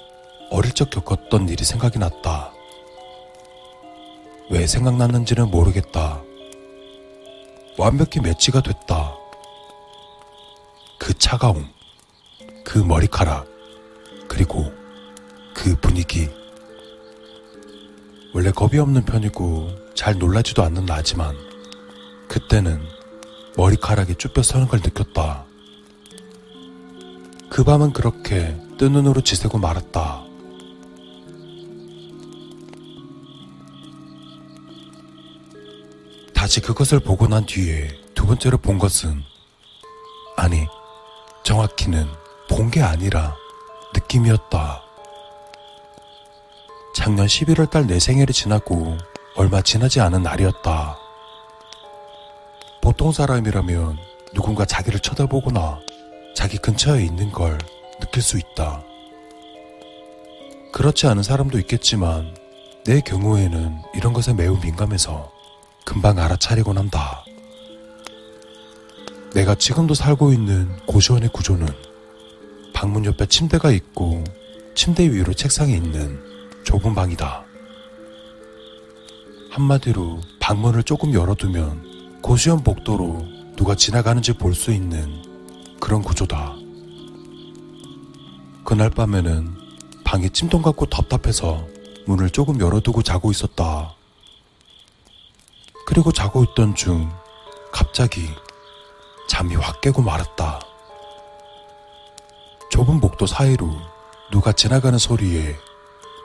어릴 0.50 0.72
적 0.72 0.90
겪었던 0.90 1.48
일이 1.48 1.64
생각이 1.64 1.98
났다. 1.98 2.52
왜 4.50 4.66
생각났는지는 4.66 5.48
모르겠다. 5.48 6.22
완벽히 7.78 8.18
매치가 8.20 8.60
됐다. 8.60 9.16
그 10.98 11.16
차가움, 11.16 11.68
그 12.64 12.78
머리카락, 12.78 13.46
그리고 14.26 14.72
그 15.54 15.76
분위기. 15.76 16.28
원래 18.34 18.50
겁이 18.50 18.78
없는 18.78 19.04
편이고 19.04 19.94
잘 19.94 20.18
놀라지도 20.18 20.64
않는 20.64 20.84
나지만 20.84 21.36
그때는 22.28 22.82
머리카락이 23.56 24.16
쭈뼛 24.16 24.44
서는 24.44 24.66
걸 24.66 24.80
느꼈다. 24.80 25.44
그 27.48 27.62
밤은 27.62 27.92
그렇게 27.92 28.56
뜬 28.78 28.92
눈으로 28.92 29.20
지새고 29.20 29.58
말았다. 29.58 30.29
다시 36.40 36.62
그것을 36.62 37.00
보고 37.00 37.28
난 37.28 37.44
뒤에 37.44 37.90
두 38.14 38.24
번째로 38.26 38.56
본 38.56 38.78
것은 38.78 39.22
아니 40.38 40.66
정확히는 41.42 42.08
본 42.48 42.70
게 42.70 42.80
아니라 42.80 43.36
느낌이었다. 43.94 44.82
작년 46.96 47.26
11월 47.26 47.68
달 47.68 47.86
내 47.86 48.00
생일이 48.00 48.32
지나고 48.32 48.96
얼마 49.36 49.60
지나지 49.60 50.00
않은 50.00 50.22
날이었다. 50.22 50.96
보통 52.80 53.12
사람이라면 53.12 53.98
누군가 54.32 54.64
자기를 54.64 55.00
쳐다보거나 55.00 55.78
자기 56.34 56.56
근처에 56.56 57.02
있는 57.04 57.30
걸 57.32 57.58
느낄 58.00 58.22
수 58.22 58.38
있다. 58.38 58.82
그렇지 60.72 61.06
않은 61.06 61.22
사람도 61.22 61.58
있겠지만 61.58 62.34
내 62.86 63.02
경우에는 63.02 63.82
이런 63.92 64.14
것에 64.14 64.32
매우 64.32 64.58
민감해서 64.58 65.38
금방 65.84 66.18
알아차리곤 66.18 66.78
한다. 66.78 67.24
내가 69.34 69.54
지금도 69.54 69.94
살고 69.94 70.32
있는 70.32 70.76
고시원의 70.86 71.30
구조는 71.32 71.66
방문 72.72 73.04
옆에 73.04 73.26
침대가 73.26 73.70
있고 73.70 74.24
침대 74.74 75.10
위로 75.10 75.32
책상이 75.32 75.72
있는 75.74 76.20
좁은 76.64 76.94
방이다. 76.94 77.44
한마디로 79.50 80.20
방문을 80.38 80.82
조금 80.84 81.12
열어두면 81.12 82.20
고시원 82.22 82.62
복도로 82.62 83.24
누가 83.56 83.74
지나가는지 83.74 84.32
볼 84.32 84.54
수 84.54 84.72
있는 84.72 85.22
그런 85.80 86.02
구조다. 86.02 86.54
그날 88.64 88.90
밤에는 88.90 89.56
방이 90.04 90.30
찜통 90.30 90.62
같고 90.62 90.86
답답해서 90.86 91.66
문을 92.06 92.30
조금 92.30 92.60
열어두고 92.60 93.02
자고 93.02 93.30
있었다. 93.30 93.94
그리고 95.90 96.12
자고 96.12 96.44
있던 96.44 96.76
중 96.76 97.10
갑자기 97.72 98.28
잠이 99.28 99.56
확 99.56 99.80
깨고 99.80 100.02
말았다. 100.02 100.60
좁은 102.70 103.00
복도 103.00 103.26
사이로 103.26 103.68
누가 104.30 104.52
지나가는 104.52 104.96
소리에 104.96 105.56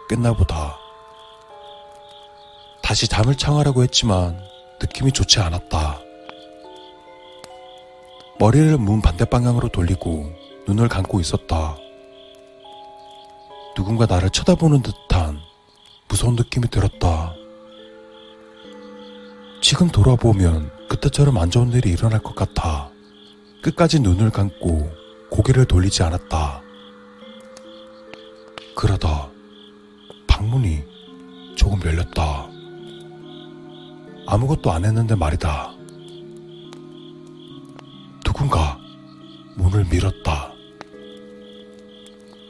깼나보다. 0.08 0.78
다시 2.84 3.08
잠을 3.08 3.36
청하라고 3.36 3.82
했지만 3.82 4.40
느낌이 4.80 5.12
좋지 5.12 5.40
않았다. 5.40 6.00
머리를 8.38 8.78
문 8.78 9.02
반대 9.02 9.26
방향으로 9.26 9.70
돌리고 9.70 10.32
눈을 10.68 10.90
감고 10.90 11.20
있었다. 11.20 11.76
누군가 13.76 14.06
나를 14.06 14.30
쳐다보는 14.30 14.84
듯한 14.84 15.40
무서운 16.08 16.36
느낌이 16.36 16.68
들었다. 16.70 17.34
지금 19.68 19.88
돌아보면 19.88 20.70
그때처럼 20.88 21.40
안 21.40 21.50
좋은 21.50 21.74
일이 21.74 21.90
일어날 21.90 22.22
것 22.22 22.36
같아. 22.36 22.92
끝까지 23.64 24.00
눈을 24.00 24.30
감고 24.30 24.92
고개를 25.32 25.66
돌리지 25.66 26.04
않았다. 26.04 26.62
그러다 28.76 29.28
방문이 30.28 30.84
조금 31.56 31.82
열렸다. 31.84 32.48
아무것도 34.28 34.72
안 34.72 34.86
했는데 34.86 35.16
말이다. 35.16 35.74
누군가 38.24 38.78
문을 39.56 39.86
밀었다. 39.86 40.54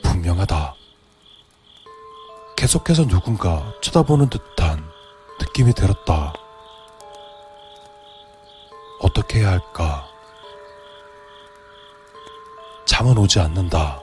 분명하다. 0.04 0.76
계속해서 2.58 3.08
누군가 3.08 3.74
쳐다보는 3.82 4.28
듯한 4.30 4.84
느낌이 5.40 5.72
들었다. 5.72 6.34
해야 9.36 9.52
할까? 9.52 10.08
잠은 12.86 13.18
오지 13.18 13.40
않는다. 13.40 14.00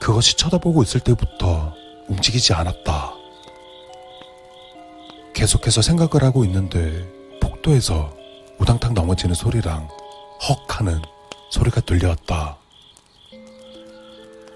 그것이 0.00 0.36
쳐다보고 0.36 0.82
있을 0.82 1.00
때부터 1.00 1.72
움직이지 2.08 2.52
않았다. 2.52 3.14
계속해서 5.34 5.82
생각을 5.82 6.24
하고 6.24 6.44
있는데 6.44 7.06
복도에서 7.40 8.12
우당탕 8.58 8.94
넘어지는 8.94 9.34
소리랑 9.36 9.88
헉 10.48 10.80
하는 10.80 11.00
소리가 11.50 11.80
들려왔다. 11.82 12.56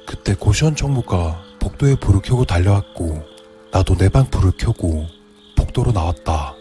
그때 0.07 0.35
고시원 0.35 0.75
총무가 0.75 1.41
복도에 1.61 1.95
불을 1.97 2.21
켜고 2.23 2.45
달려왔고 2.45 3.23
나도 3.71 3.95
내 3.97 4.09
방 4.09 4.29
불을 4.29 4.53
켜고 4.59 5.07
복도로 5.57 5.93
나왔다. 5.93 6.55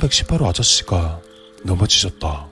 318호 0.00 0.46
아저씨가 0.46 1.20
넘어지셨다. 1.64 2.48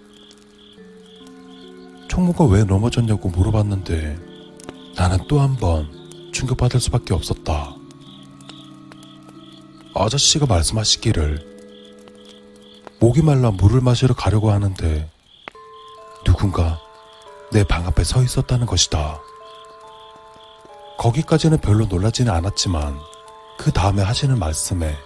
총무가 2.08 2.44
왜 2.44 2.64
넘어졌냐고 2.64 3.28
물어봤는데 3.30 4.18
나는 4.96 5.18
또 5.28 5.40
한 5.40 5.56
번 5.56 6.30
충격받을 6.32 6.80
수밖에 6.80 7.14
없었다. 7.14 7.74
아저씨가 9.94 10.46
말씀하시기를 10.46 11.52
목이 13.00 13.22
말라 13.22 13.50
물을 13.50 13.80
마시러 13.80 14.14
가려고 14.14 14.50
하는데 14.50 15.10
누군가 16.24 16.80
내 17.50 17.64
방 17.64 17.86
앞에 17.86 18.04
서 18.04 18.22
있었다는 18.22 18.66
것이다. 18.66 19.20
거기까지는 20.98 21.58
별로 21.58 21.84
놀라지는 21.86 22.32
않았지만 22.32 22.98
그 23.58 23.72
다음에 23.72 24.02
하시는 24.02 24.38
말씀에 24.38 24.96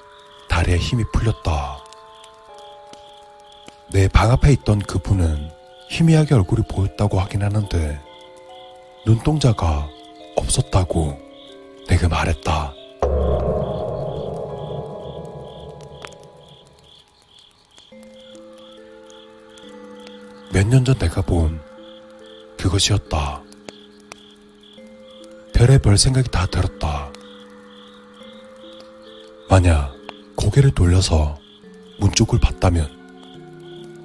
다리에 0.48 0.76
힘이 0.76 1.04
풀렸다. 1.12 1.82
내 3.92 4.08
방 4.08 4.30
앞에 4.32 4.52
있던 4.52 4.80
그분은 4.80 5.50
희미하게 5.90 6.34
얼굴이 6.34 6.62
보였다고 6.68 7.20
하긴 7.20 7.42
하는데 7.42 8.00
눈동자가 9.06 9.88
없었다고 10.36 11.18
내게 11.88 12.08
말했다. 12.08 12.74
몇 20.52 20.66
년 20.68 20.84
전 20.84 20.96
내가 20.98 21.20
본 21.22 21.60
그것이었다. 22.58 23.42
별의 25.54 25.78
별 25.80 25.96
생각이 25.98 26.30
다 26.30 26.46
들었다. 26.46 27.10
만약 29.48 29.94
고개를 30.36 30.72
돌려서 30.72 31.38
문 31.98 32.12
쪽을 32.12 32.38
봤다면 32.40 32.95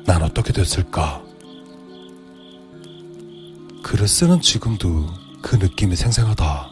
난 0.06 0.22
어떻게 0.24 0.52
됐을까? 0.52 1.22
글을 3.84 4.08
쓰는 4.08 4.42
지금도 4.42 5.08
그 5.42 5.56
느낌이 5.56 5.96
생생하다. 5.96 6.71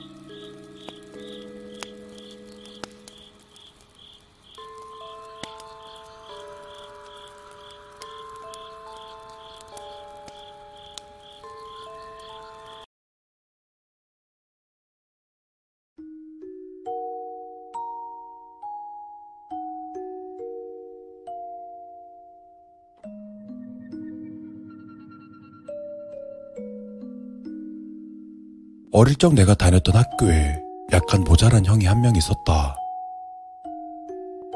어릴 29.00 29.16
적 29.16 29.34
내가 29.34 29.56
다녔던 29.56 29.96
학교에 29.96 30.62
약간 30.92 31.24
모자란 31.24 31.66
형이 31.66 31.86
한 31.86 32.02
명 32.02 32.18
있었다. 32.18 32.76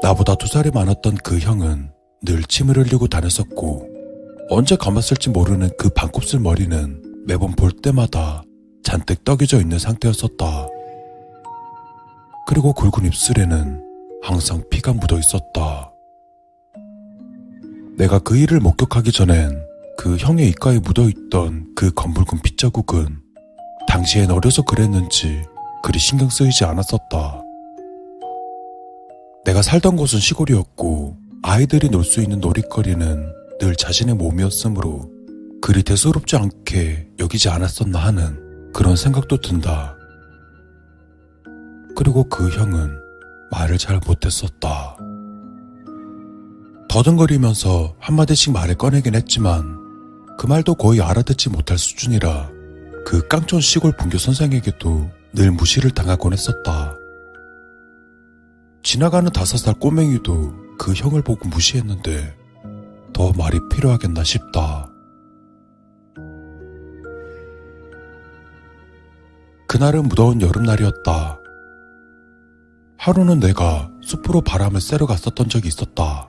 나보다 0.02 0.34
두 0.34 0.46
살이 0.46 0.70
많았던 0.70 1.14
그 1.24 1.38
형은 1.38 1.90
늘 2.26 2.42
침을 2.42 2.76
흘리고 2.76 3.06
다녔었고, 3.06 3.88
언제 4.50 4.76
감았을지 4.76 5.30
모르는 5.30 5.70
그 5.78 5.88
반곱슬 5.88 6.40
머리는 6.40 7.24
매번 7.26 7.52
볼 7.52 7.72
때마다 7.72 8.42
잔뜩 8.82 9.24
떡여져 9.24 9.62
있는 9.62 9.78
상태였었다. 9.78 10.68
그리고 12.46 12.74
굵은 12.74 13.06
입술에는 13.06 13.82
항상 14.22 14.62
피가 14.68 14.92
묻어 14.92 15.18
있었다. 15.18 15.90
내가 17.96 18.18
그 18.18 18.36
일을 18.36 18.60
목격하기 18.60 19.10
전엔 19.10 19.58
그 19.96 20.18
형의 20.18 20.50
입가에 20.50 20.80
묻어 20.80 21.08
있던 21.08 21.72
그 21.74 21.90
검붉은 21.94 22.42
핏자국은 22.42 23.23
당시엔 23.94 24.32
어려서 24.32 24.62
그랬는지 24.62 25.44
그리 25.80 26.00
신경 26.00 26.28
쓰이지 26.28 26.64
않았었다. 26.64 27.40
내가 29.44 29.62
살던 29.62 29.94
곳은 29.94 30.18
시골이었고 30.18 31.16
아이들이 31.44 31.88
놀 31.90 32.02
수 32.02 32.20
있는 32.20 32.40
놀이거리는 32.40 33.32
늘 33.60 33.76
자신의 33.76 34.16
몸이었으므로 34.16 35.08
그리 35.62 35.84
대수롭지 35.84 36.34
않게 36.34 37.10
여기지 37.20 37.48
않았었나 37.50 38.00
하는 38.00 38.72
그런 38.72 38.96
생각도 38.96 39.40
든다. 39.40 39.96
그리고 41.94 42.28
그 42.28 42.50
형은 42.50 42.98
말을 43.52 43.78
잘 43.78 44.00
못했었다. 44.04 44.96
더듬거리면서 46.88 47.94
한마디씩 48.00 48.52
말을 48.54 48.74
꺼내긴 48.74 49.14
했지만 49.14 49.78
그 50.36 50.48
말도 50.48 50.74
거의 50.74 51.00
알아듣지 51.00 51.50
못할 51.50 51.78
수준이라 51.78 52.53
그 53.04 53.26
깡촌 53.28 53.60
시골 53.60 53.92
분교 53.92 54.18
선생에게도 54.18 55.10
늘 55.34 55.50
무시를 55.50 55.90
당하곤 55.90 56.32
했었다. 56.32 56.96
지나가는 58.82 59.30
다섯 59.32 59.56
살 59.58 59.74
꼬맹이도 59.74 60.76
그 60.78 60.92
형을 60.92 61.22
보고 61.22 61.48
무시했는데 61.48 62.36
더 63.12 63.32
말이 63.32 63.58
필요하겠나 63.70 64.24
싶다. 64.24 64.90
그날은 69.66 70.04
무더운 70.04 70.40
여름날이었다. 70.40 71.40
하루는 72.96 73.40
내가 73.40 73.90
숲으로 74.02 74.40
바람을 74.40 74.80
쐬러 74.80 75.06
갔었던 75.06 75.48
적이 75.48 75.68
있었다. 75.68 76.28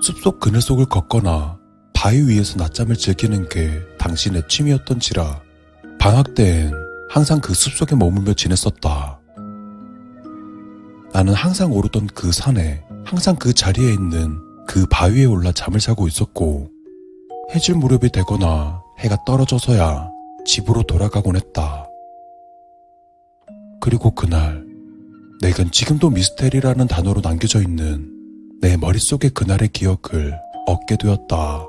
숲속 0.00 0.40
그늘 0.40 0.60
속을 0.60 0.86
걷거나 0.86 1.58
바위 1.92 2.22
위에서 2.22 2.58
낮잠을 2.58 2.96
즐기는 2.96 3.48
게 3.48 3.82
당신의 4.06 4.44
취미였던지라 4.46 5.42
방학 5.98 6.34
때엔 6.34 6.72
항상 7.10 7.40
그 7.40 7.54
숲속에 7.54 7.96
머물며 7.96 8.34
지냈었다. 8.34 9.18
나는 11.12 11.34
항상 11.34 11.72
오르던 11.72 12.08
그 12.14 12.30
산에 12.30 12.84
항상 13.04 13.34
그 13.34 13.52
자리에 13.52 13.92
있는 13.92 14.38
그 14.68 14.86
바위에 14.86 15.24
올라 15.24 15.50
잠을 15.50 15.80
자고 15.80 16.06
있었고 16.06 16.70
해질 17.52 17.74
무렵이 17.74 18.10
되거나 18.12 18.80
해가 19.00 19.24
떨어져서야 19.24 20.08
집으로 20.44 20.84
돌아가곤 20.84 21.34
했다. 21.34 21.88
그리고 23.80 24.12
그날 24.12 24.64
내겐 25.42 25.72
지금도 25.72 26.10
미스테리라는 26.10 26.86
단어로 26.86 27.22
남겨져 27.22 27.60
있는 27.60 28.12
내 28.60 28.76
머릿속의 28.76 29.30
그날의 29.30 29.68
기억을 29.68 30.38
얻게 30.66 30.96
되었다. 30.96 31.66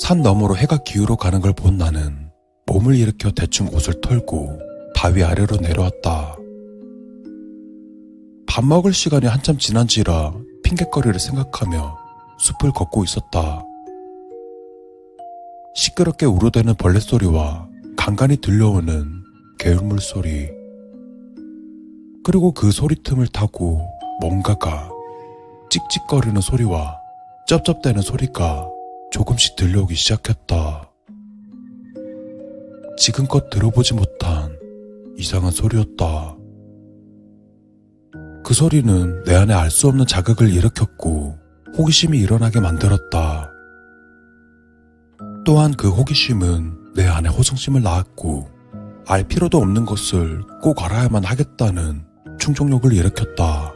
산 0.00 0.22
너머로 0.22 0.56
해가 0.56 0.78
기울어 0.78 1.16
가는 1.16 1.40
걸 1.40 1.52
본 1.52 1.76
나는 1.76 2.30
몸을 2.66 2.94
일으켜 2.94 3.30
대충 3.32 3.68
옷을 3.68 4.00
털고 4.00 4.58
바위 4.94 5.22
아래로 5.22 5.56
내려왔다. 5.56 6.36
밥 8.46 8.64
먹을 8.64 8.92
시간이 8.92 9.26
한참 9.26 9.58
지난지라 9.58 10.34
핑곗거리를 10.62 11.18
생각하며 11.18 11.98
숲을 12.38 12.72
걷고 12.72 13.04
있었다. 13.04 13.62
시끄럽게 15.74 16.26
우르대는 16.26 16.74
벌레 16.76 16.98
소리와 17.00 17.68
간간히 17.96 18.36
들려오는 18.36 19.22
개울물 19.58 20.00
소리. 20.00 20.48
그리고 22.24 22.52
그 22.52 22.70
소리 22.70 22.94
틈을 23.02 23.26
타고 23.28 23.86
뭔가가 24.20 24.90
찍찍거리는 25.70 26.40
소리와 26.40 26.98
쩝쩝대는 27.46 28.02
소리가 28.02 28.69
조금씩 29.10 29.56
들려오기 29.56 29.94
시작했다. 29.94 30.90
지금껏 32.96 33.50
들어보지 33.50 33.94
못한 33.94 34.58
이상한 35.16 35.50
소리였다. 35.50 36.36
그 38.44 38.54
소리는 38.54 39.22
내 39.24 39.34
안에 39.34 39.54
알 39.54 39.70
수 39.70 39.88
없는 39.88 40.06
자극을 40.06 40.50
일으켰고 40.50 41.38
호기심이 41.76 42.18
일어나게 42.18 42.60
만들었다. 42.60 43.50
또한 45.44 45.72
그 45.74 45.90
호기심은 45.90 46.94
내 46.94 47.06
안에 47.06 47.28
호성심을 47.28 47.82
낳았고 47.82 48.48
알 49.06 49.24
필요도 49.24 49.58
없는 49.58 49.86
것을 49.86 50.42
꼭 50.62 50.82
알아야만 50.82 51.24
하겠다는 51.24 52.04
충족욕을 52.38 52.92
일으켰다. 52.92 53.72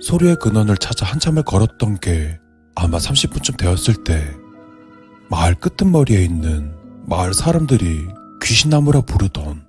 소리의 0.00 0.36
근원을 0.36 0.76
찾아 0.76 1.06
한참을 1.06 1.42
걸었던 1.42 1.98
게 1.98 2.38
아마 2.74 2.98
30분쯤 2.98 3.56
되었을 3.56 4.04
때 4.04 4.36
마을 5.30 5.54
끄트머리에 5.54 6.22
있는 6.22 6.74
마을 7.06 7.34
사람들이 7.34 8.08
귀신나무라 8.42 9.02
부르던 9.02 9.64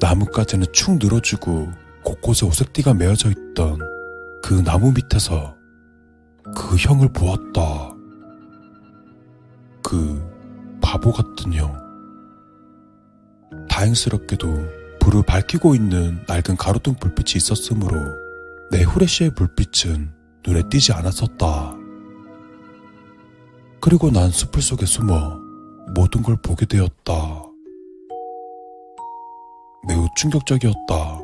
나뭇가지는 0.00 0.66
축 0.72 0.98
늘어지고 0.98 1.70
곳곳에 2.04 2.46
오색띠가 2.46 2.94
메어져 2.94 3.30
있던 3.30 3.78
그 4.42 4.54
나무 4.64 4.92
밑에서 4.92 5.56
그 6.56 6.76
형을 6.76 7.08
보았다. 7.12 7.94
그 9.82 10.28
바보 10.80 11.12
같은 11.12 11.54
형. 11.54 11.80
다행스럽게도 13.68 14.98
불을 15.00 15.22
밝히고 15.24 15.74
있는 15.74 16.24
낡은 16.26 16.56
가로등 16.56 16.94
불빛이 16.94 17.36
있었으므로 17.36 18.16
내 18.70 18.82
후레쉬의 18.82 19.34
불빛은 19.34 20.12
눈에 20.46 20.62
띄지 20.68 20.92
않았었다. 20.92 21.81
그리고 23.82 24.12
난 24.12 24.30
숲을 24.30 24.62
속에 24.62 24.86
숨어 24.86 25.40
모든 25.96 26.22
걸 26.22 26.36
보게 26.40 26.64
되었다. 26.66 27.42
매우 29.88 30.06
충격적이었다. 30.16 31.20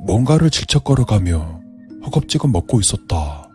뭔가를 0.00 0.48
질척거려가며 0.48 1.60
허겁지겁 2.06 2.50
먹고 2.50 2.80
있었다. 2.80 3.50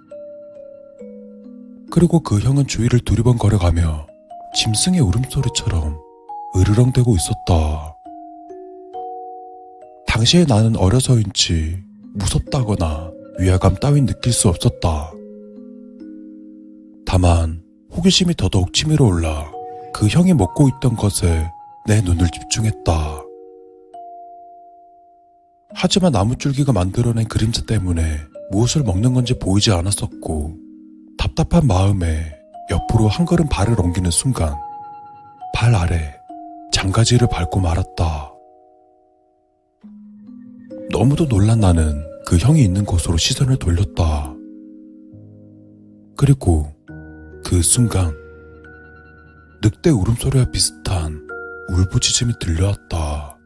그리고 1.90 2.20
그 2.20 2.40
형은 2.40 2.68
주위를 2.68 3.00
두리번거려가며 3.00 4.06
짐승의 4.54 5.00
울음소리처럼 5.00 5.98
으르렁대고 6.56 7.16
있었다. 7.16 7.98
당시에 10.06 10.46
나는 10.48 10.76
어려서인지 10.76 11.84
무섭다거나 12.14 13.12
위화감 13.40 13.76
따윈 13.78 14.06
느낄 14.06 14.32
수 14.34 14.50
없었다. 14.50 15.14
다만 17.12 17.62
호기심이 17.94 18.36
더더욱 18.36 18.72
치밀어 18.72 19.04
올라 19.04 19.52
그 19.94 20.08
형이 20.08 20.34
먹고 20.34 20.70
있던 20.70 20.96
것에 20.96 21.46
내 21.86 22.00
눈을 22.00 22.30
집중했다. 22.30 23.22
하지만 25.74 26.14
나무줄기가 26.14 26.72
만들어낸 26.72 27.28
그림자 27.28 27.66
때문에 27.66 28.18
무엇을 28.52 28.84
먹는 28.84 29.14
건지 29.14 29.38
보이지 29.38 29.74
않았었고 29.74 30.56
답답한 31.18 31.68
마음에 31.68 32.32
옆으로 32.70 33.10
한 33.10 33.26
걸음 33.26 33.50
발을 33.50 33.78
옮기는 33.78 34.10
순간 34.10 34.56
발 35.54 35.76
아래 35.76 36.16
장가지를 36.72 37.28
밟고 37.28 37.60
말았다. 37.60 38.32
너무도 40.92 41.28
놀란 41.28 41.60
나는 41.60 42.06
그 42.26 42.38
형이 42.38 42.64
있는 42.64 42.86
곳으로 42.86 43.18
시선을 43.18 43.58
돌렸다. 43.58 44.34
그리고 46.16 46.72
그 47.44 47.62
순간 47.62 48.16
늑대 49.62 49.90
울음소리와 49.90 50.46
비슷한 50.46 51.28
울부짖음이 51.70 52.34
들려왔다. 52.40 53.38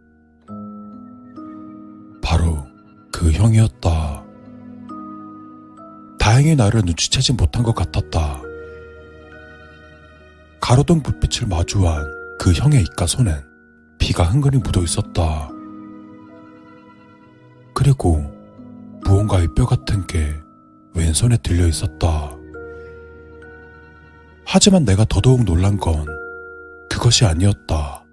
바로 2.22 2.68
그 3.12 3.32
형이었다. 3.32 4.24
다행히 6.20 6.56
나를 6.56 6.82
눈치채지 6.86 7.34
못한 7.34 7.64
것 7.64 7.76
같았다. 7.76 8.42
가로등 10.60 11.04
불빛을 11.04 11.48
마주한 11.48 12.12
그 12.40 12.52
형의 12.52 12.82
입가 12.82 13.06
손엔 13.06 13.44
피가 14.00 14.24
흥건히 14.24 14.58
묻어 14.58 14.82
있었다. 14.82 15.50
그리고 17.76 18.34
무언가의 19.04 19.50
뼈 19.56 19.66
같은 19.66 20.08
게 20.08 20.34
왼손에 20.96 21.38
들려 21.38 21.68
있었다. 21.68 22.35
하지만 24.46 24.86
내가 24.86 25.06
더더욱 25.06 25.44
놀란 25.44 25.78
건 25.78 26.06
그것이 26.90 27.26
아니었다. 27.26 28.04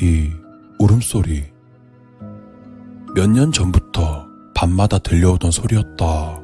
이 0.00 0.30
울음소리. 0.78 1.44
몇 3.14 3.26
년 3.28 3.52
전부터 3.52 4.26
밤마다 4.54 4.98
들려오던 4.98 5.50
소리였다. 5.50 6.40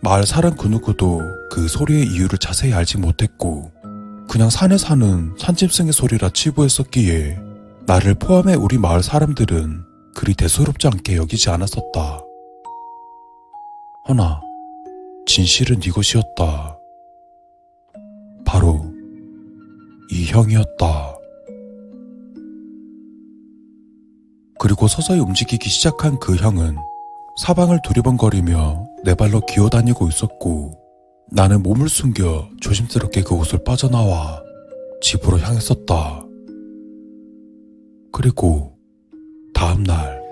마을 0.00 0.26
사람 0.26 0.54
그 0.56 0.66
누구도 0.68 1.20
그 1.50 1.66
소리의 1.66 2.06
이유를 2.06 2.38
자세히 2.38 2.72
알지 2.72 2.98
못했고, 2.98 3.72
그냥 4.28 4.50
산에 4.50 4.76
사는 4.78 5.34
산짐승의 5.38 5.92
소리라 5.92 6.30
치부했었기에, 6.30 7.40
나를 7.86 8.14
포함해 8.14 8.54
우리 8.54 8.78
마을 8.78 9.02
사람들은 9.02 9.84
그리 10.14 10.34
대수롭지 10.34 10.86
않게 10.86 11.16
여기지 11.16 11.50
않았었다. 11.50 12.20
허나, 14.08 14.40
진실은 15.26 15.80
이것이었다. 15.82 16.78
바로 18.44 18.84
이 20.10 20.26
형이었다. 20.26 21.16
그리고 24.58 24.86
서서히 24.86 25.18
움직이기 25.20 25.68
시작한 25.68 26.18
그 26.20 26.36
형은 26.36 26.76
사방을 27.40 27.80
두리번거리며 27.82 28.86
내 29.04 29.14
발로 29.14 29.40
기어다니고 29.40 30.08
있었고 30.08 30.72
나는 31.32 31.62
몸을 31.62 31.88
숨겨 31.88 32.48
조심스럽게 32.60 33.22
그곳을 33.22 33.64
빠져나와 33.64 34.42
집으로 35.02 35.38
향했었다. 35.40 36.22
그리고 38.12 38.76
다음날 39.52 40.22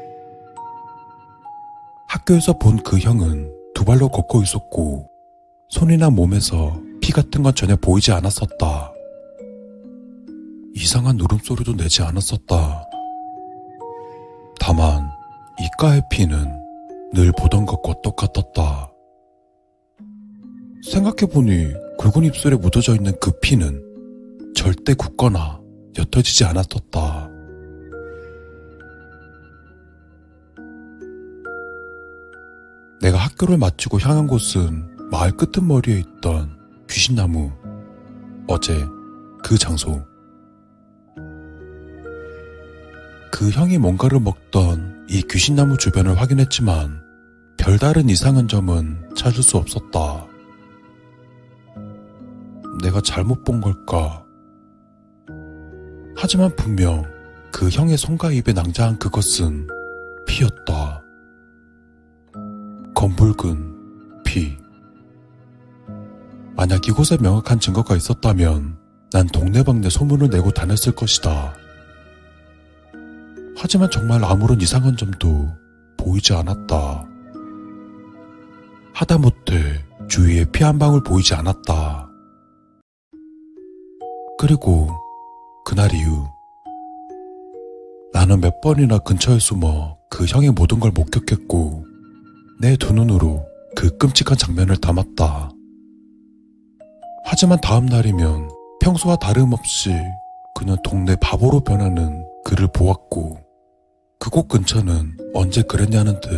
학교에서 2.08 2.58
본 2.58 2.78
그 2.84 2.98
형은 2.98 3.61
두 3.82 3.86
발로 3.86 4.08
걷고 4.08 4.44
있었고 4.44 5.10
손이나 5.68 6.08
몸에서 6.08 6.80
피 7.00 7.10
같은 7.10 7.42
건 7.42 7.52
전혀 7.52 7.74
보이지 7.74 8.12
않았었다. 8.12 8.92
이상한 10.76 11.20
울음소리도 11.20 11.76
내지 11.76 12.00
않았었다. 12.00 12.88
다만 14.60 15.10
이가의 15.60 16.00
피는 16.12 16.62
늘 17.12 17.32
보던 17.32 17.66
것과 17.66 17.94
똑같았다. 18.04 18.92
생각해보니 20.88 21.72
굵은 21.98 22.22
입술에 22.26 22.54
묻어져 22.54 22.94
있는 22.94 23.12
그 23.20 23.32
피는 23.40 23.82
절대 24.54 24.94
굳거나 24.94 25.60
옅어지지 25.98 26.44
않았었다. 26.44 27.21
내가 33.02 33.18
학교를 33.18 33.58
마치고 33.58 33.98
향한 33.98 34.28
곳은 34.28 35.08
마을 35.10 35.32
끄트머리에 35.32 35.98
있던 35.98 36.56
귀신나무. 36.88 37.50
어제 38.46 38.86
그 39.42 39.58
장소. 39.58 40.06
그 43.32 43.50
형이 43.50 43.78
뭔가를 43.78 44.20
먹던 44.20 45.06
이 45.08 45.20
귀신나무 45.22 45.78
주변을 45.78 46.20
확인했지만 46.20 47.02
별다른 47.58 48.08
이상한 48.08 48.46
점은 48.46 49.10
찾을 49.16 49.42
수 49.42 49.56
없었다. 49.56 50.28
내가 52.82 53.00
잘못 53.00 53.42
본 53.42 53.60
걸까? 53.60 54.24
하지만 56.16 56.54
분명 56.54 57.04
그 57.50 57.68
형의 57.68 57.96
손과 57.96 58.30
입에 58.30 58.52
낭자한 58.52 59.00
그것은 59.00 59.66
피였다. 60.24 61.01
검붉은 63.02 64.22
피. 64.24 64.56
만약 66.54 66.86
이곳에 66.86 67.16
명확한 67.20 67.58
증거가 67.58 67.96
있었다면 67.96 68.78
난 69.10 69.26
동네방네 69.26 69.90
소문을 69.90 70.28
내고 70.28 70.52
다녔을 70.52 70.94
것이다. 70.94 71.52
하지만 73.56 73.90
정말 73.90 74.24
아무런 74.24 74.60
이상한 74.60 74.96
점도 74.96 75.48
보이지 75.96 76.32
않았다. 76.32 77.04
하다못해 78.94 79.84
주위에 80.08 80.44
피 80.52 80.62
한 80.62 80.78
방울 80.78 81.02
보이지 81.02 81.34
않았다. 81.34 82.08
그리고 84.38 84.90
그날 85.64 85.92
이후 85.92 86.28
나는 88.12 88.40
몇 88.40 88.60
번이나 88.60 88.98
근처에 88.98 89.40
숨어 89.40 89.98
그 90.08 90.24
형의 90.24 90.52
모든 90.52 90.78
걸 90.78 90.92
목격했고 90.92 91.90
내 92.62 92.76
두 92.76 92.92
눈으로 92.92 93.44
그 93.74 93.96
끔찍한 93.98 94.38
장면을 94.38 94.76
담았다. 94.76 95.50
하지만 97.24 97.60
다음 97.60 97.86
날이면 97.86 98.48
평소와 98.80 99.16
다름없이 99.16 99.90
그는 100.54 100.76
동네 100.84 101.16
바보로 101.16 101.58
변하는 101.58 102.24
그를 102.44 102.68
보았고 102.68 103.36
그곳 104.20 104.46
근처는 104.46 105.16
언제 105.34 105.62
그랬냐는 105.62 106.20
듯 106.20 106.30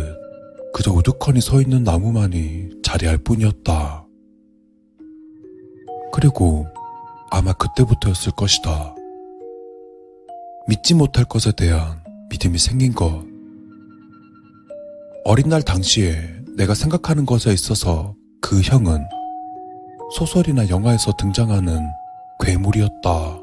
그저 0.73 0.91
우두커니 0.91 1.41
서 1.41 1.61
있는 1.61 1.83
나무만이 1.83 2.81
자리할 2.81 3.19
뿐이었다. 3.19 4.07
그리고 6.11 6.65
아마 7.29 7.53
그때부터였을 7.53 8.31
것이다. 8.31 8.95
믿지 10.67 10.95
못할 10.95 11.23
것에 11.25 11.51
대한 11.51 12.03
믿음이 12.31 12.57
생긴 12.57 12.93
것. 12.95 13.34
어린 15.27 15.49
날 15.49 15.63
당시에 15.63 16.21
내가 16.55 16.75
생각하는 16.75 17.25
것에 17.25 17.51
있어서 17.51 18.15
그 18.41 18.61
형은 18.61 19.03
소설이나 20.15 20.69
영화에서 20.69 21.13
등장하는 21.17 21.79
괴물이었다. 22.39 23.39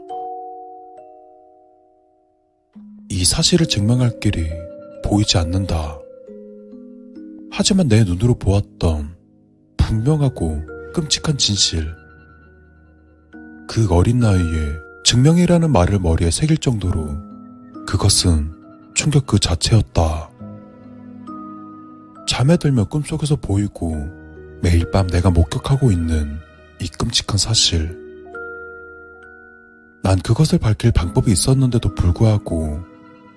이 3.08 3.24
사실을 3.24 3.66
증명할 3.66 4.20
길이 4.20 4.48
보이지 5.04 5.38
않는다. 5.38 5.98
하지만 7.50 7.88
내 7.88 8.04
눈으로 8.04 8.34
보았던 8.34 9.16
분명하고 9.76 10.62
끔찍한 10.94 11.36
진실. 11.36 11.84
그 13.68 13.92
어린 13.92 14.20
나이에 14.20 14.68
증명이라는 15.04 15.68
말을 15.68 15.98
머리에 15.98 16.30
새길 16.30 16.58
정도로 16.58 17.08
그것은 17.88 18.52
충격 18.94 19.26
그 19.26 19.40
자체였다. 19.40 20.31
잠에 22.26 22.56
들면 22.56 22.86
꿈속에서 22.86 23.36
보이고 23.36 24.08
매일 24.62 24.90
밤 24.90 25.06
내가 25.06 25.30
목격하고 25.30 25.90
있는 25.90 26.38
이 26.80 26.88
끔찍한 26.88 27.36
사실. 27.36 28.00
난 30.02 30.18
그것을 30.18 30.58
밝힐 30.58 30.90
방법이 30.92 31.30
있었는데도 31.30 31.94
불구하고 31.94 32.80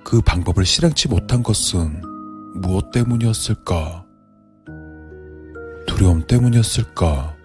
그 0.04 0.22
방법을 0.22 0.66
실행치 0.66 1.08
못한 1.08 1.44
것은 1.44 2.02
무엇 2.56 2.92
때문이었을까? 2.92 4.06
두려움 5.88 6.26
때문이었을까? 6.26 7.36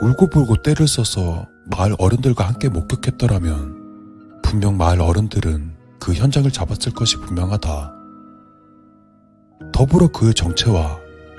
울고불고 0.00 0.62
때를 0.62 0.86
써서 0.86 1.48
마을 1.64 1.94
어른들과 1.98 2.46
함께 2.46 2.68
목격했더라면 2.68 4.40
분명 4.42 4.76
마을 4.76 5.00
어른들은 5.00 5.74
그 5.98 6.12
현장을 6.14 6.50
잡았을 6.50 6.92
것이 6.92 7.16
분명하다. 7.16 7.94
더불어 9.72 10.08
그의 10.08 10.34
정체와 10.34 10.98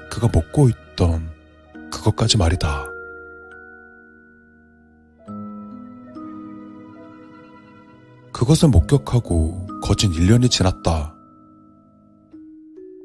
그가 0.09 0.29
먹고 0.33 0.69
있던 0.69 1.29
그것까지 1.91 2.37
말이다. 2.37 2.85
그것을 8.31 8.69
목격하고 8.69 9.67
거진 9.81 10.11
1년이 10.11 10.51
지났다. 10.51 11.15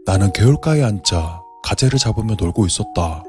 나는 0.05 0.33
개울가에 0.33 0.83
앉아 0.83 1.41
가재를 1.63 1.99
잡으며 1.99 2.35
놀고 2.39 2.67
있었다. 2.67 3.23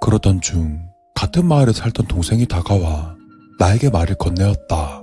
그러던 0.00 0.40
중 0.40 0.80
같은 1.14 1.46
마을에 1.46 1.72
살던 1.72 2.06
동생이 2.06 2.46
다가와 2.46 3.16
나에게 3.58 3.90
말을 3.90 4.14
건네었다. 4.16 5.02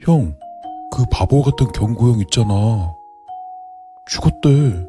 형, 0.00 0.36
그 0.90 1.04
바보 1.10 1.42
같은 1.42 1.66
경구 1.72 2.12
형 2.12 2.20
있잖아. 2.20 2.94
죽었대. 4.08 4.86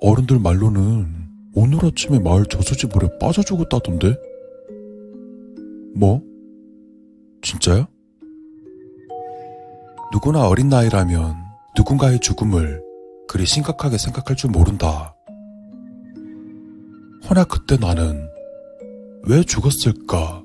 어른들 0.00 0.38
말로는 0.38 1.06
오늘 1.54 1.84
아침에 1.84 2.18
마을 2.18 2.44
저수지 2.46 2.86
물에 2.86 3.08
빠져 3.18 3.42
죽었다던데? 3.42 4.14
뭐? 5.94 6.22
진짜야? 7.42 7.86
누구나 10.12 10.48
어린 10.48 10.68
나이라면 10.68 11.36
누군가의 11.76 12.20
죽음을 12.20 12.82
그리 13.28 13.46
심각하게 13.46 13.98
생각할 13.98 14.36
줄 14.36 14.50
모른다. 14.50 15.14
허나 17.28 17.44
그때 17.44 17.76
나는 17.76 18.28
왜 19.26 19.42
죽었을까? 19.42 20.42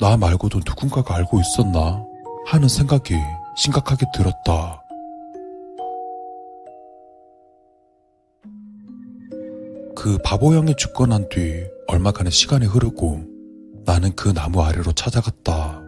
나 0.00 0.16
말고도 0.16 0.60
누군가가 0.66 1.14
알고 1.16 1.40
있었나? 1.40 2.04
하는 2.46 2.68
생각이 2.68 3.14
심각하게 3.56 4.06
들었다. 4.14 4.82
그 9.96 10.18
바보 10.24 10.54
형이 10.54 10.76
죽고 10.76 11.06
난 11.06 11.28
뒤 11.28 11.66
얼마간의 11.88 12.30
시간이 12.30 12.66
흐르고 12.66 13.24
나는 13.84 14.14
그 14.14 14.32
나무 14.32 14.62
아래로 14.62 14.92
찾아갔다. 14.92 15.82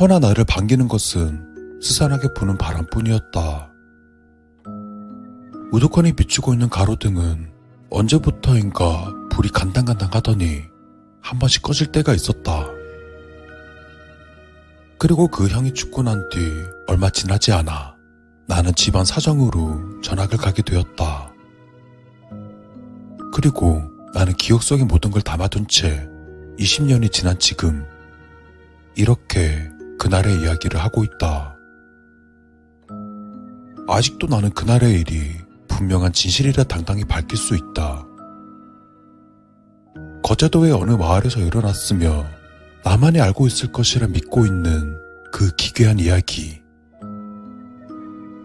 허나 0.00 0.18
나를 0.18 0.44
반기는 0.44 0.88
것은 0.88 1.80
스산하게 1.82 2.28
부는 2.34 2.56
바람뿐이었다. 2.56 3.72
우두커니 5.72 6.12
비추고 6.14 6.54
있는 6.54 6.68
가로등은 6.68 7.50
언제부터인가 7.90 9.12
불이 9.30 9.50
간당간당 9.50 10.10
하더니 10.12 10.62
한 11.20 11.38
번씩 11.38 11.62
꺼질 11.62 11.88
때가 11.88 12.14
있었다. 12.14 12.75
그리고 14.98 15.28
그 15.28 15.48
형이 15.48 15.74
죽고 15.74 16.02
난 16.02 16.28
뒤 16.30 16.38
얼마 16.86 17.10
지나지 17.10 17.52
않아 17.52 17.94
나는 18.46 18.74
집안 18.74 19.04
사정으로 19.04 20.00
전학을 20.02 20.38
가게 20.38 20.62
되었다. 20.62 21.32
그리고 23.32 23.82
나는 24.14 24.32
기억 24.34 24.62
속의 24.62 24.86
모든 24.86 25.10
걸 25.10 25.20
담아둔 25.20 25.66
채 25.68 26.08
20년이 26.58 27.12
지난 27.12 27.38
지금 27.38 27.84
이렇게 28.94 29.68
그날의 29.98 30.40
이야기를 30.40 30.80
하고 30.80 31.04
있다. 31.04 31.56
아직도 33.88 34.26
나는 34.28 34.50
그날의 34.50 35.00
일이 35.00 35.32
분명한 35.68 36.12
진실이라 36.12 36.64
당당히 36.64 37.04
밝힐 37.04 37.36
수 37.36 37.54
있다. 37.54 38.04
거제도의 40.22 40.72
어느 40.72 40.92
마을에서 40.92 41.40
일어났으며 41.40 42.24
나만이 42.86 43.20
알고 43.20 43.48
있을 43.48 43.72
것이라 43.72 44.06
믿고 44.06 44.46
있는 44.46 44.96
그 45.32 45.50
기괴한 45.56 45.98
이야기. 45.98 46.60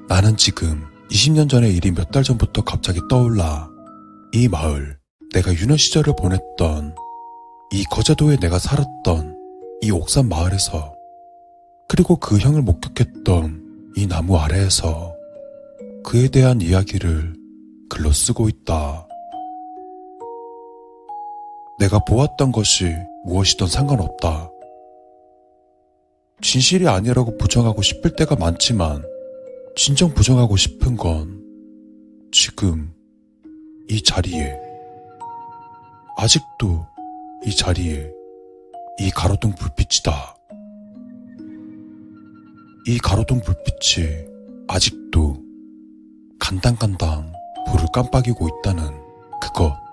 나는 0.09 0.35
지금 0.35 0.83
20년 1.11 1.47
전의 1.47 1.75
일이 1.75 1.91
몇 1.91 2.09
달 2.11 2.23
전부터 2.23 2.63
갑자기 2.63 2.99
떠올라 3.07 3.69
이 4.33 4.47
마을, 4.47 4.97
내가 5.31 5.53
유년 5.53 5.77
시절을 5.77 6.15
보냈던 6.17 6.95
이 7.71 7.83
거제도에 7.83 8.37
내가 8.37 8.57
살았던 8.57 9.37
이 9.83 9.91
옥산 9.91 10.27
마을에서 10.27 10.95
그리고 11.87 12.15
그 12.15 12.39
형을 12.39 12.63
목격했던 12.63 13.93
이 13.95 14.07
나무 14.07 14.37
아래에서 14.37 15.13
그에 16.03 16.29
대한 16.29 16.61
이야기를 16.61 17.35
글로 17.91 18.11
쓰고 18.11 18.49
있다. 18.49 19.07
내가 21.77 21.99
보았던 22.05 22.51
것이 22.51 22.91
무엇이든 23.23 23.67
상관없다. 23.67 24.49
진실이 26.41 26.87
아니라고 26.87 27.37
부정하고 27.37 27.81
싶을 27.81 28.15
때가 28.15 28.35
많지만 28.35 29.03
진정 29.75 30.13
부정하고 30.13 30.57
싶은 30.57 30.97
건 30.97 31.41
지금 32.31 32.93
이 33.89 34.01
자리에 34.01 34.57
아직도 36.17 36.85
이 37.45 37.55
자리에 37.55 38.11
이 38.99 39.09
가로등 39.11 39.53
불빛이다. 39.55 40.35
이 42.87 42.97
가로등 42.97 43.41
불빛이 43.41 44.25
아직도 44.67 45.37
간당간당 46.39 47.31
불을 47.67 47.85
깜빡이고 47.93 48.47
있다는 48.47 48.83
그것. 49.39 49.90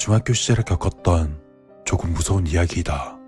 중학교 0.00 0.32
시절에 0.32 0.62
겪었던 0.62 1.38
조금 1.84 2.14
무서운 2.14 2.46
이야기이다. 2.46 3.18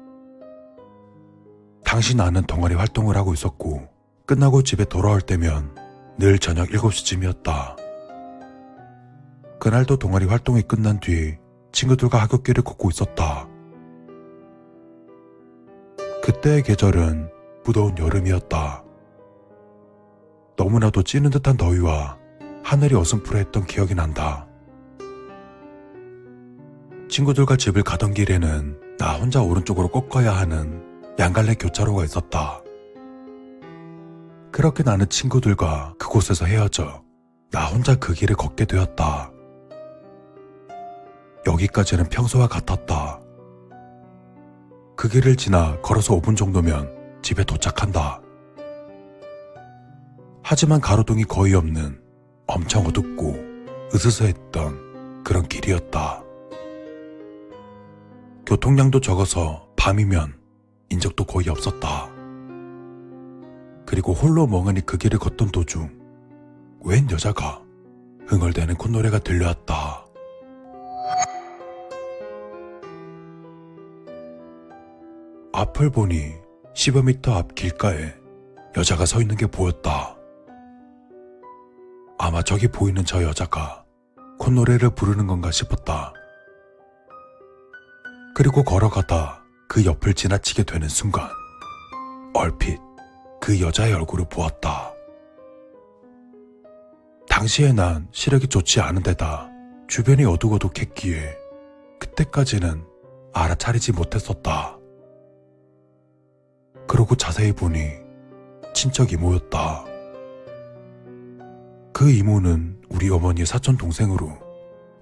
당시 1.84 2.16
나는 2.16 2.42
동아리 2.44 2.74
활동을 2.74 3.14
하고 3.14 3.34
있었고 3.34 3.90
끝나고 4.24 4.62
집에 4.62 4.86
돌아올 4.86 5.20
때면 5.20 5.76
늘 6.18 6.38
저녁 6.38 6.70
7시쯤이었다. 6.70 7.76
그날도 9.60 9.98
동아리 9.98 10.24
활동이 10.24 10.62
끝난 10.62 10.98
뒤 10.98 11.36
친구들과 11.72 12.16
하굣길을 12.22 12.64
걷고 12.64 12.88
있었다. 12.88 13.46
그때의 16.22 16.62
계절은 16.62 17.28
무더운 17.66 17.98
여름이었다. 17.98 18.82
너무나도 20.56 21.02
찌는 21.02 21.28
듯한 21.32 21.58
더위와 21.58 22.16
하늘이 22.64 22.94
어슴푸레했던 22.94 23.66
기억이 23.66 23.94
난다. 23.94 24.48
친구들과 27.12 27.56
집을 27.56 27.82
가던 27.82 28.14
길에는 28.14 28.96
나 28.96 29.12
혼자 29.18 29.42
오른쪽으로 29.42 29.88
꺾어야 29.88 30.32
하는 30.34 30.82
양갈래 31.18 31.56
교차로가 31.56 32.04
있었다. 32.04 32.62
그렇게 34.50 34.82
나는 34.82 35.06
친구들과 35.10 35.94
그곳에서 35.98 36.46
헤어져 36.46 37.04
나 37.50 37.66
혼자 37.66 37.94
그 37.96 38.14
길을 38.14 38.34
걷게 38.36 38.64
되었다. 38.64 39.30
여기까지는 41.46 42.08
평소와 42.08 42.48
같았다. 42.48 43.20
그 44.96 45.10
길을 45.10 45.36
지나 45.36 45.78
걸어서 45.82 46.14
5분 46.14 46.34
정도면 46.34 47.20
집에 47.20 47.44
도착한다. 47.44 48.22
하지만 50.42 50.80
가로등이 50.80 51.24
거의 51.24 51.52
없는 51.52 52.00
엄청 52.46 52.86
어둡고 52.86 53.36
으스스했던 53.94 55.24
그런 55.24 55.46
길이었다. 55.46 56.22
교통량도 58.46 59.00
적어서 59.00 59.68
밤이면 59.76 60.34
인적도 60.90 61.24
거의 61.24 61.48
없었다. 61.48 62.10
그리고 63.86 64.12
홀로 64.12 64.46
멍하니 64.46 64.82
그 64.82 64.98
길을 64.98 65.18
걷던 65.18 65.50
도중 65.50 65.90
웬 66.84 67.10
여자가 67.10 67.62
흥얼대는 68.26 68.76
콧노래가 68.76 69.20
들려왔다. 69.20 70.06
앞을 75.52 75.90
보니 75.90 76.32
10여 76.74 77.04
미터 77.04 77.34
앞 77.34 77.54
길가에 77.54 78.14
여자가 78.76 79.04
서 79.06 79.20
있는 79.20 79.36
게 79.36 79.46
보였다. 79.46 80.16
아마 82.18 82.42
저기 82.42 82.68
보이는 82.68 83.04
저 83.04 83.22
여자가 83.22 83.84
콧노래를 84.38 84.90
부르는 84.90 85.26
건가 85.26 85.50
싶었다. 85.50 86.12
그리고 88.34 88.62
걸어가다 88.62 89.44
그 89.68 89.84
옆을 89.84 90.14
지나치게 90.14 90.64
되는 90.64 90.88
순간 90.88 91.28
얼핏 92.34 92.78
그 93.40 93.60
여자의 93.60 93.92
얼굴을 93.92 94.26
보았다. 94.30 94.92
당시에 97.28 97.72
난 97.72 98.08
시력이 98.12 98.48
좋지 98.48 98.80
않은 98.80 99.02
데다 99.02 99.50
주변이 99.86 100.24
어둑어둑했기에 100.24 101.36
그때까지는 101.98 102.84
알아차리지 103.34 103.92
못했었다. 103.92 104.78
그러고 106.88 107.14
자세히 107.16 107.52
보니 107.52 107.80
친척 108.74 109.12
이모였다. 109.12 109.84
그 111.92 112.10
이모는 112.10 112.80
우리 112.88 113.10
어머니의 113.10 113.46
사촌 113.46 113.76
동생으로 113.76 114.38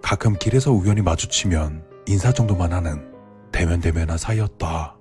가끔 0.03 0.35
길에서 0.35 0.73
우연히 0.73 1.03
마주치면 1.03 1.85
인사 2.07 2.33
정도만 2.33 2.73
하는 2.73 3.10
대면대면한 3.61 4.17
사이였다. 4.17 4.97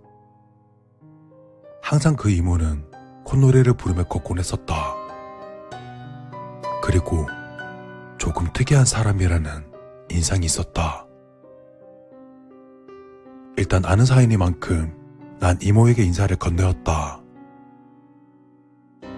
항상 1.81 2.17
그 2.17 2.29
이모는 2.29 2.91
콧노래를 3.23 3.71
부르며 3.73 4.03
걷곤 4.03 4.37
했었다. 4.37 4.95
그리고 6.83 7.25
조금 8.17 8.51
특이한 8.51 8.83
사람이라는 8.83 9.71
인상이 10.09 10.45
있었다. 10.45 11.05
일단 13.55 13.85
아는 13.85 14.05
사이니만큼 14.05 15.37
난 15.39 15.57
이모에게 15.61 16.03
인사를 16.03 16.35
건네었다. 16.35 17.21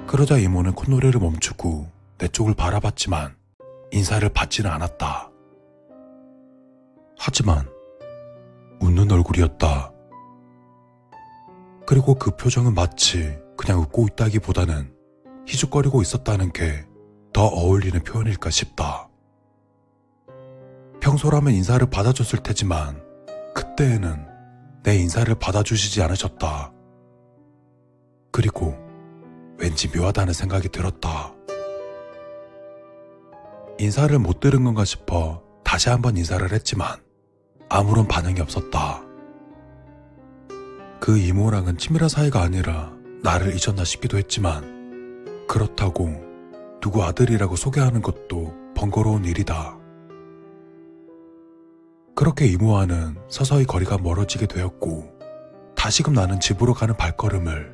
그러자 0.06 0.38
이모는 0.38 0.74
콧노래를 0.74 1.20
멈추고 1.20 1.90
내 2.20 2.28
쪽을 2.28 2.54
바라봤지만 2.54 3.36
인사를 3.90 4.30
받지는 4.30 4.70
않았다. 4.70 5.32
하지만 7.18 7.71
웃는 8.82 9.12
얼굴이었다. 9.12 9.94
그리고 11.86 12.16
그 12.16 12.36
표정은 12.36 12.74
마치 12.74 13.38
그냥 13.58 13.80
웃고 13.82 14.08
있다기보다는 14.08 14.94
희죽거리고 15.48 16.02
있었다는 16.02 16.52
게 16.52 16.92
더 17.34 17.46
어울리는 17.46 18.04
표현일까 18.04 18.50
싶다. 18.50 19.10
평소라면 21.00 21.54
인사를 21.54 21.90
받아줬을 21.90 22.44
테지만 22.44 23.02
그때에는 23.56 24.28
내 24.84 24.98
인사를 24.98 25.34
받아주시지 25.36 26.02
않으셨다. 26.02 26.74
그리고 28.32 28.78
왠지 29.58 29.88
묘하다는 29.96 30.34
생각이 30.34 30.70
들었다. 30.70 31.34
인사를 33.80 34.18
못 34.20 34.40
들은 34.40 34.64
건가 34.64 34.86
싶어 34.86 35.42
다시 35.64 35.90
한번 35.90 36.18
인사를 36.18 36.52
했지만 36.52 37.00
아무런 37.74 38.06
반응이 38.06 38.42
없었다. 38.42 39.02
그 41.00 41.18
이모랑은 41.18 41.78
친밀한 41.78 42.10
사이가 42.10 42.42
아니라 42.42 42.92
나를 43.24 43.56
잊었나 43.56 43.86
싶기도 43.86 44.18
했지만 44.18 45.46
그렇다고 45.48 46.14
누구 46.82 47.02
아들이라고 47.02 47.56
소개하는 47.56 48.02
것도 48.02 48.54
번거로운 48.76 49.24
일이다. 49.24 49.80
그렇게 52.14 52.46
이모와는 52.46 53.16
서서히 53.30 53.64
거리가 53.64 54.00
멀어지게 54.00 54.48
되었고 54.48 55.10
다시금 55.74 56.12
나는 56.12 56.42
집으로 56.42 56.74
가는 56.74 56.96
발걸음을 56.98 57.74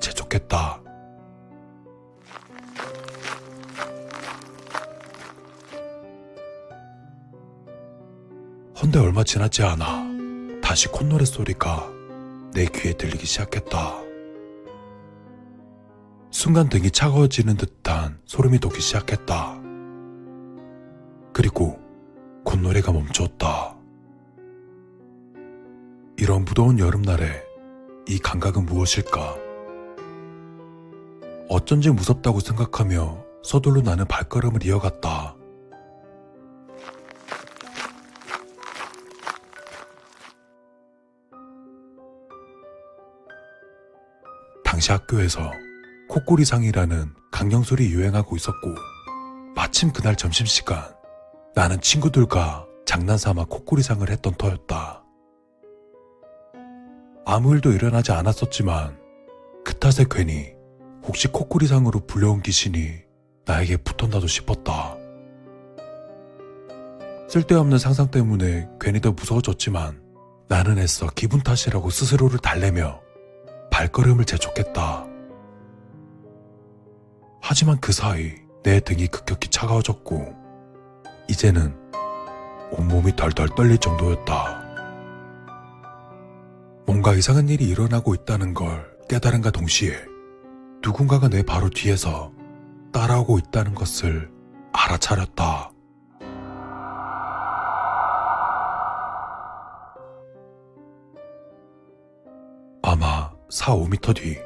재촉했다. 0.00 0.82
헌데 8.86 9.00
얼마 9.00 9.24
지나지 9.24 9.64
않아 9.64 10.06
다시 10.62 10.86
콧노래 10.86 11.24
소리가 11.24 11.90
내 12.54 12.66
귀에 12.66 12.92
들리기 12.92 13.26
시작했다. 13.26 13.96
순간 16.30 16.68
등이 16.68 16.92
차가워지는 16.92 17.56
듯한 17.56 18.20
소름이 18.26 18.60
돋기 18.60 18.80
시작했다. 18.80 19.60
그리고 21.32 21.80
콧노래가 22.44 22.92
멈췄다. 22.92 23.76
이런 26.16 26.44
무더운 26.44 26.78
여름날에 26.78 27.42
이 28.06 28.20
감각은 28.20 28.66
무엇일까? 28.66 29.36
어쩐지 31.48 31.90
무섭다고 31.90 32.38
생각하며 32.38 33.24
서둘러 33.42 33.80
나는 33.80 34.06
발걸음을 34.06 34.64
이어갔다. 34.64 35.35
당시 44.86 44.92
학교에서 44.92 45.50
코꼬리상이라는 46.08 47.12
강령술이 47.32 47.90
유행하고 47.90 48.36
있었고 48.36 48.74
마침 49.56 49.92
그날 49.92 50.14
점심시간 50.14 50.94
나는 51.56 51.80
친구들과 51.80 52.66
장난삼아 52.84 53.46
코꼬리상을 53.46 54.08
했던 54.08 54.34
터였다. 54.34 55.02
아무 57.24 57.54
일도 57.54 57.72
일어나지 57.72 58.12
않았었지만 58.12 58.96
그 59.64 59.74
탓에 59.74 60.04
괜히 60.08 60.52
혹시 61.02 61.26
코꼬리상으로 61.28 62.06
불려온 62.06 62.42
귀신이 62.42 62.92
나에게 63.44 63.78
붙었나도 63.78 64.28
싶었다. 64.28 64.96
쓸데없는 67.28 67.78
상상 67.78 68.12
때문에 68.12 68.68
괜히 68.80 69.00
더 69.00 69.10
무서워졌지만 69.10 70.00
나는 70.48 70.78
애써 70.78 71.08
기분 71.16 71.40
탓이라고 71.40 71.90
스스로를 71.90 72.38
달래며 72.38 73.05
발걸음을 73.70 74.24
재촉했다. 74.24 75.06
하지만 77.40 77.78
그 77.80 77.92
사이 77.92 78.34
내 78.62 78.80
등이 78.80 79.06
급격히 79.08 79.48
차가워졌고 79.48 80.34
이제는 81.28 81.76
온몸이 82.72 83.14
덜덜 83.14 83.48
떨릴 83.50 83.78
정도였다. 83.78 84.64
뭔가 86.86 87.14
이상한 87.14 87.48
일이 87.48 87.68
일어나고 87.68 88.14
있다는 88.14 88.54
걸 88.54 88.90
깨달은가 89.08 89.50
동시에 89.50 89.92
누군가가 90.82 91.28
내 91.28 91.42
바로 91.42 91.70
뒤에서 91.70 92.32
따라오고 92.92 93.38
있다는 93.38 93.74
것을 93.74 94.30
알아차렸다. 94.72 95.75
4, 103.50 103.74
5미터 103.76 104.14
뒤 104.14 104.38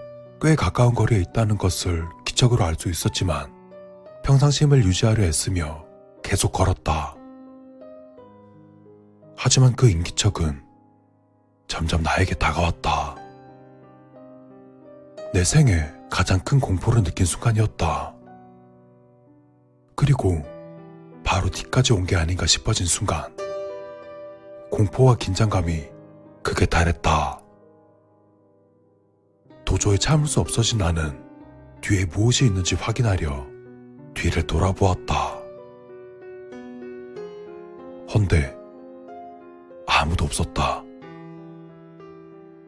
꽤 0.43 0.55
가까운 0.55 0.95
거리에 0.95 1.19
있다는 1.21 1.59
것을 1.59 2.09
기적으로 2.25 2.65
알 2.65 2.75
수 2.79 2.89
있었지만 2.89 3.53
평상심을 4.25 4.83
유지하려 4.85 5.23
애쓰며 5.25 5.85
계속 6.23 6.53
걸었다. 6.53 7.15
하지만 9.37 9.75
그 9.77 9.91
인기척은 9.91 10.63
점점 11.69 12.03
나에게 12.03 12.35
다가왔다. 12.37 13.17
내 15.35 15.45
생에 15.45 15.93
가장 16.11 16.41
큰 16.41 16.59
공포를 16.59 17.03
느낀 17.03 17.27
순간이었다. 17.27 18.15
그리고 19.95 20.43
바로 21.23 21.51
뒤까지 21.51 21.93
온 21.93 22.07
게 22.07 22.17
아닌가 22.17 22.47
싶어진 22.47 22.87
순간 22.87 23.37
공포와 24.71 25.17
긴장감이 25.17 25.85
극에 26.43 26.65
달했다. 26.65 27.40
도저히 29.71 29.97
참을 30.01 30.27
수 30.27 30.41
없어진 30.41 30.79
나는 30.79 31.17
뒤에 31.81 32.05
무엇이 32.07 32.45
있는지 32.45 32.75
확인하려 32.75 33.47
뒤를 34.15 34.45
돌아보았다. 34.45 35.15
헌데 38.13 38.53
아무도 39.87 40.25
없었다. 40.25 40.83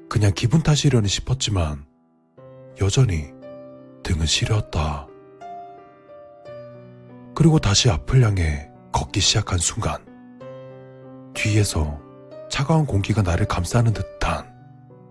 그냥 0.09 0.31
기분 0.33 0.63
탓이려니 0.63 1.09
싶었지만 1.09 1.85
여전히 2.81 3.33
등은 4.05 4.25
시려웠다. 4.25 5.09
그리고 7.35 7.59
다시 7.59 7.91
앞을 7.91 8.23
향해 8.23 8.71
걷기 8.93 9.19
시작한 9.19 9.59
순간 9.59 10.07
뒤에서 11.35 12.01
차가운 12.49 12.87
공기가 12.87 13.23
나를 13.23 13.47
감싸는 13.47 13.93
듯한 13.93 14.53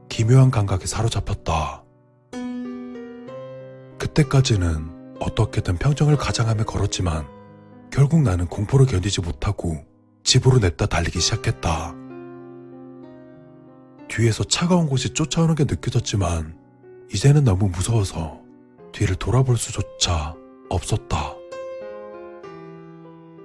기묘한 0.08 0.52
감각에 0.52 0.86
사로잡혔다. 0.86 1.81
그때까지는 4.12 5.16
어떻게든 5.20 5.78
평정을 5.78 6.18
가장하며 6.18 6.66
걸었지만 6.66 7.28
결국 7.92 8.22
나는 8.22 8.48
공포를 8.48 8.86
견디지 8.86 9.22
못하고 9.22 9.86
집으로 10.24 10.60
냅다 10.60 10.86
달리기 10.86 11.20
시작했다. 11.20 11.96
뒤에서 14.10 14.44
차가운 14.44 14.88
곳이 14.88 15.14
쫓아오는 15.14 15.56
게 15.56 15.64
느껴졌지만 15.64 16.58
이제는 17.14 17.44
너무 17.44 17.70
무서워서 17.70 18.42
뒤를 18.92 19.16
돌아볼 19.16 19.58
수조차 19.58 20.36
없었다. 20.70 21.36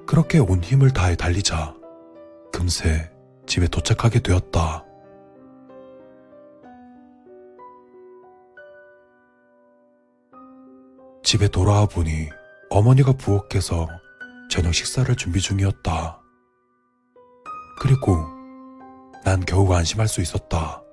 그렇게 0.06 0.38
온 0.38 0.62
힘을 0.62 0.93
다해 0.93 1.16
달리자 1.16 1.74
금세 2.52 3.10
집에 3.47 3.68
도착하게 3.68 4.20
되었다. 4.20 4.86
집에 11.27 11.48
돌아와 11.48 11.86
보니 11.86 12.28
어머니가 12.70 13.11
부엌에서 13.15 13.89
저녁 14.48 14.73
식사를 14.73 15.12
준비 15.16 15.40
중이었다. 15.40 16.20
그리고 17.81 18.16
난 19.24 19.44
겨우 19.44 19.73
안심할 19.73 20.07
수 20.07 20.20
있었다. 20.20 20.85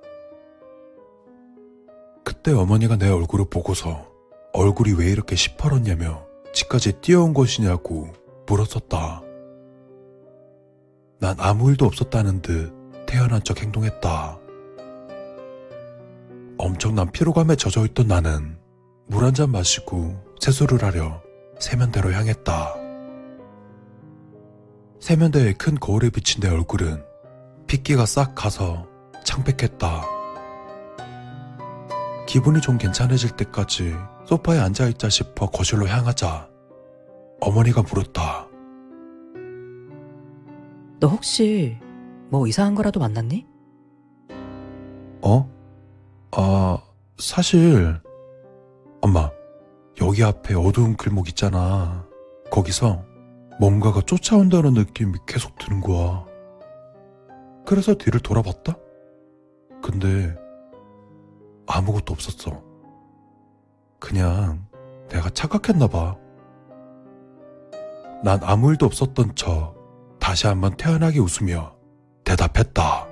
그때 2.24 2.50
어머니가 2.52 2.96
내 2.96 3.08
얼굴을 3.08 3.44
보고서 3.48 4.10
얼굴이 4.54 4.94
왜 4.94 5.06
이렇게 5.06 5.36
시퍼렇냐며 5.36 6.26
집까지 6.52 7.00
뛰어온 7.00 7.32
것이냐고 7.32 8.12
물었었다. 8.48 9.22
난 11.20 11.36
아무 11.38 11.70
일도 11.70 11.86
없었다는 11.86 12.42
듯 12.42 12.72
태어난 13.06 13.40
척 13.44 13.62
행동했다. 13.62 14.40
엄청난 16.58 17.12
피로감에 17.12 17.54
젖어 17.54 17.84
있던 17.86 18.08
나는 18.08 18.58
물 19.06 19.22
한 19.22 19.32
잔 19.32 19.50
마시고 19.52 20.23
세수를 20.44 20.82
하려 20.82 21.22
세면대로 21.58 22.12
향했다. 22.12 22.74
세면대에 25.00 25.54
큰 25.54 25.74
거울에 25.76 26.10
비친 26.10 26.42
내 26.42 26.50
얼굴은 26.50 27.02
핏기가 27.66 28.04
싹 28.04 28.34
가서 28.34 28.86
창백했다. 29.24 30.02
기분이 32.26 32.60
좀 32.60 32.76
괜찮아질 32.76 33.30
때까지 33.38 33.94
소파에 34.26 34.58
앉아있자 34.58 35.08
싶어 35.08 35.48
거실로 35.48 35.88
향하자 35.88 36.50
어머니가 37.40 37.80
물었다. 37.80 38.46
너 41.00 41.08
혹시 41.08 41.78
뭐 42.28 42.46
이상한 42.46 42.74
거라도 42.74 43.00
만났니? 43.00 43.46
어? 45.22 45.50
아, 46.32 46.78
사실, 47.16 47.98
엄마, 49.00 49.30
여기 50.00 50.24
앞에 50.24 50.54
어두운 50.54 50.96
길목 50.96 51.28
있잖아. 51.28 52.06
거기서 52.50 53.04
뭔가가 53.60 54.00
쫓아온다는 54.02 54.74
느낌이 54.74 55.14
계속 55.26 55.56
드는 55.58 55.80
거야. 55.80 56.24
그래서 57.64 57.94
뒤를 57.94 58.20
돌아봤다? 58.20 58.76
근데 59.82 60.36
아무것도 61.66 62.12
없었어. 62.12 62.62
그냥 63.98 64.66
내가 65.08 65.30
착각했나 65.30 65.86
봐. 65.86 66.16
난 68.22 68.40
아무 68.42 68.70
일도 68.70 68.86
없었던 68.86 69.34
척 69.34 69.74
다시 70.18 70.46
한번 70.46 70.76
태연하게 70.76 71.20
웃으며 71.20 71.76
대답했다. 72.24 73.06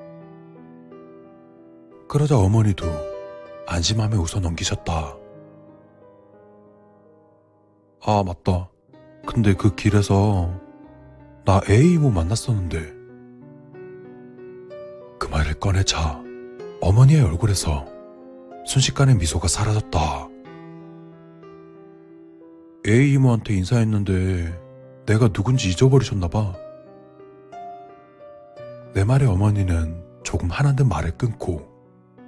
그러자 2.09 2.39
어머니도 2.39 2.87
안심하며 3.67 4.19
웃어 4.19 4.41
넘기셨다. 4.41 5.22
아, 8.05 8.25
맞다. 8.25 8.69
근데 9.27 9.55
그 9.55 9.77
길에서 9.77 10.53
나 11.45 11.61
A 11.71 11.93
이모 11.93 12.11
만났었는데. 12.11 13.03
그 15.21 15.29
말을 15.29 15.55
꺼내자 15.55 16.21
어머니의 16.81 17.23
얼굴에서 17.23 17.87
순식간에 18.67 19.15
미소가 19.15 19.47
사라졌다. 19.47 20.29
A 22.89 23.13
이모한테 23.13 23.55
인사했는데 23.55 24.61
내가 25.07 25.29
누군지 25.29 25.69
잊어버리셨나봐. 25.69 26.55
내 28.95 29.05
말에 29.05 29.27
어머니는 29.27 30.03
조금 30.25 30.51
한한 30.51 30.75
듯 30.75 30.85
말을 30.85 31.13
끊고 31.13 31.69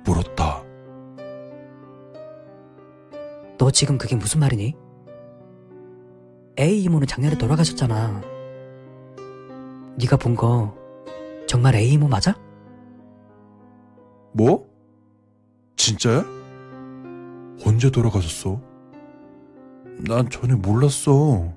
물었다. 0.04 0.62
너 3.58 3.70
지금 3.72 3.98
그게 3.98 4.14
무슨 4.14 4.38
말이니? 4.38 4.83
A 6.58 6.82
이모는 6.82 7.06
작년에 7.06 7.36
돌아가셨잖아. 7.36 8.22
네가 9.98 10.16
본 10.16 10.34
거 10.36 10.74
정말 11.46 11.74
A 11.76 11.92
이모 11.92 12.08
맞아? 12.08 12.34
뭐? 14.32 14.66
진짜야? 15.76 16.24
언제 17.64 17.90
돌아가셨어? 17.90 18.60
난 20.06 20.28
전혀 20.30 20.56
몰랐어. 20.56 21.52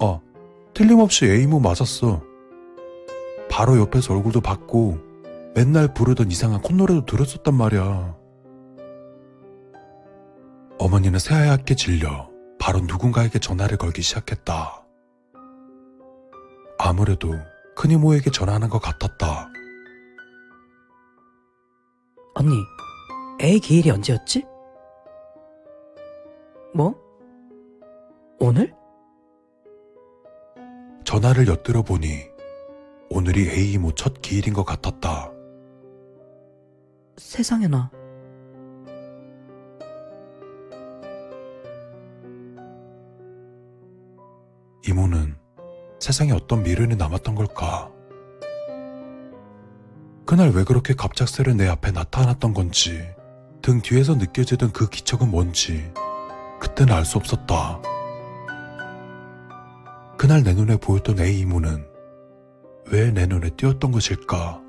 아, 0.00 0.20
틀림없이 0.72 1.26
에이모 1.26 1.60
맞았어. 1.60 2.22
바로 3.50 3.78
옆에서 3.78 4.14
얼굴도 4.14 4.40
봤고 4.40 4.98
맨날 5.54 5.92
부르던 5.92 6.30
이상한 6.30 6.60
콧노래도 6.62 7.04
들었었단 7.06 7.54
말이야. 7.54 8.16
어머니는 10.78 11.18
새하얗게 11.18 11.74
질려 11.74 12.30
바로 12.66 12.80
누군가에게 12.80 13.38
전화를 13.38 13.76
걸기 13.78 14.02
시작했다. 14.02 14.84
아무래도 16.78 17.32
큰 17.76 17.92
이모에게 17.92 18.32
전화하는 18.32 18.68
것 18.68 18.80
같았다. 18.80 19.48
언니, 22.34 22.56
A 23.40 23.60
기일이 23.60 23.88
언제였지? 23.90 24.44
뭐? 26.74 27.00
오늘? 28.40 28.74
전화를 31.04 31.46
엿들어 31.46 31.82
보니 31.82 32.24
오늘이 33.10 33.48
A 33.48 33.74
이모 33.74 33.92
첫 33.92 34.20
기일인 34.20 34.52
것 34.52 34.64
같았다. 34.64 35.30
세상에나. 37.16 37.95
이모는 44.88 45.36
세상에 46.00 46.32
어떤 46.32 46.62
미련이 46.62 46.96
남았던 46.96 47.34
걸까? 47.34 47.90
그날 50.26 50.50
왜 50.50 50.64
그렇게 50.64 50.94
갑작스레 50.94 51.54
내 51.54 51.68
앞에 51.68 51.92
나타났던 51.92 52.52
건지, 52.52 53.02
등 53.62 53.80
뒤에서 53.80 54.14
느껴지던 54.14 54.72
그 54.72 54.88
기척은 54.88 55.30
뭔지, 55.30 55.92
그때는 56.60 56.94
알수 56.94 57.18
없었다. 57.18 57.80
그날 60.18 60.42
내 60.42 60.54
눈에 60.54 60.76
보였던 60.76 61.20
A 61.20 61.40
이모는 61.40 61.86
왜 62.90 63.10
내 63.12 63.26
눈에 63.26 63.50
띄었던 63.50 63.90
것일까? 63.92 64.62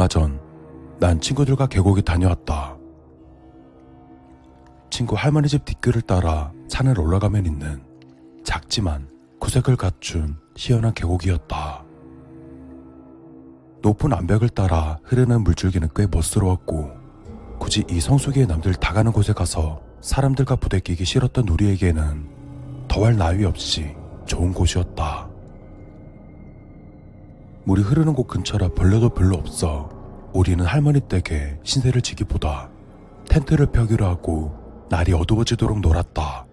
얼마 0.00 0.08
전 0.08 0.40
난 0.98 1.18
친구들과 1.18 1.66
계곡에 1.66 2.02
다녀왔다. 2.02 2.76
친구 4.90 5.14
할머니 5.16 5.48
집 5.48 5.64
뒷길을 5.64 6.02
따라 6.02 6.52
산을 6.68 7.00
올라가면 7.00 7.46
있는 7.46 7.82
작지만 8.44 9.08
구색을 9.38 9.76
갖춘 9.76 10.36
시원한 10.56 10.92
계곡이었다. 10.92 11.84
높은 13.80 14.12
암벽을 14.12 14.50
따라 14.50 14.98
흐르는 15.04 15.42
물줄기는 15.42 15.88
꽤 15.96 16.06
멋스러웠고 16.10 16.90
굳이 17.58 17.84
이 17.88 17.98
성수기에 17.98 18.44
남들 18.44 18.74
다 18.74 18.92
가는 18.92 19.12
곳에 19.12 19.32
가서 19.32 19.80
사람들과 20.02 20.56
부대끼기 20.56 21.04
싫었던 21.06 21.48
우리에게는 21.48 22.88
더할 22.88 23.16
나위 23.16 23.46
없이 23.46 23.96
좋은 24.26 24.52
곳이었다. 24.52 25.09
물이 27.64 27.82
흐르는 27.82 28.14
곳 28.14 28.26
근처라 28.26 28.68
벌레도 28.68 29.10
별로 29.10 29.36
없어 29.36 29.88
우리는 30.32 30.64
할머니 30.64 31.00
댁에 31.00 31.58
신세를 31.62 32.02
지기보다 32.02 32.70
텐트를 33.28 33.66
펴기로 33.66 34.06
하고 34.06 34.56
날이 34.88 35.12
어두워지도록 35.12 35.80
놀았다. 35.80 36.46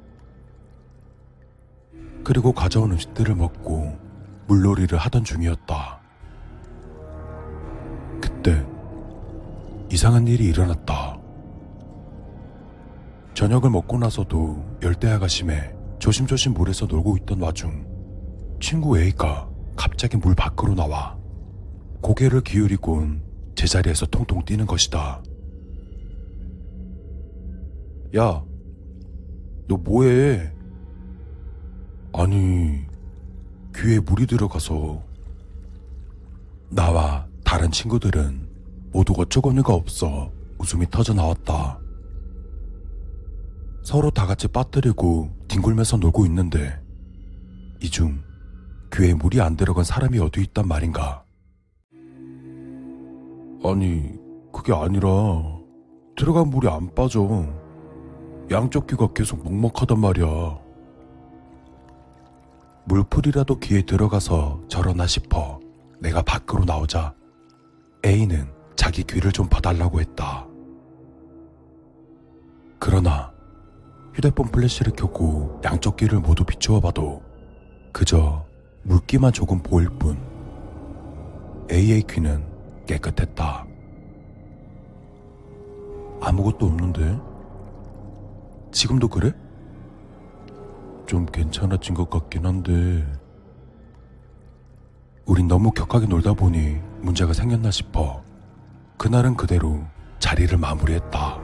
그리고 2.23 2.51
가져온 2.51 2.91
음식들을 2.91 3.35
먹고 3.35 3.97
물놀이를 4.47 4.97
하던 4.97 5.23
중이었다. 5.23 5.99
그때 8.21 8.65
이상한 9.91 10.27
일이 10.27 10.45
일어났다. 10.45 11.17
저녁을 13.34 13.69
먹고 13.69 13.97
나서도 13.97 14.77
열대야가 14.81 15.27
심해 15.27 15.73
조심조심 15.99 16.53
물에서 16.53 16.85
놀고 16.85 17.17
있던 17.17 17.41
와중 17.41 17.85
친구 18.59 18.99
A가 18.99 19.49
갑자기 19.78 20.18
물 20.18 20.36
밖으로 20.36 20.76
나와 20.76 21.18
고개를 22.02 22.41
기울이곤 22.41 23.24
제자리에서 23.56 24.06
통통 24.08 24.44
뛰는 24.44 24.66
것이다. 24.66 25.24
야, 28.18 28.44
너 29.68 29.78
뭐해? 29.78 30.54
아니, 32.14 32.86
귀에 33.76 33.99
물이 33.99 34.26
들어가서 34.28 35.04
나와 36.70 37.28
다른 37.44 37.72
친구들은 37.72 38.48
모두 38.91 39.14
어처구니가 39.18 39.74
없어 39.74 40.32
웃음이 40.58 40.90
터져 40.90 41.14
나왔다. 41.14 41.80
서로 43.84 44.10
다 44.10 44.26
같이 44.26 44.48
빠뜨리고 44.48 45.34
뒹굴면서 45.48 45.98
놀고 45.98 46.26
있는데 46.26 46.78
이중 47.82 48.27
귀에 48.93 49.14
물이 49.14 49.41
안 49.41 49.55
들어간 49.55 49.84
사람이 49.84 50.19
어디 50.19 50.41
있단 50.41 50.68
말인가? 50.68 51.23
아니, 53.64 54.14
그게 54.51 54.73
아니라 54.73 55.07
들어간 56.15 56.49
물이 56.49 56.68
안 56.68 56.93
빠져. 56.95 57.45
양쪽 58.49 58.88
귀가 58.88 59.11
계속 59.14 59.43
먹먹하단 59.43 59.99
말이야. 59.99 60.57
물풀이라도 62.85 63.59
귀에 63.59 63.81
들어가서 63.81 64.61
저러나 64.69 65.05
싶어 65.05 65.59
내가 65.99 66.22
밖으로 66.22 66.64
나오자 66.64 67.14
A는 68.05 68.49
자기 68.77 69.03
귀를 69.03 69.34
좀 69.34 69.47
봐달라고 69.47 69.99
했다. 69.99 70.47
그러나 72.80 73.34
휴대폰 74.14 74.47
플래시를 74.47 74.93
켜고 74.93 75.59
양쪽 75.65 75.97
귀를 75.97 76.19
모두 76.19 76.45
비추어 76.45 76.80
봐도 76.80 77.22
그저 77.91 78.47
물기만 78.88 79.34
조금 79.34 79.59
보일 79.59 79.89
뿐 79.89 80.18
A의 81.69 82.01
귀는 82.03 82.45
깨끗했다. 82.85 83.65
아무것도 86.22 86.65
없는데? 86.65 87.19
지금도 88.72 89.09
그래? 89.09 89.34
좀 91.05 91.26
괜찮아진 91.26 91.93
것 91.95 92.09
같긴 92.09 92.45
한데 92.45 93.05
우린 95.26 95.49
너무 95.49 95.72
격하게 95.72 96.07
놀다 96.07 96.34
보니 96.34 96.80
문제가 97.01 97.34
생겼나 97.34 97.69
싶어 97.72 98.23
그날은 98.97 99.35
그대로 99.35 99.81
자리를 100.19 100.57
마무리했다. 100.57 101.39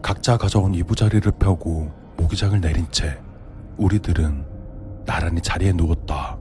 각자 0.00 0.36
가져온 0.36 0.74
이부자리를 0.74 1.32
펴고 1.40 1.90
모기장을 2.16 2.60
내린 2.60 2.86
채 2.92 3.20
우리들은 3.78 5.04
나란히 5.04 5.40
자리에 5.40 5.72
누웠다. 5.72 6.38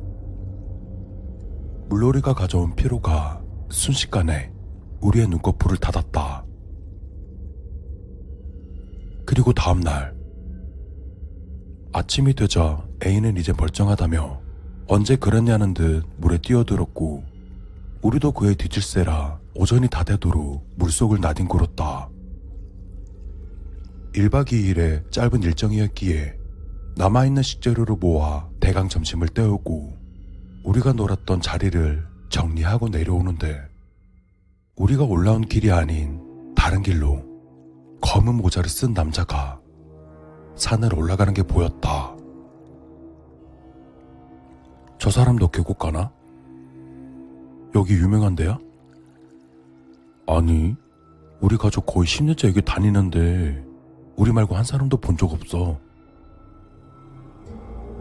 물놀이가 1.90 2.34
가져온 2.34 2.76
피로가 2.76 3.44
순식간에 3.70 4.52
우리의 5.02 5.28
눈꺼풀을 5.28 5.78
닫았다. 5.78 6.46
그리고 9.26 9.54
다음날 9.54 10.16
아침이 11.92 12.34
되자 12.34 12.86
A는 13.06 13.38
이제 13.38 13.54
멀쩡하다며 13.58 14.42
언제 14.88 15.16
그랬냐는 15.16 15.74
듯 15.74 16.04
물에 16.18 16.38
뛰어들었고 16.40 17.24
우리도 18.02 18.32
그의 18.34 18.56
뒤질세라 18.56 19.40
오전이 19.56 19.88
다 19.90 20.04
되도록 20.04 20.68
물속을 20.76 21.20
나뒹굴었다. 21.22 22.10
1박 24.14 24.48
2일의 24.48 25.10
짧은 25.12 25.44
일정이었기에 25.44 26.43
남아있는 26.96 27.42
식재료를 27.42 27.96
모아 28.00 28.48
대강 28.60 28.88
점심을 28.90 29.30
때우고 29.30 29.98
우리가 30.64 30.94
놀았던 30.94 31.42
자리를 31.42 32.06
정리하고 32.30 32.90
내려오는데 32.90 33.62
우리가 34.76 35.04
올라온 35.04 35.42
길이 35.42 35.72
아닌 35.72 36.22
다른 36.56 36.82
길로 36.82 37.24
검은 38.02 38.36
모자를 38.36 38.70
쓴 38.70 38.94
남자가 38.94 39.60
산을 40.56 40.94
올라가는 40.94 41.34
게 41.34 41.42
보였다. 41.44 42.16
저 45.00 45.10
사람도 45.10 45.50
계곡 45.50 45.80
가나? 45.80 46.12
여기 47.76 47.94
유명한 47.96 48.36
데야? 48.36 48.58
아니, 50.28 50.76
우리 51.42 51.58
가족 51.58 51.86
거의 51.86 52.06
10년째 52.08 52.48
여기 52.48 52.62
다니는데 52.62 53.66
우리 54.16 54.32
말고 54.32 54.56
한 54.56 54.64
사람도 54.64 54.98
본 54.98 55.18
적 55.18 55.34
없어. 55.34 55.80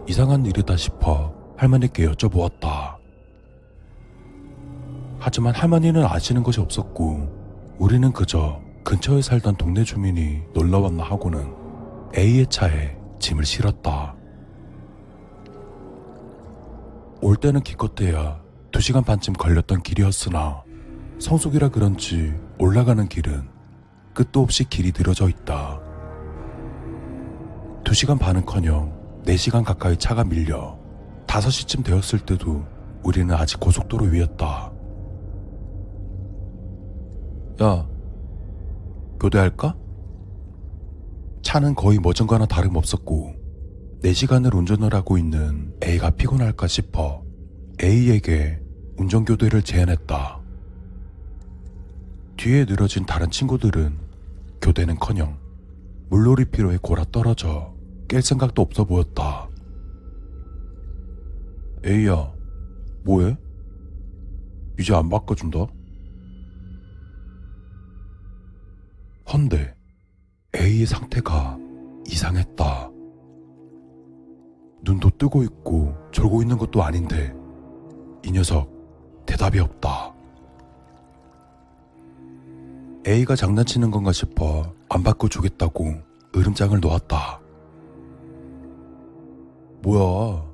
이상한 0.08 0.44
일이다 0.44 0.76
싶어 0.76 1.32
할머니께 1.56 2.06
여쭤보았다. 2.08 2.96
하지만 5.18 5.54
할머니는 5.54 6.04
아시는 6.04 6.42
것이 6.42 6.60
없었고 6.60 7.76
우리는 7.78 8.12
그저 8.12 8.60
근처에 8.82 9.22
살던 9.22 9.56
동네 9.56 9.84
주민이 9.84 10.42
놀러 10.54 10.80
왔나 10.80 11.04
하고는 11.04 11.54
A의 12.16 12.46
차에 12.48 12.96
짐을 13.20 13.44
실었다. 13.44 14.16
올 17.20 17.36
때는 17.36 17.60
기껏해야 17.60 18.42
2시간 18.72 19.04
반쯤 19.04 19.34
걸렸던 19.34 19.82
길이었으나 19.82 20.64
성수기라 21.20 21.68
그런지 21.68 22.34
올라가는 22.58 23.06
길은 23.06 23.48
끝도 24.12 24.40
없이 24.40 24.64
길이 24.68 24.92
늘어져 24.96 25.28
있다. 25.28 25.80
2시간 27.84 28.18
반은커녕 28.18 29.01
4시간 29.24 29.64
가까이 29.64 29.96
차가 29.96 30.24
밀려 30.24 30.78
5시쯤 31.26 31.84
되었을 31.84 32.20
때도 32.20 32.64
우리는 33.02 33.34
아직 33.34 33.58
고속도로 33.60 34.06
위였다. 34.06 34.72
야, 37.62 37.88
교대할까? 39.20 39.76
차는 41.42 41.74
거의 41.74 41.98
머전과나 41.98 42.46
다름없었고 42.46 43.34
4시간을 44.02 44.54
운전을 44.54 44.94
하고 44.94 45.18
있는 45.18 45.74
A가 45.84 46.10
피곤할까 46.10 46.66
싶어 46.66 47.22
A에게 47.82 48.60
운전교대를 48.98 49.62
제안했다. 49.62 50.40
뒤에 52.36 52.64
늘어진 52.64 53.06
다른 53.06 53.30
친구들은 53.30 53.98
교대는커녕 54.60 55.38
물놀이 56.08 56.44
피로에 56.46 56.78
골아 56.82 57.04
떨어져 57.12 57.71
깰 58.12 58.20
생각도 58.20 58.60
없어 58.60 58.84
보였다. 58.84 59.48
A야, 61.86 62.30
뭐해? 63.04 63.38
이제 64.78 64.94
안 64.94 65.08
바꿔준다? 65.08 65.66
헌데 69.32 69.74
A의 70.54 70.84
상태가 70.84 71.56
이상했다. 72.06 72.90
눈도 74.82 75.08
뜨고 75.16 75.42
있고 75.44 75.94
졸고 76.10 76.42
있는 76.42 76.58
것도 76.58 76.82
아닌데 76.82 77.32
이 78.26 78.30
녀석 78.30 78.70
대답이 79.24 79.58
없다. 79.58 80.14
A가 83.06 83.36
장난치는 83.36 83.90
건가 83.90 84.12
싶어 84.12 84.74
안 84.90 85.02
바꿔주겠다고 85.02 85.94
으름장을 86.36 86.78
놓았다. 86.78 87.41
뭐야? 89.82 90.44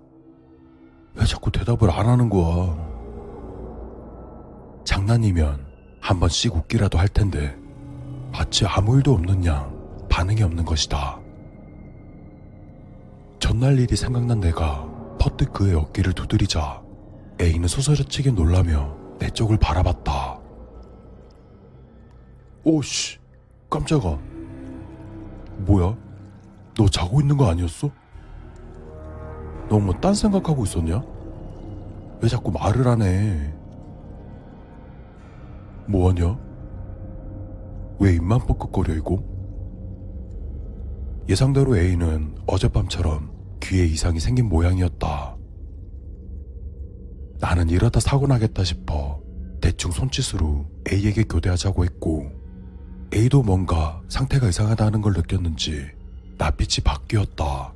왜 1.14 1.24
자꾸 1.26 1.50
대답을 1.50 1.90
안 1.90 2.06
하는 2.06 2.30
거야? 2.30 2.88
장난 4.84 5.20
장난이면 5.20 5.66
한 6.00 6.20
번씩 6.20 6.55
웃기라도 6.56 6.98
할 6.98 7.09
텐데 7.09 7.56
마치 8.32 8.64
아무 8.66 8.96
일도 8.96 9.12
없는 9.12 9.44
양 9.44 9.76
반응이 10.09 10.42
없는 10.42 10.64
것이다. 10.64 11.20
전날 13.38 13.78
일이 13.78 13.94
생각난 13.96 14.40
내가 14.40 14.88
퍼뜩 15.20 15.52
그의 15.52 15.74
어깨를 15.74 16.14
두드리자 16.14 16.82
A는 17.40 17.68
소설어치게 17.68 18.30
놀라며 18.30 18.96
내 19.18 19.28
쪽을 19.28 19.59
바라봤다. 19.59 20.40
오씨, 22.64 23.18
깜짝아. 23.70 24.18
뭐야? 25.59 25.96
너 26.76 26.88
자고 26.88 27.20
있는 27.20 27.36
거 27.36 27.48
아니었어? 27.50 27.90
너 29.69 29.78
뭐 29.78 29.93
딴 30.01 30.15
생각하고 30.15 30.65
있었냐? 30.65 31.03
왜 32.23 32.28
자꾸 32.28 32.51
말을 32.51 32.89
안 32.89 33.03
해? 33.03 33.53
뭐하냐? 35.86 36.39
왜 38.01 38.15
입만 38.15 38.40
뻑뻑거려 38.40 38.95
이고? 38.95 39.36
예상대로 41.28 41.77
A는 41.77 42.35
어젯밤처럼 42.47 43.31
귀에 43.62 43.85
이상이 43.85 44.19
생긴 44.20 44.49
모양이었다. 44.49 45.36
나는 47.40 47.69
이러다 47.69 48.01
사고 48.01 48.27
나겠다 48.27 48.65
싶어 48.65 49.20
대충 49.61 49.90
손짓으로 49.90 50.66
A에게 50.90 51.24
교대하자고 51.24 51.85
했고 51.85 52.31
A도 53.15 53.43
뭔가 53.43 54.01
상태가 54.09 54.49
이상하다는 54.49 55.03
걸 55.03 55.12
느꼈는지 55.12 55.86
낯빛이 56.39 56.82
바뀌었다. 56.85 57.74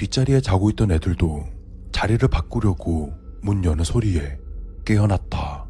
뒷자리에 0.00 0.40
자고 0.40 0.70
있던 0.70 0.92
애들도 0.92 1.44
자리를 1.92 2.26
바꾸려고 2.28 3.12
문 3.42 3.62
여는 3.62 3.84
소리에 3.84 4.38
깨어났다. 4.86 5.68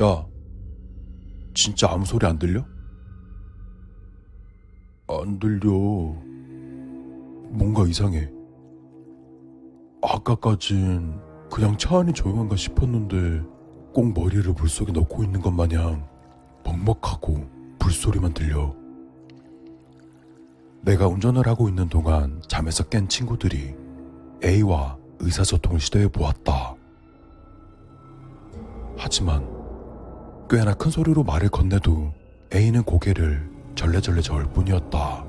야, 0.00 0.26
진짜 1.54 1.90
아무 1.90 2.04
소리 2.04 2.24
안 2.24 2.38
들려? 2.38 2.64
안 5.08 5.40
들려. 5.40 5.72
뭔가 7.50 7.84
이상해. 7.88 8.30
아까까진 10.00 11.18
그냥 11.50 11.76
차 11.76 11.98
안이 11.98 12.12
조용한가 12.12 12.54
싶었는데 12.54 13.42
꼭 13.92 14.14
머리를 14.14 14.52
물속에 14.52 14.92
넣고 14.92 15.24
있는 15.24 15.40
것 15.40 15.50
마냥 15.50 16.08
먹먹하고 16.64 17.44
불소리만 17.80 18.34
들려. 18.34 18.83
내가 20.84 21.08
운전을 21.08 21.48
하고 21.48 21.68
있는 21.68 21.88
동안 21.88 22.42
잠에서 22.46 22.84
깬 22.84 23.08
친구들이 23.08 23.74
A와 24.44 24.98
의사소통을 25.18 25.80
시도해 25.80 26.08
보았다. 26.08 26.74
하지만 28.98 29.48
꽤나 30.48 30.74
큰 30.74 30.90
소리로 30.90 31.24
말을 31.24 31.48
건네도 31.48 32.12
A는 32.54 32.82
고개를 32.82 33.50
절레절레 33.74 34.20
저을 34.20 34.44
뿐이었다. 34.52 35.24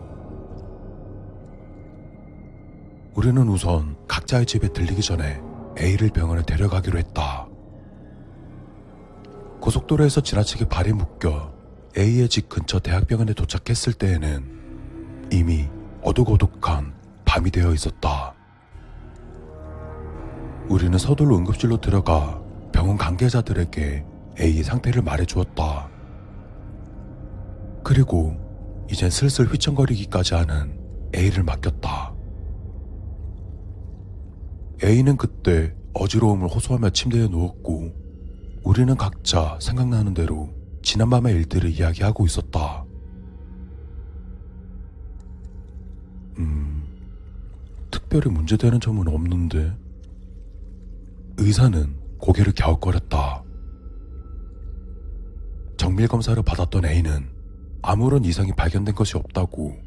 우리는 3.14 3.48
우선 3.48 3.96
각자의 4.10 4.46
집에 4.46 4.68
들리기 4.68 5.02
전에 5.02 5.42
A를 5.80 6.10
병원에 6.10 6.44
데려가기로 6.44 7.00
했다. 7.00 7.48
고속도로에서 9.62 10.20
지나치게 10.20 10.66
발이 10.68 10.92
묶여 10.92 11.54
A의 11.98 12.28
집 12.28 12.50
근처 12.50 12.78
대학병원에 12.80 13.34
도착했을 13.34 13.94
때에는 13.94 14.65
이미 15.32 15.68
어둑어둑한 16.04 16.94
밤이 17.26 17.52
되어 17.52 17.74
있었다. 17.74 18.34
우리는 20.70 20.98
서둘러 20.98 21.38
응급실로 21.38 21.78
들어가 21.82 22.42
병원 22.72 22.98
관계자들에게 22.98 24.06
A의 24.40 24.64
상태를 24.64 25.02
말해주었다. 25.02 25.90
그리고 27.84 28.36
이젠 28.90 29.10
슬슬 29.10 29.46
휘청거리기까지 29.46 30.34
하는 30.34 30.80
A를 31.16 31.44
맡겼다. 31.44 32.14
A는 34.84 35.18
그때 35.18 35.74
어지러움을 35.94 36.50
호소하며 36.50 36.90
침대에 36.90 37.28
누웠고 37.28 37.94
우리는 38.64 38.96
각자 38.98 39.58
생각나는 39.62 40.14
대로 40.14 40.54
지난밤의 40.84 41.34
일들을 41.36 41.70
이야기하고 41.70 42.26
있었다. 42.26 42.85
음, 46.38 46.84
특별히 47.92 48.30
문제되는 48.30 48.80
점은 48.80 49.08
없는데 49.08 49.76
의사는 51.38 51.96
고개를 52.18 52.54
갸웃거렸다. 52.54 53.44
정밀 55.78 56.08
검사를 56.08 56.42
받았던 56.42 56.86
A는 56.86 57.30
아무런 57.82 58.24
이상이 58.26 58.52
발견된 58.54 58.96
것이 58.96 59.18
없다고 59.18 59.78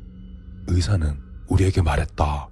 의사는 0.69 1.19
우리에게 1.49 1.83
말했다. 1.83 2.49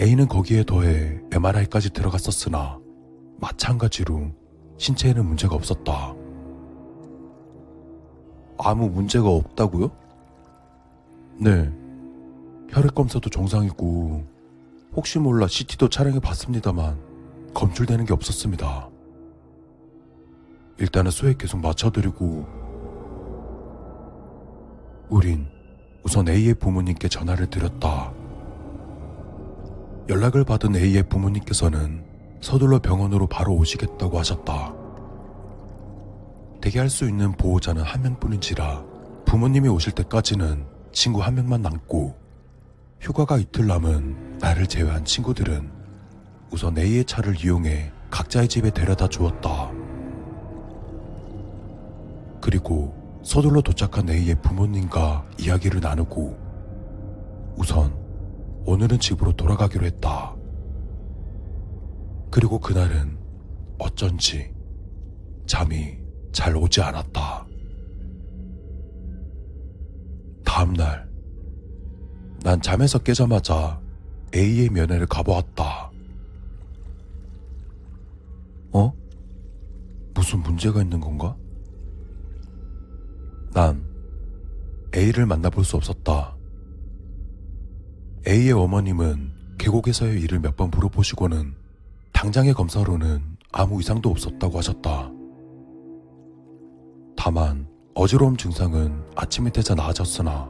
A는 0.00 0.28
거기에 0.28 0.64
더해 0.64 1.20
MRI까지 1.32 1.90
들어갔었으나 1.90 2.78
마찬가지로 3.40 4.32
신체에는 4.78 5.26
문제가 5.26 5.54
없었다. 5.56 6.14
아무 8.58 8.88
문제가 8.88 9.28
없다고요? 9.28 9.90
네. 11.40 11.72
혈액 12.68 12.94
검사도 12.94 13.30
정상이고 13.30 14.26
혹시 14.94 15.18
몰라 15.18 15.48
CT도 15.48 15.88
촬영해 15.88 16.20
봤습니다만 16.20 17.00
검출되는 17.54 18.04
게 18.04 18.12
없었습니다. 18.12 18.90
일단은 20.78 21.10
수액 21.10 21.38
계속 21.38 21.60
맞춰드리고 21.60 22.46
우린 25.08 25.48
우선 26.02 26.28
A의 26.28 26.52
부모님께 26.54 27.08
전화를 27.08 27.46
드렸다. 27.48 28.12
연락을 30.10 30.44
받은 30.44 30.76
A의 30.76 31.08
부모님께서는 31.08 32.04
서둘러 32.42 32.80
병원으로 32.80 33.26
바로 33.26 33.54
오시겠다고 33.54 34.18
하셨다. 34.18 34.74
대기할 36.60 36.90
수 36.90 37.08
있는 37.08 37.32
보호자는 37.32 37.82
한 37.82 38.02
명뿐인지라 38.02 38.84
부모님이 39.24 39.68
오실 39.68 39.92
때까지는 39.92 40.69
친구 40.92 41.22
한 41.22 41.34
명만 41.34 41.62
남고 41.62 42.18
휴가가 43.00 43.38
이틀 43.38 43.66
남은 43.66 44.38
나를 44.38 44.66
제외한 44.66 45.04
친구들은 45.04 45.70
우선 46.52 46.76
A의 46.76 47.04
차를 47.04 47.42
이용해 47.42 47.92
각자의 48.10 48.48
집에 48.48 48.70
데려다 48.70 49.08
주었다. 49.08 49.70
그리고 52.40 52.94
서둘러 53.22 53.60
도착한 53.60 54.08
A의 54.08 54.34
부모님과 54.42 55.26
이야기를 55.38 55.80
나누고 55.80 56.36
우선 57.56 57.94
오늘은 58.64 58.98
집으로 58.98 59.32
돌아가기로 59.32 59.86
했다. 59.86 60.34
그리고 62.30 62.58
그날은 62.58 63.18
어쩐지 63.78 64.52
잠이 65.46 65.98
잘 66.32 66.56
오지 66.56 66.80
않았다. 66.80 67.49
다음날, 70.50 71.08
난 72.42 72.60
잠에서 72.60 72.98
깨자마자 72.98 73.80
A의 74.34 74.68
면회를 74.68 75.06
가보았다. 75.06 75.92
어? 78.72 78.92
무슨 80.12 80.42
문제가 80.42 80.82
있는 80.82 80.98
건가? 80.98 81.36
난 83.54 83.80
A를 84.92 85.24
만나볼 85.24 85.64
수 85.64 85.76
없었다. 85.76 86.34
A의 88.26 88.50
어머님은 88.50 89.32
계곡에서의 89.56 90.20
일을 90.20 90.40
몇 90.40 90.56
번 90.56 90.70
물어보시고는 90.70 91.54
당장의 92.12 92.54
검사로는 92.54 93.22
아무 93.52 93.78
이상도 93.80 94.10
없었다고 94.10 94.58
하셨다. 94.58 95.12
다만 97.16 97.69
어지러움 97.94 98.36
증상은 98.36 99.02
아침이 99.16 99.50
되자 99.50 99.74
나아졌으나 99.74 100.48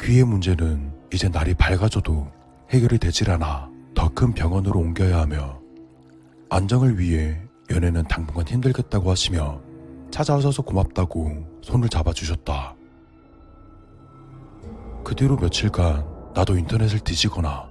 귀의 0.00 0.24
문제는 0.24 0.92
이제 1.12 1.28
날이 1.28 1.54
밝아져도 1.54 2.30
해결이 2.70 2.98
되질 2.98 3.30
않아 3.30 3.70
더 3.94 4.08
큰 4.14 4.32
병원으로 4.32 4.80
옮겨야 4.80 5.18
하며 5.20 5.60
안정을 6.48 6.98
위해 6.98 7.40
연애는 7.70 8.04
당분간 8.04 8.46
힘들겠다고 8.46 9.10
하시며 9.10 9.60
찾아오셔서 10.10 10.62
고맙다고 10.62 11.60
손을 11.62 11.88
잡아주셨다. 11.88 12.76
그 15.04 15.14
뒤로 15.14 15.36
며칠간 15.36 16.06
나도 16.34 16.56
인터넷을 16.56 17.00
뒤지거나 17.00 17.68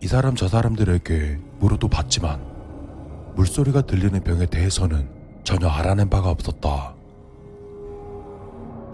이 0.00 0.06
사람 0.06 0.34
저 0.34 0.48
사람들에게 0.48 1.38
물어도 1.60 1.88
봤지만 1.88 2.40
물소리가 3.36 3.82
들리는 3.82 4.22
병에 4.24 4.46
대해서는 4.46 5.08
전혀 5.44 5.68
알아낸 5.68 6.08
바가 6.08 6.30
없었다. 6.30 6.93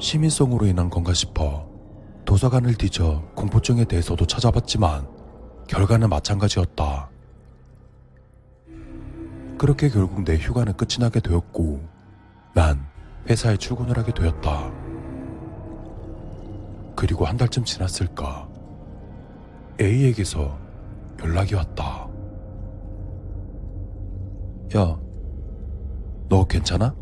시민성으로 0.00 0.66
인한 0.66 0.88
건가 0.88 1.12
싶어 1.12 1.68
도서관을 2.24 2.74
뒤져 2.74 3.22
공포증에 3.34 3.84
대해서도 3.84 4.26
찾아봤지만 4.26 5.06
결과는 5.68 6.08
마찬가지였다. 6.08 7.10
그렇게 9.58 9.88
결국 9.90 10.24
내 10.24 10.36
휴가는 10.36 10.72
끝이 10.72 10.96
나게 10.98 11.20
되었고 11.20 11.86
난 12.54 12.86
회사에 13.28 13.56
출근을 13.56 13.96
하게 13.98 14.12
되었다. 14.12 14.72
그리고 16.96 17.26
한 17.26 17.36
달쯤 17.36 17.64
지났을까 17.64 18.48
A에게서 19.80 20.58
연락이 21.22 21.54
왔다. 21.54 22.08
야, 24.76 24.98
너 26.28 26.44
괜찮아? 26.48 26.94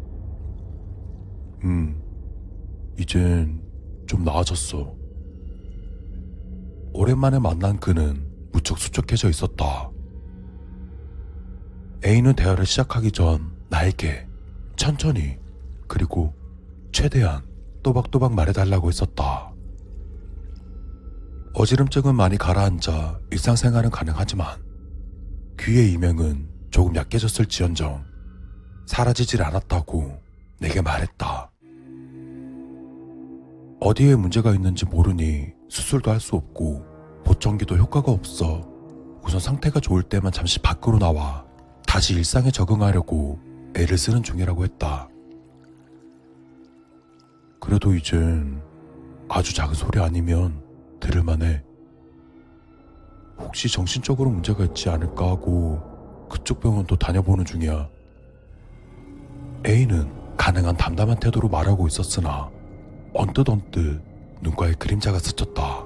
음, 1.65 1.98
이젠 2.99 3.62
좀 4.09 4.25
나아졌어. 4.25 4.93
오랜만에 6.93 7.39
만난 7.39 7.79
그는 7.79 8.27
무척 8.51 8.79
수척해져 8.79 9.29
있었다. 9.29 9.89
A는 12.05 12.35
대화를 12.35 12.66
시작하기 12.66 13.12
전 13.12 13.53
나에게 13.70 14.27
천천히 14.77 15.39
그리고 15.87 16.35
최대한 16.91 17.45
또박또박 17.85 18.35
말해달라고 18.35 18.89
했었다. 18.89 19.53
어지럼증은 21.55 22.16
많이 22.16 22.37
가라앉아 22.37 23.20
일상생활은 23.31 23.91
가능하지만 23.91 24.61
귀의 25.59 25.93
이명은 25.93 26.49
조금 26.70 26.97
약해졌을 26.97 27.47
지언정 27.47 28.05
사라지질 28.87 29.43
않았다고 29.43 30.20
내게 30.61 30.81
말했다. 30.81 31.53
어디에 33.81 34.17
문제가 34.17 34.53
있는지 34.55 34.85
모르니 34.87 35.53
수술도 35.69 36.11
할 36.11 36.21
수 36.21 36.37
없고 36.37 36.85
보청기도 37.25 37.77
효과가 37.77 38.11
없어 38.11 38.67
우선 39.23 39.39
상태가 39.41 39.81
좋을 39.81 40.03
때만 40.03 40.33
잠시 40.33 40.59
밖으로 40.59 40.99
나와 40.99 41.45
다시 41.87 42.15
일상에 42.15 42.51
적응하려고 42.51 43.39
애를 43.77 43.99
쓰는 43.99 44.23
중이라고 44.23 44.65
했다. 44.65 45.09
그래도 47.61 47.95
이젠 47.95 48.63
아주 49.29 49.55
작은 49.55 49.75
소리 49.75 50.01
아니면 50.01 50.63
들을만해. 51.01 51.63
혹시 53.39 53.69
정신적으로 53.69 54.31
문제가 54.31 54.65
있지 54.65 54.89
않을까 54.89 55.29
하고 55.29 55.81
그쪽 56.31 56.61
병원도 56.61 56.97
다녀보는 56.97 57.45
중이야. 57.45 57.89
A는 59.67 60.11
가능한 60.37 60.77
담담한 60.77 61.21
태도로 61.21 61.49
말하고 61.49 61.87
있었으나 61.87 62.51
언뜻 63.15 63.49
언뜻 63.49 64.01
눈가에 64.43 64.73
그림자가 64.75 65.19
스쳤다. 65.19 65.85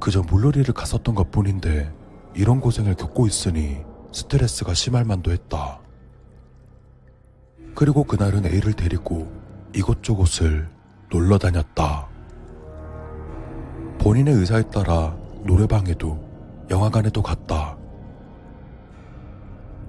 그저 0.00 0.22
물놀이를 0.22 0.74
갔었던 0.74 1.14
것 1.14 1.30
뿐인데 1.30 1.92
이런 2.34 2.60
고생을 2.60 2.94
겪고 2.94 3.26
있으니 3.26 3.78
스트레스가 4.12 4.74
심할 4.74 5.04
만도 5.04 5.30
했다. 5.32 5.80
그리고 7.74 8.04
그날은 8.04 8.46
A를 8.46 8.72
데리고 8.72 9.30
이곳저곳을 9.74 10.68
놀러 11.10 11.38
다녔다. 11.38 12.08
본인의 13.98 14.34
의사에 14.34 14.62
따라 14.70 15.16
노래방에도 15.44 16.18
영화관에도 16.70 17.22
갔다. 17.22 17.76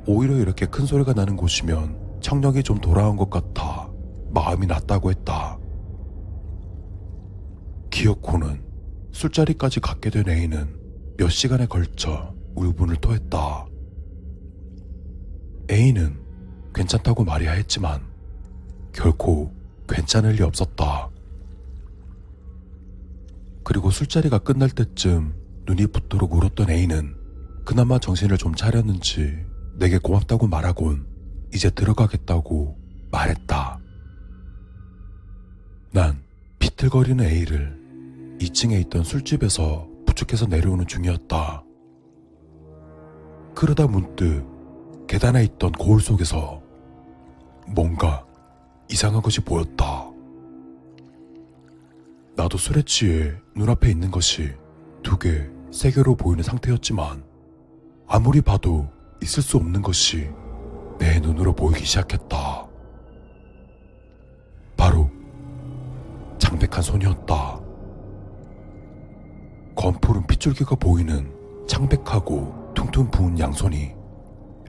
오히려 0.05 0.35
이렇게 0.35 0.65
큰 0.65 0.85
소리가 0.85 1.13
나는 1.13 1.35
곳이면 1.35 2.19
청력이 2.19 2.63
좀 2.63 2.79
돌아온 2.79 3.15
것 3.15 3.29
같아 3.29 3.88
마음이 4.31 4.67
났다고 4.67 5.11
했다. 5.11 5.57
기어코는 7.91 8.63
술자리까지 9.11 9.79
갖게 9.79 10.09
된 10.09 10.29
A는 10.29 10.77
몇 11.17 11.29
시간에 11.29 11.65
걸쳐 11.65 12.33
울분을 12.55 12.97
토했다. 12.97 13.65
A는 15.71 16.19
괜찮다고 16.73 17.23
말이야 17.23 17.51
했지만 17.53 18.01
결코 18.93 19.51
괜찮을 19.87 20.33
리 20.33 20.43
없었다. 20.43 21.09
그리고 23.63 23.91
술자리가 23.91 24.39
끝날 24.39 24.69
때쯤 24.69 25.35
눈이 25.65 25.87
붓도록 25.87 26.33
울었던 26.33 26.69
A는 26.69 27.15
그나마 27.65 27.99
정신을 27.99 28.37
좀 28.37 28.55
차렸는지 28.55 29.45
내게 29.77 29.97
고맙다고 29.97 30.47
말하곤 30.47 31.07
이제 31.53 31.69
들어가겠다고 31.69 32.77
말했다. 33.11 33.78
난 35.91 36.21
비틀거리는 36.59 37.25
A를 37.25 38.37
2층에 38.39 38.79
있던 38.81 39.03
술집에서 39.03 39.87
부축해서 40.05 40.45
내려오는 40.45 40.85
중이었다. 40.85 41.63
그러다 43.55 43.87
문득 43.87 44.45
계단에 45.07 45.43
있던 45.45 45.71
거울 45.71 45.99
속에서 45.99 46.61
뭔가 47.67 48.23
이상한 48.87 49.23
것이 49.23 49.41
보였다. 49.41 50.07
나도 52.35 52.59
술에 52.59 52.83
취해 52.83 53.33
눈앞에 53.55 53.89
있는 53.89 54.11
것이 54.11 54.53
두 55.01 55.17
개, 55.17 55.49
세 55.71 55.89
개로 55.91 56.15
보이는 56.15 56.43
상태였지만 56.43 57.23
아무리 58.07 58.41
봐도 58.41 58.87
있을 59.23 59.41
수 59.41 59.57
없는 59.57 59.81
것이 59.81 60.29
내 60.99 61.19
눈으로 61.19 61.53
보이기 61.53 61.83
시작했다. 61.83 62.67
바로 64.77 65.08
창백한 66.49 66.81
손이었다. 66.81 67.59
검푸른 69.75 70.25
핏줄기가 70.25 70.75
보이는 70.77 71.31
창백하고 71.67 72.73
퉁퉁 72.73 73.11
부은 73.11 73.37
양손이 73.37 73.93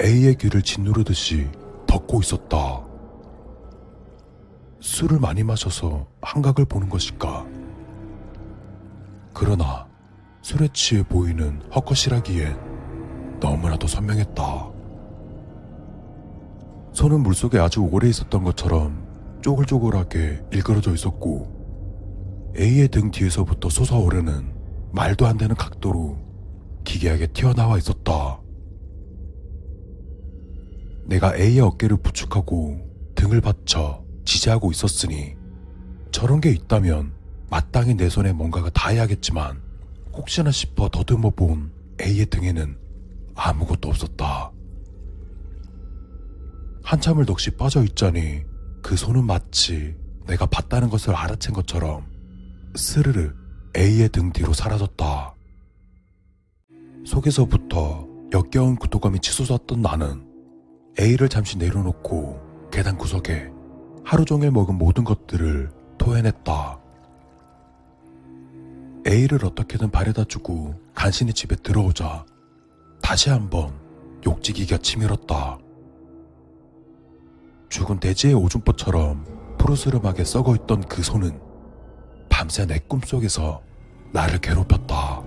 A의 0.02 0.34
귀를 0.34 0.60
짓누르듯이 0.60 1.48
덮고 1.86 2.20
있었다. 2.20 2.84
술을 4.80 5.20
많이 5.20 5.42
마셔서 5.42 6.06
한각을 6.20 6.66
보는 6.66 6.90
것일까? 6.90 7.46
그러나 9.32 9.88
술에 10.42 10.68
취해 10.74 11.02
보이는 11.02 11.62
헛것이라기엔 11.74 13.38
너무나도 13.40 13.86
선명했다. 13.86 14.70
손은 16.92 17.22
물속에 17.22 17.58
아주 17.58 17.80
오래 17.80 18.10
있었던 18.10 18.44
것처럼 18.44 19.02
쪼글쪼글하게 19.40 20.42
일그러져 20.52 20.92
있었고 20.92 21.59
A의 22.58 22.88
등 22.88 23.10
뒤에서부터 23.10 23.68
솟아오르는 23.68 24.52
말도 24.92 25.26
안 25.26 25.38
되는 25.38 25.54
각도로 25.54 26.18
기괴하게 26.84 27.28
튀어나와 27.28 27.78
있었다. 27.78 28.40
내가 31.04 31.36
A의 31.36 31.60
어깨를 31.60 31.96
부축하고 31.98 32.80
등을 33.14 33.40
받쳐 33.40 34.04
지지하고 34.24 34.70
있었으니 34.70 35.36
저런 36.12 36.40
게 36.40 36.50
있다면 36.50 37.12
마땅히 37.50 37.94
내 37.94 38.08
손에 38.08 38.32
뭔가가 38.32 38.70
닿아야겠지만 38.70 39.60
혹시나 40.12 40.50
싶어 40.50 40.88
더듬어 40.88 41.30
본 41.30 41.72
A의 42.00 42.26
등에는 42.26 42.76
아무것도 43.34 43.88
없었다. 43.88 44.52
한참을 46.82 47.26
넋이 47.26 47.56
빠져 47.56 47.84
있자니 47.84 48.42
그 48.82 48.96
손은 48.96 49.24
마치 49.24 49.96
내가 50.26 50.46
봤다는 50.46 50.90
것을 50.90 51.14
알아챈 51.14 51.52
것처럼 51.54 52.09
스르르 52.76 53.32
A의 53.76 54.08
등 54.10 54.32
뒤로 54.32 54.52
사라졌다. 54.52 55.34
속에서부터 57.04 58.06
역겨운 58.32 58.76
구토감이 58.76 59.20
치솟았던 59.20 59.82
나는 59.82 60.26
A를 60.98 61.28
잠시 61.28 61.58
내려놓고 61.58 62.68
계단 62.70 62.96
구석에 62.96 63.50
하루 64.04 64.24
종일 64.24 64.52
먹은 64.52 64.76
모든 64.76 65.02
것들을 65.04 65.70
토해냈다. 65.98 66.80
A를 69.06 69.44
어떻게든 69.44 69.90
바래다 69.90 70.24
주고 70.24 70.74
간신히 70.94 71.32
집에 71.32 71.56
들어오자 71.56 72.24
다시 73.02 73.30
한번 73.30 73.72
욕지기가 74.24 74.78
치밀었다. 74.78 75.58
죽은 77.68 77.98
돼지의 77.98 78.34
오줌보처럼 78.34 79.56
푸르스름하게 79.58 80.24
썩어있던 80.24 80.82
그 80.82 81.02
손은 81.02 81.49
밤새 82.30 82.64
내 82.64 82.78
꿈속에서 82.88 83.60
나를 84.12 84.38
괴롭혔다. 84.38 85.22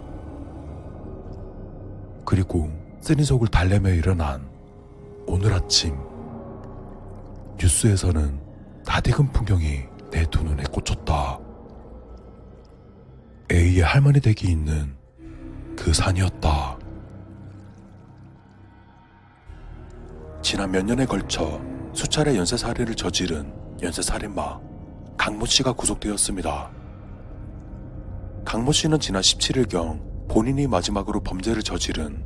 그리고 2.26 2.72
쓰니 3.02 3.24
속을 3.24 3.50
달래며 3.50 3.90
일어난 3.92 4.50
오늘 5.28 5.54
아침 5.54 5.96
뉴스에서는 7.62 8.42
낯익은 8.86 9.32
풍경이 9.32 9.84
내 10.12 10.26
두 10.26 10.44
눈에 10.44 10.64
꽂혔다. 10.64 11.40
A의 13.52 13.82
할머니 13.82 14.20
댁이 14.20 14.52
있는 14.52 14.96
그 15.76 15.94
산이었다. 15.94 16.78
지난 20.42 20.72
몇 20.72 20.84
년에 20.86 21.06
걸쳐 21.06 21.62
수차례 21.94 22.36
연쇄살인을 22.36 22.96
저지른 22.96 23.54
연쇄살인마 23.82 24.60
강모 25.18 25.46
씨가 25.46 25.74
구속되었습니다. 25.74 26.72
강모 28.46 28.72
씨는 28.72 29.00
지난 29.00 29.22
17일경 29.22 30.28
본인이 30.30 30.68
마지막으로 30.68 31.22
범죄를 31.22 31.64
저지른 31.64 32.24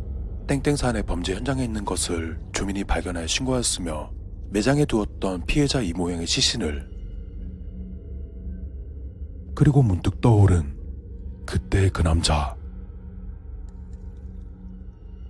땡땡산의 0.47 1.03
범죄 1.03 1.35
현장에 1.35 1.63
있는 1.63 1.85
것을 1.85 2.39
주민이 2.53 2.83
발견하여 2.83 3.27
신고하였으며 3.27 4.11
매장에 4.49 4.85
두었던 4.85 5.45
피해자 5.45 5.81
이 5.81 5.93
모양의 5.93 6.25
시신을 6.25 6.89
그리고 9.55 9.81
문득 9.81 10.21
떠오른 10.21 10.77
그때의 11.45 11.89
그 11.89 12.03
남자 12.03 12.55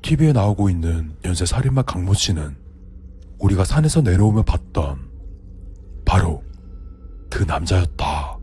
TV에 0.02 0.32
나오고 0.32 0.70
있는 0.70 1.16
연쇄 1.26 1.46
살인마 1.46 1.82
강모 1.82 2.14
씨는 2.14 2.56
우리가 3.40 3.66
산에서 3.66 4.02
내려오며 4.02 4.44
봤던 4.44 5.10
바로 6.06 6.44
그 7.30 7.44
남자였다. 7.44 8.37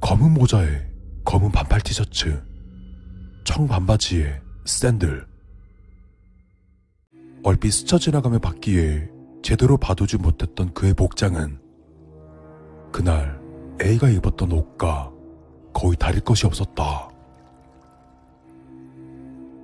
검은 0.00 0.32
모자에 0.32 0.86
검은 1.24 1.52
반팔 1.52 1.82
티셔츠, 1.82 2.42
청 3.44 3.66
반바지에 3.66 4.40
샌들. 4.64 5.26
얼핏 7.42 7.70
스쳐 7.70 7.98
지나가며 7.98 8.38
봤기에 8.38 9.08
제대로 9.42 9.76
봐두지 9.76 10.16
못했던 10.16 10.72
그의 10.72 10.94
복장은 10.94 11.60
그날 12.92 13.40
A가 13.82 14.08
입었던 14.08 14.50
옷과 14.52 15.12
거의 15.72 15.96
다를 15.96 16.20
것이 16.20 16.46
없었다. 16.46 17.08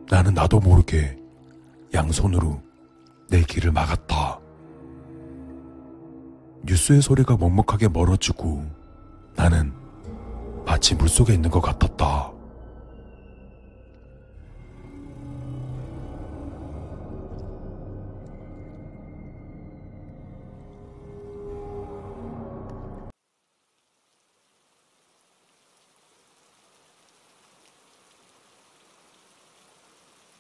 나는 0.09 0.35
나도 0.35 0.61
모르게 0.61 1.19
양손으로 1.93 2.63
내 3.29 3.43
길을 3.43 3.73
막았다. 3.73 4.39
뉴스의 6.65 7.03
소리가 7.03 7.37
먹먹하게 7.37 7.89
멀어지고 7.89 8.65
나는 9.35 9.86
마치 10.77 10.95
물속에 10.95 11.33
있는 11.33 11.51
것 11.51 11.63
같았다. 11.63 12.31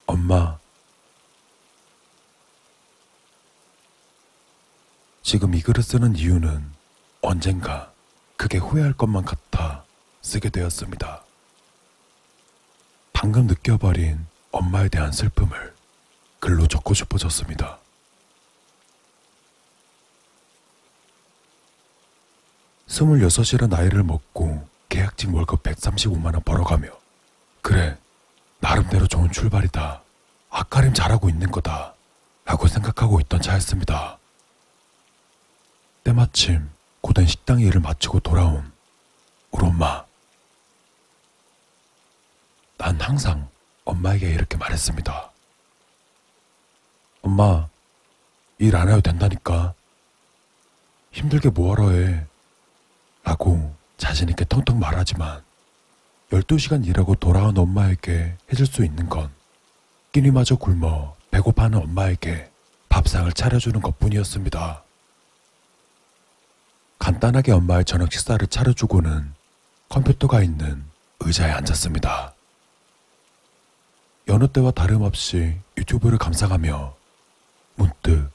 엄마, 0.04 0.58
지금 5.22 5.54
이 5.54 5.62
글을 5.62 5.82
쓰는 5.82 6.14
이유는 6.14 6.62
언젠가 7.22 7.90
그게 8.36 8.58
후회할 8.58 8.92
것만 8.92 9.24
같아 9.24 9.85
쓰게 10.26 10.50
되었습니다. 10.50 11.22
방금 13.12 13.46
느껴버린 13.46 14.26
엄마에 14.50 14.88
대한 14.88 15.12
슬픔을 15.12 15.72
글로 16.40 16.66
적고 16.66 16.94
싶어졌습니다. 16.94 17.78
스물여섯이라 22.88 23.68
나이를 23.68 24.02
먹고 24.02 24.68
계약직 24.88 25.32
월급 25.32 25.62
135만원 25.62 26.44
벌어가며 26.44 26.88
그래 27.62 27.96
나름대로 28.58 29.06
좋은 29.06 29.30
출발이다. 29.30 30.02
아까림 30.50 30.92
잘하고 30.92 31.28
있는 31.28 31.50
거다. 31.52 31.94
하고 32.44 32.66
생각하고 32.66 33.20
있던 33.20 33.40
차였습니다. 33.40 34.18
때마침 36.02 36.68
고된 37.00 37.26
식당 37.26 37.60
일을 37.60 37.80
마치고 37.80 38.20
돌아온 38.20 38.72
우리 39.52 39.64
엄마. 39.64 40.05
난 42.78 43.00
항상 43.00 43.48
엄마에게 43.84 44.30
이렇게 44.30 44.56
말했습니다. 44.56 45.30
엄마, 47.22 47.68
일 48.58 48.76
안 48.76 48.88
해도 48.88 49.00
된다니까. 49.00 49.74
힘들게 51.12 51.48
뭐하러 51.50 51.90
해. 51.90 52.26
라고 53.24 53.74
자신있게 53.96 54.44
텅텅 54.48 54.78
말하지만 54.78 55.42
12시간 56.30 56.86
일하고 56.86 57.14
돌아온 57.16 57.56
엄마에게 57.56 58.36
해줄 58.52 58.66
수 58.66 58.84
있는 58.84 59.08
건 59.08 59.30
끼니마저 60.12 60.56
굶어 60.56 61.16
배고파하는 61.30 61.78
엄마에게 61.78 62.50
밥상을 62.88 63.30
차려주는 63.32 63.80
것 63.80 63.98
뿐이었습니다. 63.98 64.82
간단하게 66.98 67.52
엄마의 67.52 67.84
저녁 67.84 68.12
식사를 68.12 68.46
차려주고는 68.46 69.34
컴퓨터가 69.88 70.42
있는 70.42 70.84
의자에 71.20 71.50
앉았습니다. 71.50 72.32
여느 74.28 74.48
때와 74.48 74.72
다름없이 74.72 75.56
유튜브를 75.76 76.18
감상하며 76.18 76.96
문득 77.76 78.30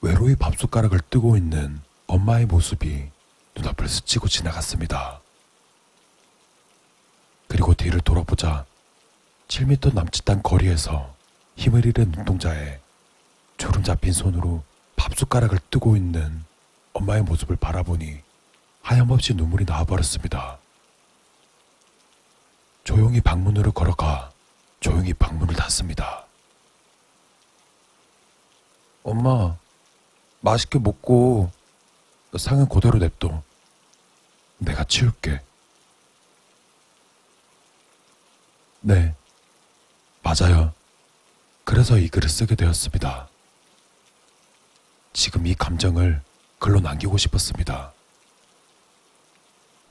외로이 0.00 0.34
밥숟가락을 0.34 1.00
뜨고 1.08 1.36
있는 1.36 1.80
엄마의 2.08 2.46
모습이 2.46 3.10
눈앞을 3.54 3.88
스치고 3.88 4.26
지나갔습니다. 4.26 5.20
그리고 7.46 7.74
뒤를 7.74 8.00
돌아보자 8.00 8.66
7미터 9.46 9.94
남짓한 9.94 10.42
거리에서 10.42 11.14
힘을 11.54 11.86
잃은 11.86 12.10
눈동자에 12.10 12.80
주름 13.56 13.84
잡힌 13.84 14.12
손으로 14.12 14.64
밥숟가락을 14.96 15.60
뜨고 15.70 15.96
있는 15.96 16.44
엄마의 16.92 17.22
모습을 17.22 17.54
바라보니 17.54 18.18
하염없이 18.82 19.34
눈물이 19.34 19.64
나와버렸습니다. 19.64 20.58
조용히 22.82 23.20
방문으로 23.20 23.72
걸어가 23.72 24.30
조용히 24.86 25.12
방문을 25.14 25.56
닫습니다. 25.56 26.24
엄마, 29.02 29.56
맛있게 30.42 30.78
먹고 30.78 31.50
상은 32.38 32.68
그대로 32.68 33.00
냅둬. 33.00 33.42
내가 34.58 34.84
치울게. 34.84 35.40
네, 38.82 39.12
맞아요. 40.22 40.72
그래서 41.64 41.98
이 41.98 42.08
글을 42.08 42.28
쓰게 42.28 42.54
되었습니다. 42.54 43.28
지금 45.12 45.48
이 45.48 45.54
감정을 45.56 46.22
글로 46.60 46.78
남기고 46.78 47.18
싶었습니다. 47.18 47.92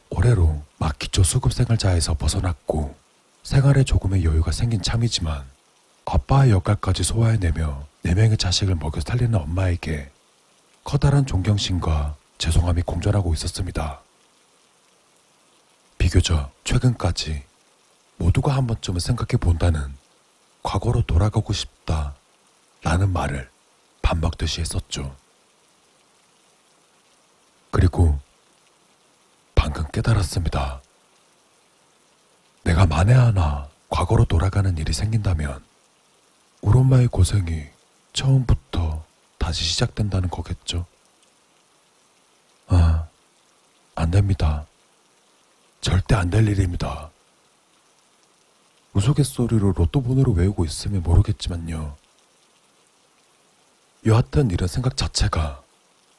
올해로 0.09 0.63
막기초 0.77 1.23
수급생활자에서 1.23 2.13
벗어났고 2.13 3.04
생활에 3.45 3.83
조금의 3.83 4.25
여유가 4.25 4.51
생긴 4.51 4.81
참이지만 4.81 5.45
아빠의 6.05 6.49
역할까지 6.49 7.03
소화해내며 7.03 7.85
네 8.01 8.15
명의 8.15 8.37
자식을 8.37 8.73
먹여 8.73 8.99
살리는 8.99 9.35
엄마에게 9.35 10.09
커다란 10.83 11.27
존경심과 11.27 12.15
죄송함이 12.39 12.81
공존하고 12.81 13.35
있었습니다. 13.35 14.01
비교적 15.99 16.51
최근까지 16.63 17.43
모두가 18.17 18.55
한 18.55 18.65
번쯤은 18.65 18.99
생각해 18.99 19.37
본다는 19.39 19.95
과거로 20.63 21.03
돌아가고 21.03 21.53
싶다 21.53 22.15
라는 22.81 23.13
말을 23.13 23.47
밥 24.01 24.17
먹듯이 24.17 24.61
했었죠. 24.61 25.15
그리고 27.69 28.17
방금 29.53 29.85
깨달았습니다. 29.91 30.81
내가 32.65 32.85
만에 32.87 33.13
하나 33.13 33.69
과거로 33.89 34.25
돌아가는 34.25 34.75
일이 34.77 34.91
생긴다면 34.91 35.63
우리 36.61 36.77
엄마의 36.79 37.07
고생이 37.07 37.63
처음부터 38.13 39.05
다시 39.37 39.63
시작된다는 39.63 40.29
거겠죠? 40.29 40.85
아, 42.67 43.07
안 43.93 44.09
됩니다. 44.11 44.65
절대 45.79 46.15
안 46.15 46.31
될 46.31 46.47
일입니다. 46.47 47.11
우스갯소리로 48.93 49.73
로또 49.73 50.01
번호를 50.01 50.33
외우고 50.33 50.65
있으면 50.65 51.03
모르겠지만요. 51.03 51.95
여하튼 54.07 54.49
이런 54.49 54.67
생각 54.67 54.97
자체가 54.97 55.61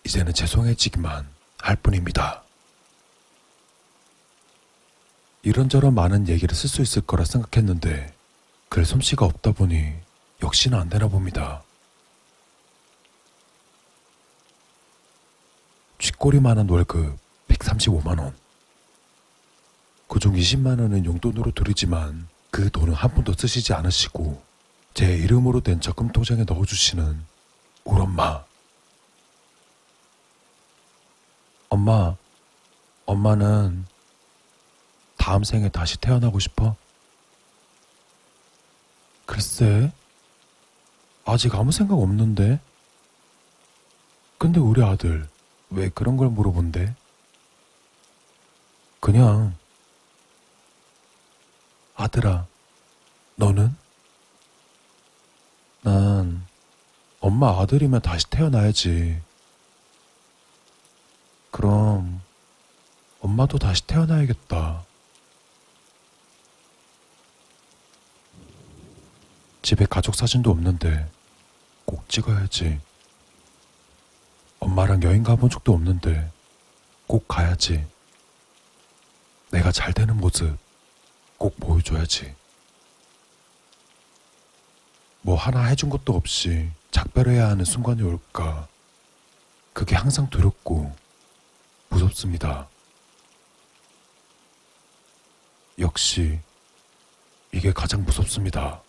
이제는 0.05 0.32
죄송해지기만 0.32 1.27
할 1.59 1.77
뿐입니다. 1.77 2.44
이런저런 5.47 5.94
많은 5.94 6.27
얘기를 6.27 6.56
쓸 6.56 6.68
수 6.68 6.82
있을 6.82 7.02
거라 7.02 7.24
생각했는데 7.24 8.12
글 8.68 8.85
솜씨가 8.85 9.24
없다 9.24 9.52
보니 9.52 9.93
역시나 10.43 10.81
안 10.81 10.89
되나 10.89 11.06
봅니다. 11.06 11.62
쥐꼬리만한 16.01 16.68
월급 16.68 17.16
135만원. 17.47 18.32
그중 20.09 20.35
20만원은 20.35 21.05
용돈으로 21.05 21.52
드리지만 21.52 22.27
그 22.51 22.68
돈은 22.68 22.93
한 22.93 23.14
푼도 23.14 23.35
쓰시지 23.35 23.73
않으시고 23.73 24.43
제 24.94 25.16
이름으로 25.16 25.60
된 25.60 25.81
적금 25.81 26.09
통장에 26.09 26.43
넣어주시는 26.43 27.24
우리 27.85 28.01
엄마. 28.01 28.44
엄마, 31.68 32.16
엄마는 33.05 33.86
다음 35.26 35.42
생에 35.42 35.68
다시 35.70 35.98
태어나고 35.98 36.38
싶어? 36.38 36.76
글쎄, 39.24 39.90
아직 41.24 41.52
아무 41.56 41.72
생각 41.72 41.96
없는데? 41.96 42.60
근데 44.38 44.60
우리 44.60 44.84
아들 44.84 45.28
왜 45.70 45.88
그런 45.88 46.16
걸 46.16 46.28
물어본대? 46.28 46.94
그냥 49.00 49.56
아들아, 51.96 52.46
너는? 53.34 53.74
난 55.82 56.46
엄마 57.18 57.60
아들이면 57.60 58.00
다시 58.00 58.30
태어나야지. 58.30 59.20
그럼 61.50 62.22
엄마도 63.18 63.58
다시 63.58 63.84
태어나야겠다. 63.88 64.85
집에 69.66 69.84
가족 69.84 70.14
사진도 70.14 70.52
없는데 70.52 71.10
꼭 71.86 72.09
찍어야지. 72.09 72.78
엄마랑 74.60 75.02
여행 75.02 75.24
가본 75.24 75.51
적도 75.51 75.72
없는데 75.72 76.30
꼭 77.09 77.26
가야지. 77.26 77.84
내가 79.51 79.72
잘 79.72 79.93
되는 79.93 80.16
모습 80.18 80.56
꼭 81.36 81.59
보여줘야지. 81.59 82.32
뭐 85.22 85.34
하나 85.34 85.64
해준 85.64 85.90
것도 85.90 86.14
없이 86.14 86.70
작별해야 86.93 87.48
하는 87.48 87.64
순간이 87.64 88.05
올까. 88.05 88.68
그게 89.72 89.97
항상 89.97 90.30
두렵고 90.30 90.94
무섭습니다. 91.88 92.68
역시 95.80 96.38
이게 97.51 97.72
가장 97.72 98.05
무섭습니다. 98.05 98.85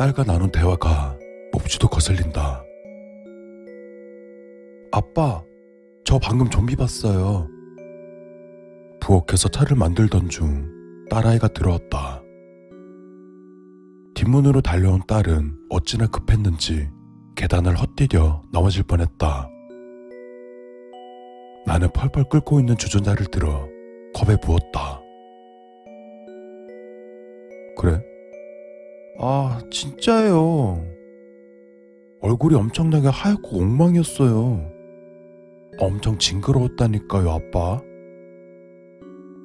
딸과 0.00 0.24
나눈 0.24 0.50
대화가 0.50 1.18
몹시도 1.52 1.86
거슬린다. 1.86 2.64
아빠, 4.92 5.44
저 6.06 6.18
방금 6.18 6.48
좀비 6.48 6.74
봤어요. 6.74 7.46
부엌에서 9.00 9.50
차를 9.50 9.76
만들던 9.76 10.30
중 10.30 10.66
딸아이가 11.10 11.48
들어왔다. 11.48 12.22
뒷문으로 14.14 14.62
달려온 14.62 15.02
딸은 15.06 15.54
어찌나 15.68 16.06
급했는지 16.06 16.88
계단을 17.36 17.74
헛디뎌 17.74 18.44
넘어질 18.50 18.84
뻔했다. 18.84 19.50
나는 21.66 21.90
펄펄 21.92 22.30
끓고 22.30 22.58
있는 22.58 22.78
주전자를 22.78 23.26
들어 23.26 23.68
컵에 24.14 24.38
부었다. 24.40 25.02
그래? 27.76 28.09
아, 29.20 29.60
진짜예요. 29.70 30.82
얼굴이 32.22 32.54
엄청나게 32.54 33.08
하얗고 33.08 33.60
엉망이었어요. 33.60 34.70
엄청 35.78 36.18
징그러웠다니까요, 36.18 37.30
아빠. 37.30 37.80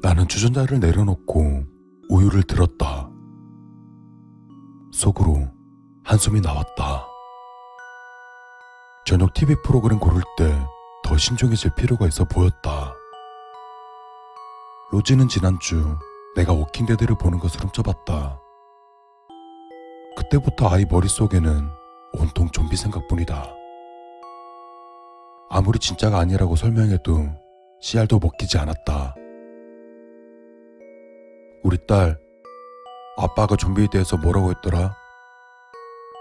나는 0.02 0.28
주전자를 0.28 0.80
내려놓고 0.80 1.64
우유를 2.10 2.44
들었다. 2.44 3.10
속으로 4.92 5.48
한숨이 6.04 6.42
나왔다. 6.42 7.08
저녁 9.06 9.34
TV 9.34 9.56
프로그램 9.64 10.00
고를 10.00 10.22
때 10.38 10.76
더 11.06 11.16
신중해질 11.16 11.76
필요가 11.76 12.08
있어 12.08 12.26
보였다. 12.26 12.96
로지는 14.92 15.28
지난주 15.28 15.98
내가 16.36 16.52
워킹데드를 16.52 17.16
보는 17.20 17.38
것을 17.38 17.62
훔쳐봤다. 17.62 18.40
그때부터 20.16 20.70
아이 20.70 20.86
머릿속에는 20.86 21.70
온통 22.14 22.50
좀비 22.52 22.76
생각뿐이다. 22.76 23.54
아무리 25.50 25.80
진짜가 25.80 26.20
아니라고 26.20 26.56
설명해도 26.56 27.30
씨알도 27.82 28.20
먹히지 28.20 28.58
않았다. 28.58 29.16
우리 31.64 31.78
딸, 31.88 32.20
아빠가 33.18 33.56
좀비에 33.56 33.88
대해서 33.92 34.18
뭐라고 34.18 34.52
했더라? 34.52 34.96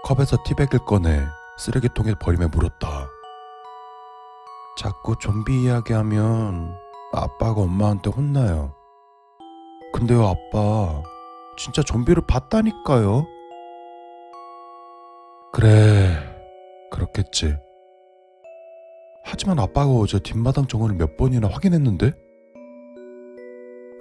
컵에서 0.03 0.37
티백을 0.45 0.85
꺼내 0.85 1.23
쓰레기통에 1.57 2.15
버리며 2.15 2.49
물었다. 2.49 3.09
자꾸 4.77 5.15
좀비 5.19 5.63
이야기하면 5.63 6.75
아빠가 7.13 7.61
엄마한테 7.61 8.09
혼나요. 8.09 8.73
근데요, 9.93 10.25
아빠. 10.27 11.01
진짜 11.57 11.81
좀비를 11.81 12.23
봤다니까요. 12.27 13.25
그래, 15.55 16.09
그렇겠지. 16.91 17.55
하지만 19.23 19.57
아빠가 19.57 19.89
어제 19.89 20.19
뒷마당 20.19 20.67
정원을 20.67 20.97
몇 20.97 21.15
번이나 21.15 21.47
확인했는데? 21.47 22.11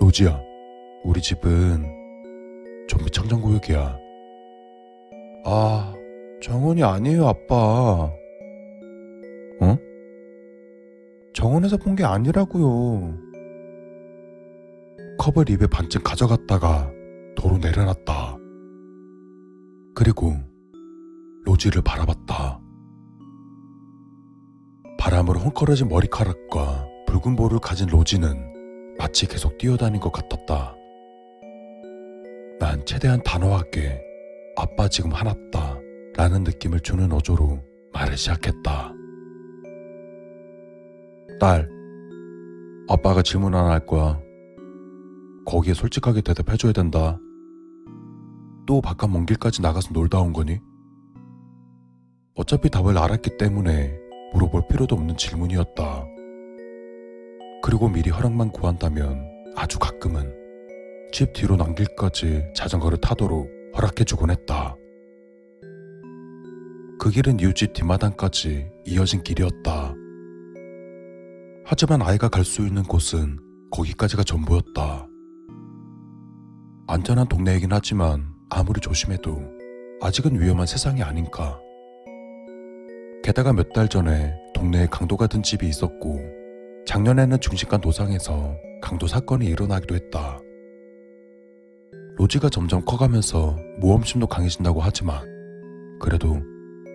로지야, 0.01 0.41
우리 1.05 1.21
집은 1.21 1.85
좀비 2.89 3.09
청정구역이야. 3.13 3.97
아, 5.45 5.95
정원이 6.43 6.83
아니에요, 6.83 7.29
아빠. 7.29 7.55
어? 9.61 9.79
정원에서 11.35 11.77
본 11.77 11.95
게 11.95 12.03
아니라고요. 12.05 13.17
컵을 15.19 15.49
입에 15.51 15.69
반쯤 15.69 16.03
가져갔다가 16.03 16.91
도로 17.37 17.59
내려놨다. 17.59 18.39
그리고 19.95 20.35
로지를 21.45 21.83
바라봤다. 21.83 22.61
바람으로 24.99 25.41
헝클어진 25.41 25.89
머리카락과 25.89 26.89
붉은 27.07 27.37
볼을 27.37 27.59
가진 27.59 27.87
로지는 27.89 28.95
마치 28.99 29.27
계속 29.27 29.59
뛰어다닌 29.59 30.01
것 30.01 30.11
같았다. 30.13 30.75
난 32.59 32.83
최대한 32.87 33.23
단호하게 33.23 34.01
아빠 34.57 34.89
지금 34.89 35.13
화났다 35.13 35.79
라는 36.17 36.45
느낌을 36.45 36.81
주는 36.81 37.13
어조로 37.13 37.61
말을 37.93 38.17
시작했다. 38.17 38.95
딸, 41.41 41.69
아빠가 42.89 43.23
질문 43.23 43.55
하나 43.55 43.71
할 43.71 43.85
거야. 43.85 44.21
거기에 45.45 45.75
솔직하게 45.75 46.23
대답해줘야 46.23 46.73
된다. 46.73 47.19
또 48.67 48.81
바깥 48.81 49.11
먼 49.11 49.27
길까지 49.27 49.61
나가서 49.61 49.91
놀다 49.93 50.21
온 50.21 50.33
거니? 50.33 50.59
어차피 52.37 52.69
답을 52.69 52.99
알았기 52.99 53.37
때문에 53.39 53.97
물어볼 54.33 54.63
필요도 54.69 54.97
없는 54.97 55.17
질문이었다. 55.17 56.05
그리고 57.63 57.89
미리 57.89 58.11
허락만 58.11 58.51
구한다면 58.51 59.25
아주 59.57 59.79
가끔은 59.79 60.35
집 61.13 61.33
뒤로 61.33 61.57
남길까지 61.57 62.53
자전거를 62.55 62.99
타도록 62.99 63.49
허락해주곤 63.77 64.31
했다. 64.31 64.77
그 66.99 67.11
길은 67.11 67.39
이웃집 67.39 67.73
뒷마당까지 67.73 68.69
이어진 68.87 69.23
길이었다. 69.23 69.95
하지만 71.65 72.03
아이가 72.03 72.29
갈 72.29 72.45
수 72.45 72.67
있는 72.67 72.83
곳은 72.83 73.39
거기까지가 73.71 74.25
전부였다. 74.25 75.09
안전한 76.89 77.29
동네이긴 77.29 77.73
하지만 77.73 78.35
아무리 78.51 78.81
조심해도 78.81 79.41
아직은 80.03 80.41
위험한 80.41 80.67
세상이 80.67 81.03
아닌가. 81.03 81.59
게다가 83.25 83.55
몇 83.55 83.73
달 83.73 83.89
전에 83.89 84.37
동네에 84.53 84.87
강도 84.91 85.17
같은 85.17 85.43
집이 85.43 85.67
있었고 85.67 86.21
작년에는 86.87 87.41
중식간 87.41 87.81
도상에서 87.81 88.55
강도 88.83 89.07
사건이 89.07 89.47
일어나기도 89.47 89.95
했다. 89.95 90.39
로지가 92.17 92.51
점점 92.51 92.85
커가면서 92.85 93.57
모험심도 93.81 94.27
강해진다고 94.27 94.81
하지만 94.83 95.25
그래도 96.03 96.39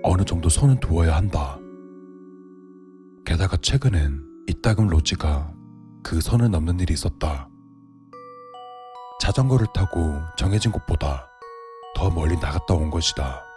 어느 0.04 0.24
정도 0.24 0.50
선은 0.50 0.80
두어야 0.80 1.16
한다. 1.18 1.58
게다가 3.26 3.58
최근엔 3.58 4.22
이따금 4.48 4.88
로지가 4.88 5.52
그 6.04 6.22
선을 6.22 6.52
넘는 6.52 6.80
일이 6.80 6.94
있었다. 6.94 7.50
자전거를 9.20 9.66
타고 9.74 10.14
정해진 10.38 10.72
곳보다 10.72 11.28
더 11.96 12.12
멀리 12.12 12.36
나갔다 12.36 12.76
온 12.76 12.92
것이다. 12.92 13.49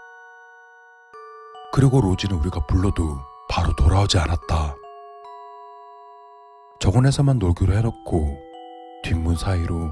그리고 1.73 2.01
로지는 2.01 2.37
우리가 2.39 2.67
불러도 2.67 3.19
바로 3.49 3.75
돌아오지 3.75 4.19
않았다. 4.19 4.77
정원에서만 6.81 7.39
놀기로 7.39 7.73
해놓고 7.75 8.39
뒷문 9.05 9.37
사이로 9.37 9.91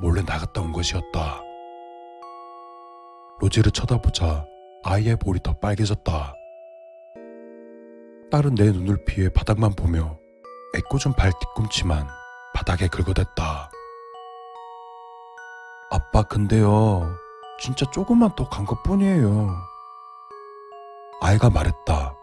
몰래 0.00 0.22
나갔다 0.22 0.60
온 0.60 0.72
것이었다. 0.72 1.40
로지를 3.40 3.72
쳐다보자 3.72 4.44
아이의 4.82 5.16
볼이 5.16 5.38
더 5.42 5.52
빨개졌다. 5.52 6.34
딸은 8.30 8.54
내 8.54 8.70
눈을 8.70 9.04
피해 9.04 9.28
바닥만 9.28 9.74
보며 9.74 10.18
애꿎은 10.74 11.14
발 11.16 11.32
뒤꿈치만 11.40 12.06
바닥에 12.54 12.86
긁어댔다. 12.88 13.70
아빠 15.90 16.22
근데요 16.22 17.12
진짜 17.58 17.84
조금만 17.90 18.34
더 18.36 18.48
간 18.48 18.64
것뿐이에요. 18.64 19.69
아이가 21.20 21.50
말했다. 21.50 22.16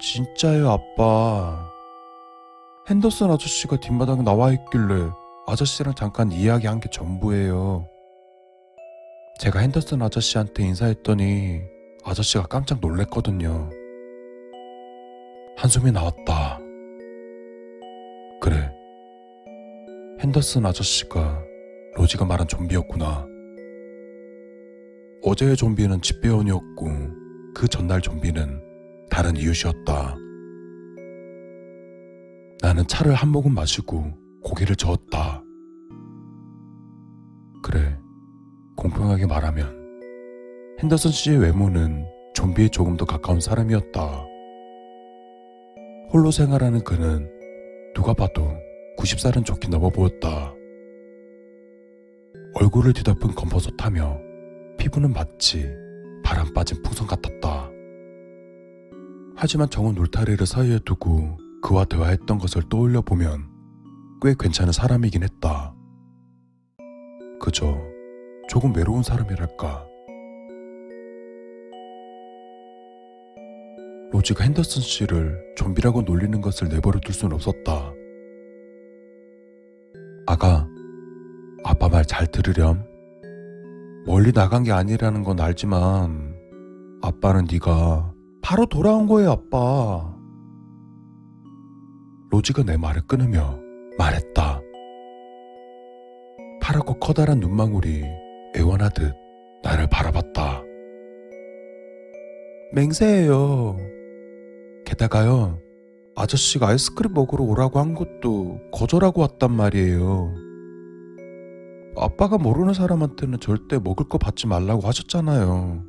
진짜요 0.00 0.70
아빠. 0.70 1.68
핸더슨 2.88 3.30
아저씨가 3.30 3.76
뒷마당에 3.80 4.22
나와 4.22 4.52
있길래 4.52 5.10
아저씨랑 5.46 5.94
잠깐 5.94 6.30
이야기한 6.30 6.80
게 6.80 6.88
전부예요. 6.90 7.88
제가 9.40 9.58
핸더슨 9.60 10.00
아저씨한테 10.02 10.62
인사했더니 10.62 11.60
아저씨가 12.04 12.44
깜짝 12.44 12.78
놀랬거든요. 12.80 13.68
한숨이 15.56 15.90
나왔다. 15.90 16.58
그래. 18.40 18.70
핸더슨 20.20 20.66
아저씨가 20.66 21.42
로지가 21.96 22.26
말한 22.26 22.46
좀비였구나. 22.46 23.26
어제의 25.22 25.56
좀비는 25.56 26.02
집배원이었고 26.02 27.23
그 27.54 27.68
전날 27.68 28.00
좀비는 28.00 28.60
다른 29.10 29.36
이웃이었다. 29.36 30.16
나는 32.60 32.86
차를 32.88 33.14
한 33.14 33.28
모금 33.28 33.54
마시고 33.54 34.12
고개를 34.42 34.74
저었다. 34.76 35.42
그래, 37.62 37.96
공평하게 38.76 39.26
말하면 39.26 39.84
핸더슨 40.80 41.10
씨의 41.10 41.38
외모는 41.38 42.06
좀비에 42.34 42.68
조금 42.68 42.96
더 42.96 43.04
가까운 43.04 43.40
사람이었다. 43.40 44.26
홀로 46.12 46.30
생활하는 46.30 46.82
그는 46.82 47.30
누가 47.94 48.12
봐도 48.12 48.50
90살은 48.98 49.44
좋게 49.44 49.68
넘어 49.68 49.90
보였다. 49.90 50.52
얼굴을 52.54 52.92
뒤덮은 52.92 53.34
검버섯하며 53.34 54.20
피부는 54.78 55.12
마치 55.12 55.83
바람 56.24 56.52
빠진 56.52 56.82
풍선 56.82 57.06
같았다. 57.06 57.70
하지만 59.36 59.68
정은 59.68 59.96
울타리를 59.98 60.44
사이에 60.46 60.78
두고 60.84 61.38
그와 61.62 61.84
대화했던 61.84 62.38
것을 62.38 62.62
떠올려 62.68 63.02
보면 63.02 63.48
꽤 64.22 64.34
괜찮은 64.38 64.72
사람이긴 64.72 65.22
했다. 65.22 65.74
그저 67.40 67.78
조금 68.48 68.74
외로운 68.74 69.02
사람이랄까. 69.02 69.86
로지가 74.12 74.44
핸더슨 74.44 74.80
씨를 74.80 75.54
좀비라고 75.56 76.02
놀리는 76.02 76.40
것을 76.40 76.68
내버려 76.68 77.00
둘 77.00 77.12
수는 77.14 77.34
없었다. 77.34 77.92
아가, 80.26 80.68
아빠 81.64 81.88
말 81.88 82.04
잘 82.04 82.26
들으렴. 82.28 82.93
멀리 84.06 84.32
나간 84.32 84.64
게 84.64 84.72
아니라는 84.72 85.22
건 85.22 85.40
알지만 85.40 86.34
아빠는 87.02 87.46
네가 87.50 88.12
바로 88.42 88.66
돌아온 88.66 89.06
거예요, 89.06 89.30
아빠. 89.30 90.14
로지가 92.30 92.64
내 92.64 92.76
말을 92.76 93.06
끊으며 93.06 93.58
말했다. 93.96 94.60
파랗고 96.60 96.98
커다란 96.98 97.40
눈망울이 97.40 98.04
애원하듯 98.56 99.14
나를 99.62 99.86
바라봤다. 99.88 100.62
맹세해요. 102.72 103.76
게다가요, 104.84 105.58
아저씨가 106.16 106.68
아이스크림 106.68 107.14
먹으러 107.14 107.44
오라고 107.44 107.78
한 107.78 107.94
것도 107.94 108.60
거절하고 108.72 109.22
왔단 109.22 109.52
말이에요. 109.52 110.43
아빠가 111.96 112.38
모르는 112.38 112.74
사람한테는 112.74 113.40
절대 113.40 113.78
먹을 113.78 114.08
거 114.08 114.18
받지 114.18 114.46
말라고 114.46 114.82
하셨잖아요. 114.86 115.84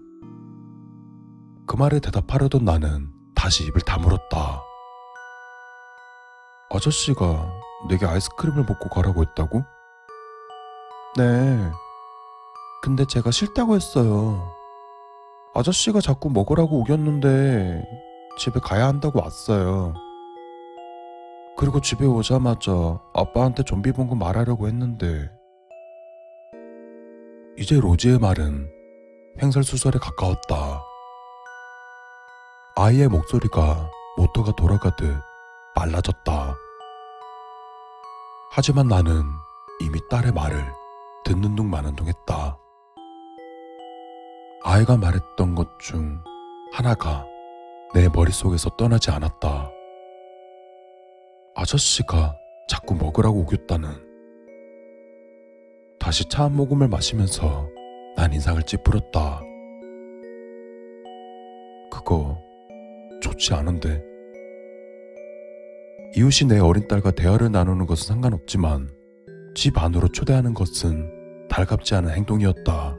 그 1.68 1.76
말에 1.76 2.00
대답하려던 2.00 2.64
나는 2.64 3.10
다시 3.34 3.64
입을 3.66 3.82
다물었다. 3.82 4.62
아저씨가 6.70 7.52
내게 7.90 8.06
아이스크림을 8.06 8.66
먹고 8.66 8.90
가라고 8.90 9.22
했다고? 9.22 9.64
네. 11.18 11.72
근데 12.84 13.06
제가 13.06 13.32
싫다고 13.32 13.76
했어요. 13.76 14.52
아저씨가 15.56 16.02
자꾸 16.02 16.30
먹으라고 16.30 16.80
우겼는데 16.82 17.84
집에 18.38 18.60
가야 18.60 18.88
한다고 18.88 19.22
왔어요. 19.22 19.94
그리고 21.58 21.80
집에 21.82 22.06
오자마자 22.06 23.00
아빠한테 23.14 23.64
좀비 23.64 23.94
본 23.94 24.10
거 24.10 24.16
말하려고 24.16 24.68
했는데 24.68 25.32
이제 27.58 27.80
로지의 27.80 28.20
말은 28.20 28.70
횡설수설에 29.42 29.98
가까웠다. 30.00 30.84
아이의 32.76 33.08
목소리가 33.08 33.90
모터가 34.18 34.54
돌아가듯 34.56 35.16
빨라졌다. 35.76 36.58
하지만 38.52 38.88
나는 38.88 39.24
이미 39.82 40.00
딸의 40.10 40.34
말을 40.34 40.66
듣는 41.26 41.56
둥 41.56 41.70
마는 41.70 41.96
둥 41.96 42.08
했다. 42.08 42.58
아이가 44.64 44.98
말했던 44.98 45.56
것 45.56 45.78
중 45.80 46.22
하나가 46.74 47.26
내 47.94 48.10
머릿속에서 48.10 48.70
떠나지 48.72 49.12
않았다. 49.12 49.70
아저씨가 51.56 52.36
자꾸 52.68 52.96
먹으라고 52.96 53.40
우겼다는. 53.42 54.05
다시 56.06 56.24
차 56.30 56.44
한 56.44 56.56
모금을 56.56 56.88
마시면서 56.88 57.68
난 58.16 58.32
인상을 58.32 58.62
찌푸렸다. 58.62 59.42
그거 61.92 62.38
좋지 63.24 63.56
않은데. 63.56 64.04
이웃이 66.16 66.48
내 66.48 66.60
어린 66.60 66.88
딸과 66.88 67.10
대화를 67.10 67.52
나누는 67.52 67.88
것은 67.88 68.06
상관없지만 68.06 68.92
집 69.56 69.80
안으로 69.80 70.10
초대하는 70.10 70.54
것은 70.54 71.48
달갑지 71.50 71.96
않은 71.96 72.12
행동이었다. 72.12 72.98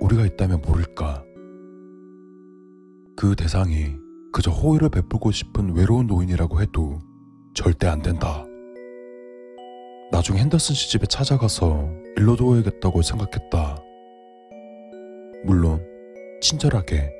우리가 0.00 0.26
있다면 0.26 0.60
모를까. 0.60 1.24
그 3.16 3.34
대상이 3.34 3.94
그저 4.30 4.50
호의를 4.50 4.90
베풀고 4.90 5.30
싶은 5.30 5.74
외로운 5.74 6.06
노인이라고 6.06 6.60
해도 6.60 6.98
절대 7.54 7.86
안 7.86 8.02
된다. 8.02 8.45
나중 10.10 10.36
핸더슨 10.36 10.74
씨 10.74 10.88
집에 10.90 11.06
찾아가서 11.06 11.90
일러 12.16 12.36
둬야겠다고 12.36 13.02
생각했다. 13.02 13.82
물론 15.44 15.84
친절하게 16.40 17.10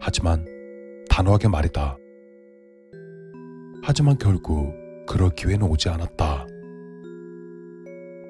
하지만 0.00 0.44
단호하게 1.08 1.48
말이다. 1.48 1.96
하지만 3.82 4.16
결국 4.18 4.72
그럴 5.06 5.30
기회는 5.30 5.66
오지 5.66 5.88
않았다. 5.88 6.46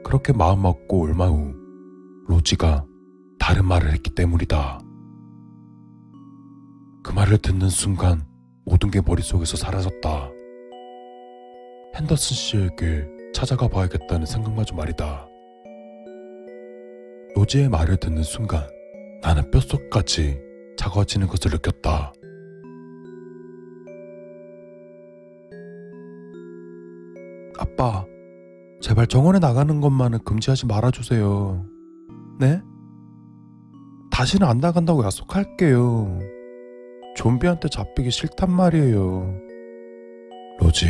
그렇게 0.05 0.33
마음 0.33 0.63
먹고 0.63 1.05
얼마 1.05 1.27
후 1.27 1.55
로지가 2.29 2.87
다른 3.39 3.67
말을 3.67 3.93
했기 3.93 4.11
때문이다. 4.15 4.81
그 7.03 7.13
말을 7.13 7.39
듣는 7.39 7.69
순간 7.69 8.23
모든 8.65 8.91
게 8.91 9.01
머릿속에서 9.05 9.57
사라졌다. 9.57 10.31
핸더슨 11.97 12.37
씨에게 12.37 13.20
찾아가 13.33 13.69
봐야겠다는 13.69 14.27
생각마저 14.27 14.75
말이다. 14.75 15.29
로지의 17.35 17.69
말을 17.69 17.97
듣는 17.97 18.23
순간 18.23 18.63
나는 19.23 19.51
뼛속까지 19.51 20.41
차가워지는 20.77 21.27
것을 21.27 21.51
느꼈다. 21.53 22.13
아빠, 27.59 28.07
제발 28.81 29.07
정원에 29.07 29.39
나가는 29.39 29.81
것만은 29.81 30.21
금지하지 30.25 30.67
말아주세요. 30.67 31.67
네? 32.41 32.61
다시는 34.11 34.47
안 34.47 34.59
나간다고 34.59 35.05
약속할게요. 35.05 36.19
좀비한테 37.17 37.69
잡히기 37.69 38.11
싫단 38.11 38.51
말이에요. 38.51 39.35
로지, 40.59 40.87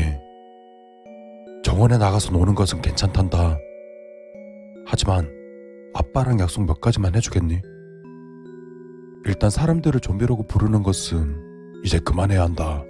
정원에 1.62 1.98
나가서 1.98 2.32
노는 2.32 2.54
것은 2.54 2.80
괜찮단다. 2.80 3.58
하지만 4.86 5.30
아빠랑 5.94 6.40
약속 6.40 6.64
몇 6.64 6.80
가지만 6.80 7.14
해주겠니? 7.14 7.60
일단 9.26 9.50
사람들을 9.50 10.00
좀비라고 10.00 10.46
부르는 10.46 10.82
것은 10.82 11.82
이제 11.84 11.98
그만해야 11.98 12.42
한다. 12.42 12.82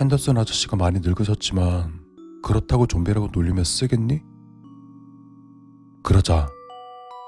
핸더슨 0.00 0.38
아저씨가 0.38 0.76
많이 0.76 1.00
늙으셨지만 1.00 2.00
그렇다고 2.42 2.86
좀비라고 2.86 3.28
놀리며 3.32 3.64
쓰겠니? 3.64 4.22
그러자 6.02 6.48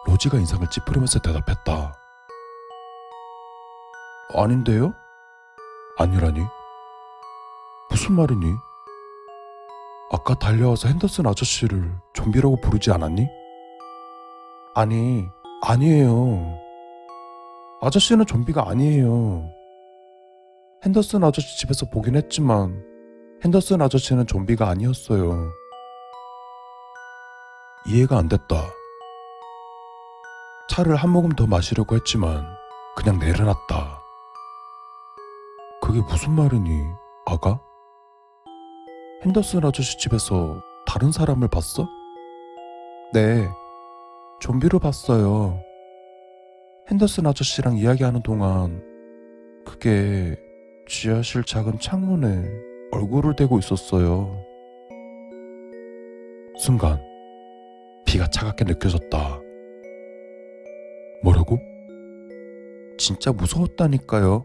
로지가 0.06 0.38
인상을 0.38 0.66
찌푸리면서 0.70 1.18
대답했다. 1.20 1.94
아닌데요? 4.34 4.94
아니라니? 5.98 6.40
무슨 7.90 8.14
말이니? 8.14 8.54
아까 10.12 10.34
달려와서 10.34 10.88
핸더슨 10.88 11.26
아저씨를 11.26 11.90
좀비라고 12.12 12.60
부르지 12.60 12.90
않았니? 12.92 13.26
아니, 14.74 15.24
아니에요. 15.62 16.58
아저씨는 17.80 18.26
좀비가 18.26 18.68
아니에요. 18.68 19.48
핸더슨 20.84 21.24
아저씨 21.24 21.58
집에서 21.58 21.88
보긴 21.88 22.16
했지만 22.16 22.84
핸더슨 23.42 23.80
아저씨는 23.80 24.26
좀비가 24.26 24.68
아니었어요. 24.68 25.50
이해가 27.86 28.18
안 28.18 28.28
됐다. 28.28 28.56
차를 30.68 30.94
한 30.94 31.10
모금 31.10 31.30
더 31.30 31.46
마시려고 31.46 31.96
했지만 31.96 32.46
그냥 32.96 33.18
내려놨다. 33.18 34.02
그게 35.80 36.00
무슨 36.00 36.32
말이니, 36.32 36.84
아가? 37.26 37.58
핸더슨 39.24 39.64
아저씨 39.64 39.98
집에서 39.98 40.60
다른 40.84 41.12
사람을 41.12 41.46
봤어? 41.46 41.88
네, 43.12 43.48
좀비로 44.40 44.80
봤어요. 44.80 45.62
핸더슨 46.90 47.26
아저씨랑 47.28 47.76
이야기하는 47.76 48.22
동안 48.22 48.82
그게 49.64 50.36
지하실 50.88 51.44
작은 51.44 51.78
창문에 51.78 52.50
얼굴을 52.90 53.36
대고 53.36 53.60
있었어요. 53.60 54.44
순간 56.58 57.00
비가 58.04 58.26
차갑게 58.26 58.64
느껴졌다. 58.64 59.40
뭐라고? 61.22 61.58
진짜 62.98 63.32
무서웠다니까요. 63.32 64.44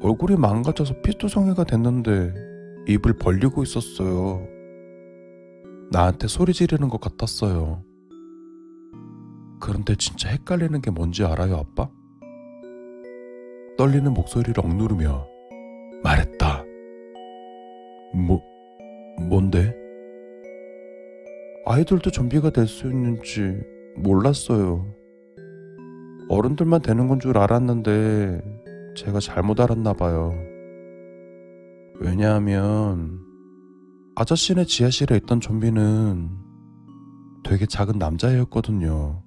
얼굴이 0.00 0.36
망가져서 0.36 1.02
피투성이가 1.02 1.64
됐는데 1.64 2.51
입을 2.86 3.14
벌리고 3.14 3.62
있었어요. 3.62 4.46
나한테 5.90 6.26
소리 6.28 6.52
지르는 6.52 6.88
것 6.88 7.00
같았어요. 7.00 7.82
그런데 9.60 9.94
진짜 9.94 10.28
헷갈리는 10.30 10.80
게 10.80 10.90
뭔지 10.90 11.24
알아요, 11.24 11.56
아빠? 11.56 11.88
떨리는 13.78 14.12
목소리를 14.12 14.54
억누르며 14.58 15.26
말했다. 16.02 16.64
뭐, 18.14 18.42
뭔데? 19.28 19.74
아이들도 21.66 22.10
좀비가 22.10 22.50
될 22.50 22.66
수 22.66 22.88
있는지 22.88 23.60
몰랐어요. 23.96 24.84
어른들만 26.28 26.82
되는 26.82 27.08
건 27.08 27.20
줄 27.20 27.38
알았는데 27.38 28.40
제가 28.96 29.20
잘못 29.20 29.60
알았나 29.60 29.92
봐요. 29.92 30.32
왜냐하면 32.00 33.20
아저씨네 34.14 34.64
지하실에 34.64 35.16
있던 35.16 35.40
좀비는 35.40 36.30
되게 37.44 37.66
작은 37.66 37.98
남자애였거든요. 37.98 39.21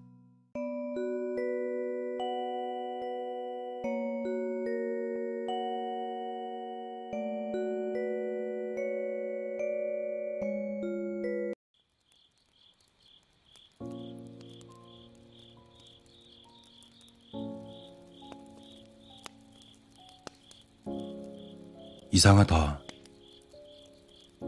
이상하다. 22.15 22.79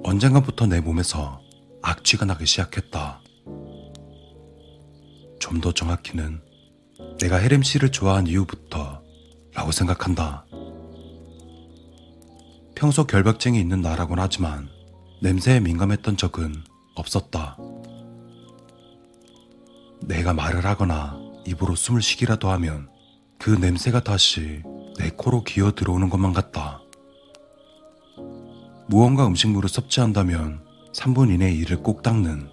언젠가부터 0.06 0.68
내 0.68 0.80
몸에서 0.80 1.42
악취가 1.82 2.24
나기 2.24 2.46
시작했다. 2.46 3.20
좀 5.40 5.60
더 5.60 5.74
정확히는 5.74 6.42
내가 7.20 7.42
혜림 7.42 7.64
씨를 7.64 7.92
좋아한 7.92 8.26
이후부터 8.26 9.02
라고 9.54 9.72
생각한다. 9.74 10.46
평소 12.74 13.06
결벽증이 13.06 13.60
있는 13.60 13.82
나라곤 13.82 14.20
하지만 14.20 14.70
냄새에 15.22 15.60
민감했던 15.60 16.16
적은 16.16 16.64
없었다. 16.96 17.58
내가 20.00 20.32
말을 20.34 20.66
하거나 20.66 21.20
입으로 21.46 21.76
숨을 21.76 22.02
쉬기라도 22.02 22.50
하면 22.52 22.90
그 23.38 23.50
냄새가 23.50 24.04
다시 24.06 24.64
내 24.98 25.10
코로 25.10 25.44
기어 25.44 25.72
들어오는 25.74 26.10
것만 26.10 26.32
같다. 26.32 26.82
무언가 28.90 29.28
음식물을 29.28 29.70
섭취한다면 29.70 30.66
3분 30.94 31.34
이내 31.34 31.52
이를 31.52 31.84
꼭 31.84 32.02
닦는 32.02 32.50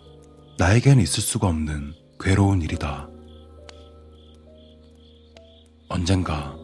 나에겐 0.59 1.01
있을 1.01 1.23
수가 1.23 1.47
없는 1.47 1.95
괴로운 2.19 2.61
일이다. 2.63 3.09
언젠가 5.89 6.57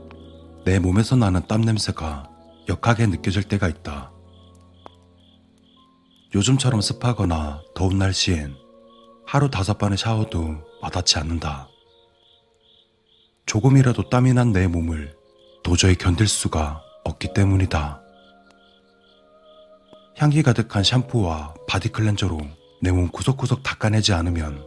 내 0.65 0.79
몸에서 0.79 1.15
나는 1.17 1.47
땀 1.47 1.61
냄새가 1.61 2.29
역하게 2.69 3.07
느껴질 3.07 3.45
때가 3.45 3.69
있다. 3.69 4.13
요즘처럼 6.35 6.81
습하거나 6.81 7.63
더운 7.75 7.99
날씨엔 7.99 8.55
하루 9.27 9.51
다섯 9.51 9.79
번의 9.79 9.99
샤워도 9.99 10.57
마다하지 10.83 11.19
않는다. 11.19 11.69
조금이라도 13.47 14.09
땀이 14.09 14.33
난 14.33 14.53
내 14.53 14.67
몸을 14.67 15.15
도저히 15.63 15.95
견딜 15.95 16.27
수가 16.27 16.83
없기 17.05 17.35
때문이다. 17.35 18.01
향기 20.21 20.43
가득한 20.43 20.85
샴푸와 20.85 21.55
body 21.67 21.89
cleanser로 21.89 22.39
내 22.83 22.91
몸 22.93 23.09
구석구석 23.09 23.63
닦아내지 23.63 24.13
않으면 24.13 24.63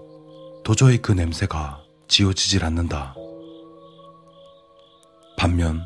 도저히 0.64 0.98
그 0.98 1.12
냄새가 1.12 1.84
지워지질 2.08 2.66
않는다. 2.66 3.14
반면 5.38 5.86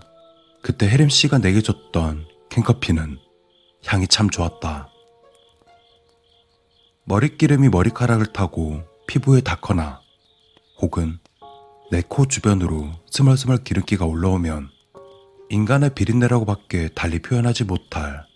그때 0.62 0.88
혜림 0.88 1.10
씨가 1.10 1.40
내게 1.40 1.62
줬던 1.62 2.28
캔커피는 2.50 3.20
향이 3.86 4.08
참 4.08 4.30
좋았다. 4.30 4.88
머릿기름이 7.04 7.68
머리카락을 7.68 8.28
타고 8.28 8.84
피부에 9.08 9.42
닿거나 9.42 10.00
혹은 10.82 11.20
내 11.92 12.02
코 12.08 12.26
주변으로 12.26 12.92
스멀스멀 13.10 13.66
기름기가 13.66 14.06
올라오면 14.06 14.70
인간의 15.50 15.94
비린내라고밖에 15.94 16.90
달리 16.96 17.20
표현하지 17.20 17.66
못할 17.66 18.27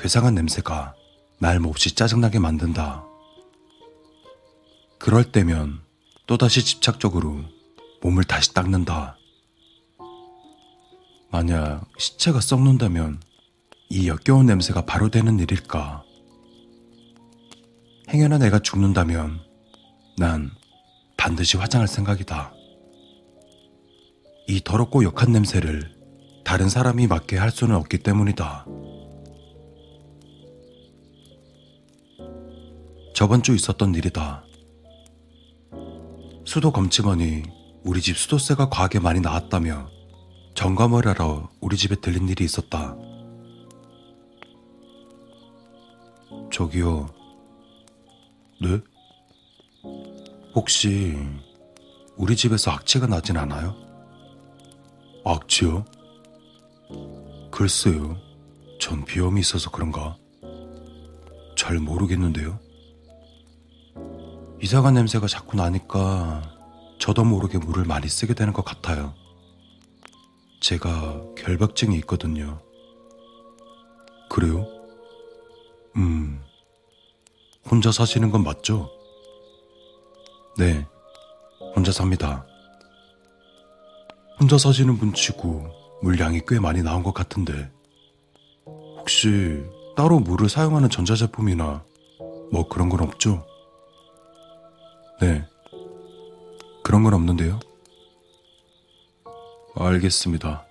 괴상한 0.00 0.34
냄새가 0.34 0.94
날 1.40 1.60
몹시 1.60 1.94
짜증나게 1.94 2.38
만든다. 2.38 3.04
그럴 4.98 5.30
때면 5.30 5.80
또다시 6.26 6.64
집착적으로 6.64 7.44
몸을 8.00 8.24
다시 8.24 8.54
닦는다. 8.54 9.18
만약 11.30 11.84
시체가 11.98 12.40
썩는다면 12.40 13.20
이 13.90 14.08
역겨운 14.08 14.46
냄새가 14.46 14.86
바로 14.86 15.10
되는 15.10 15.38
일일까? 15.38 16.02
행여나 18.08 18.38
내가 18.38 18.58
죽는다면 18.58 19.38
난 20.16 20.50
반드시 21.18 21.58
화장할 21.58 21.86
생각이다. 21.86 22.54
이 24.48 24.62
더럽고 24.64 25.04
역한 25.04 25.30
냄새를 25.30 25.94
다른 26.42 26.70
사람이 26.70 27.06
맡게 27.06 27.36
할 27.36 27.50
수는 27.50 27.76
없기 27.76 27.98
때문이다. 27.98 28.64
저번 33.14 33.42
주 33.42 33.54
있었던 33.54 33.94
일이다. 33.94 34.44
수도 36.44 36.72
검침원이 36.72 37.42
우리 37.84 38.00
집 38.00 38.16
수도세가 38.16 38.68
과하게 38.70 38.98
많이 39.00 39.20
나왔다며 39.20 39.88
점검을 40.54 41.06
하러 41.06 41.48
우리 41.60 41.76
집에 41.76 41.96
들린 41.96 42.28
일이 42.28 42.44
있었다. 42.44 42.96
저기요. 46.52 47.08
네? 48.60 48.80
혹시 50.54 51.16
우리 52.16 52.36
집에서 52.36 52.70
악취가 52.72 53.06
나진 53.06 53.36
않아요? 53.36 53.76
악취요? 55.24 55.84
글쎄요. 57.50 58.16
전 58.80 59.04
비염이 59.04 59.40
있어서 59.40 59.70
그런가? 59.70 60.16
잘 61.56 61.78
모르겠는데요. 61.78 62.58
이상한 64.62 64.94
냄새가 64.94 65.26
자꾸 65.26 65.56
나니까 65.56 66.42
저도 66.98 67.24
모르게 67.24 67.58
물을 67.58 67.84
많이 67.84 68.08
쓰게 68.08 68.34
되는 68.34 68.52
것 68.52 68.62
같아요. 68.64 69.14
제가 70.60 71.22
결벽증이 71.38 71.96
있거든요. 72.00 72.60
그래요? 74.28 74.66
음, 75.96 76.42
혼자 77.70 77.90
사시는 77.90 78.30
건 78.30 78.44
맞죠? 78.44 78.90
네, 80.58 80.86
혼자 81.74 81.90
삽니다. 81.90 82.46
혼자 84.38 84.58
사시는 84.58 84.98
분 84.98 85.14
치고 85.14 85.66
물량이 86.02 86.42
꽤 86.46 86.60
많이 86.60 86.82
나온 86.82 87.02
것 87.02 87.14
같은데 87.14 87.70
혹시 88.66 89.64
따로 89.96 90.20
물을 90.20 90.48
사용하는 90.50 90.90
전자제품이나 90.90 91.82
뭐 92.52 92.68
그런 92.68 92.90
건 92.90 93.00
없죠? 93.00 93.49
네. 95.20 95.46
그런 96.82 97.02
건 97.02 97.12
없는데요? 97.12 97.60
알겠습니다. 99.76 100.64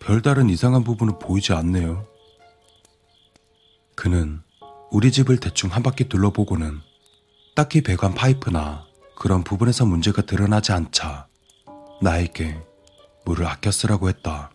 별다른 0.00 0.48
이상한 0.48 0.84
부분은 0.84 1.18
보이지 1.18 1.52
않네요. 1.52 2.06
그는 3.96 4.40
우리 4.90 5.12
집을 5.12 5.38
대충 5.38 5.70
한 5.70 5.82
바퀴 5.82 6.08
둘러보고는 6.08 6.80
딱히 7.54 7.82
배관 7.82 8.14
파이프나 8.14 8.86
그런 9.16 9.44
부분에서 9.44 9.84
문제가 9.84 10.22
드러나지 10.22 10.72
않자 10.72 11.26
나에게 12.00 12.56
물을 13.24 13.46
아껴 13.46 13.70
쓰라고 13.70 14.08
했다. 14.08 14.50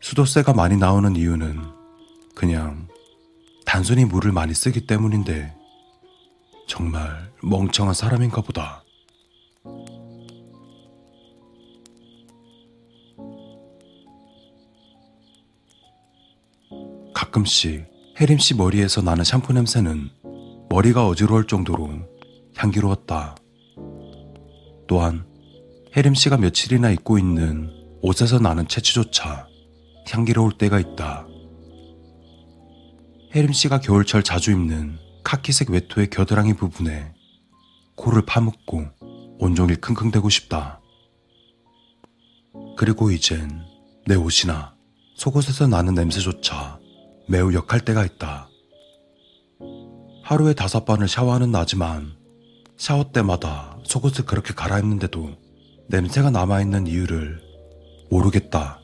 수도세가 0.00 0.52
많이 0.52 0.76
나오는 0.76 1.16
이유는 1.16 1.62
그냥 2.34 2.88
단순히 3.64 4.04
물을 4.04 4.32
많이 4.32 4.52
쓰기 4.52 4.86
때문인데 4.86 5.63
정말 6.66 7.30
멍청한 7.42 7.94
사람인가 7.94 8.40
보다. 8.40 8.82
가끔씩 17.14 17.86
혜림 18.20 18.38
씨 18.38 18.54
머리에서 18.54 19.02
나는 19.02 19.24
샴푸 19.24 19.52
냄새는 19.52 20.10
머리가 20.70 21.06
어지러울 21.06 21.46
정도로 21.46 21.90
향기로웠다. 22.56 23.36
또한 24.86 25.26
혜림 25.96 26.14
씨가 26.14 26.36
며칠이나 26.36 26.90
입고 26.90 27.18
있는 27.18 27.70
옷에서 28.02 28.38
나는 28.38 28.66
채취조차 28.68 29.46
향기로울 30.08 30.52
때가 30.58 30.78
있다. 30.78 31.26
혜림 33.34 33.52
씨가 33.52 33.80
겨울철 33.80 34.22
자주 34.22 34.52
입는 34.52 34.98
카키색 35.34 35.70
외투의 35.70 36.10
겨드랑이 36.10 36.54
부분에 36.54 37.12
코를 37.96 38.22
파묻고 38.24 38.86
온종일 39.40 39.80
킁킁대고 39.80 40.28
싶다. 40.28 40.80
그리고 42.76 43.10
이젠 43.10 43.64
내 44.06 44.14
옷이나 44.14 44.76
속옷에서 45.16 45.66
나는 45.66 45.94
냄새조차 45.94 46.78
매우 47.28 47.52
역할 47.52 47.80
때가 47.80 48.04
있다. 48.04 48.48
하루에 50.22 50.54
다섯 50.54 50.84
번을 50.84 51.08
샤워하는 51.08 51.50
나지만 51.50 52.14
샤워 52.76 53.10
때마다 53.10 53.76
속옷을 53.82 54.26
그렇게 54.26 54.54
갈아입는데도 54.54 55.36
냄새가 55.88 56.30
남아있는 56.30 56.86
이유를 56.86 57.42
모르겠다. 58.08 58.80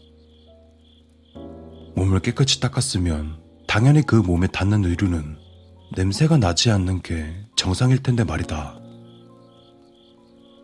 몸을 1.95 2.19
깨끗이 2.19 2.59
닦았으면 2.59 3.39
당연히 3.69 4.03
그 4.03 4.17
몸에 4.17 4.49
닿는 4.49 4.85
의류는 4.85 5.50
냄새가 5.97 6.37
나지 6.37 6.71
않는 6.71 7.03
게 7.03 7.35
정상일 7.57 8.03
텐데 8.03 8.23
말이다. 8.23 8.79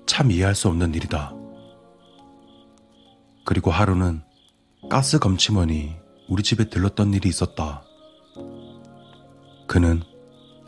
참 0.06 0.30
이해할 0.30 0.54
수 0.54 0.68
없는 0.68 0.94
일이다. 0.94 1.34
그리고 3.44 3.72
하루는 3.72 4.22
가스 4.88 5.18
검침원이 5.18 5.96
우리 6.28 6.42
집에 6.44 6.68
들렀던 6.68 7.12
일이 7.12 7.28
있었다. 7.28 7.82
그는 9.66 10.02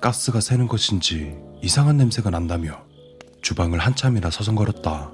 가스가 0.00 0.40
새는 0.40 0.66
것인지 0.66 1.36
이상한 1.62 1.96
냄새가 1.96 2.30
난다며 2.30 2.84
주방을 3.42 3.78
한참이나 3.78 4.30
서성거렸다. 4.30 5.12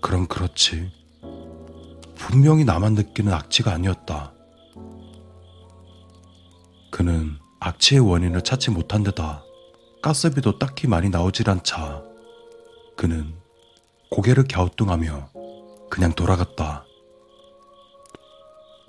그럼 0.00 0.26
그렇지. 0.26 0.90
분명히 2.16 2.64
나만 2.64 2.94
느끼는 2.94 3.32
악취가 3.32 3.72
아니었다. 3.72 4.32
그는 6.90 7.38
악취의 7.66 8.00
원인을 8.02 8.42
찾지 8.42 8.70
못한 8.72 9.02
데다 9.02 9.42
가스비도 10.02 10.58
딱히 10.58 10.86
많이 10.86 11.08
나오질 11.08 11.48
않자 11.48 12.02
그는 12.94 13.34
고개를 14.10 14.44
갸우뚱하며 14.46 15.30
그냥 15.88 16.12
돌아갔다. 16.12 16.84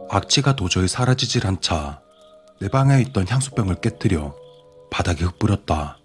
악취가 0.09 0.57
도저히 0.57 0.89
사라지질 0.89 1.47
않자 1.47 2.01
내 2.59 2.67
방에 2.67 2.99
있던 3.01 3.25
향수병을 3.29 3.79
깨뜨려 3.79 4.35
바닥에 4.91 5.23
흩뿌렸다. 5.23 5.97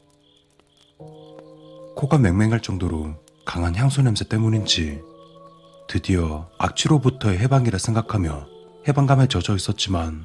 코가 1.96 2.18
맹맹할 2.18 2.60
정도로 2.60 3.16
강한 3.44 3.74
향수 3.74 4.00
냄새 4.00 4.24
때문인지 4.24 5.00
드디어 5.88 6.48
악취로부터의 6.58 7.38
해방이라 7.38 7.78
생각하며 7.78 8.46
해방감에 8.86 9.26
젖어 9.26 9.56
있었지만 9.56 10.24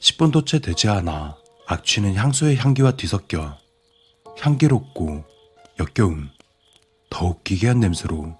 10분도 0.00 0.46
채 0.46 0.60
되지 0.60 0.88
않아 0.88 1.43
악취는 1.66 2.14
향수의 2.14 2.56
향기와 2.56 2.92
뒤섞여 2.92 3.58
향기롭고 4.38 5.24
역겨운 5.80 6.30
더욱 7.10 7.42
기괴한 7.44 7.80
냄새로 7.80 8.36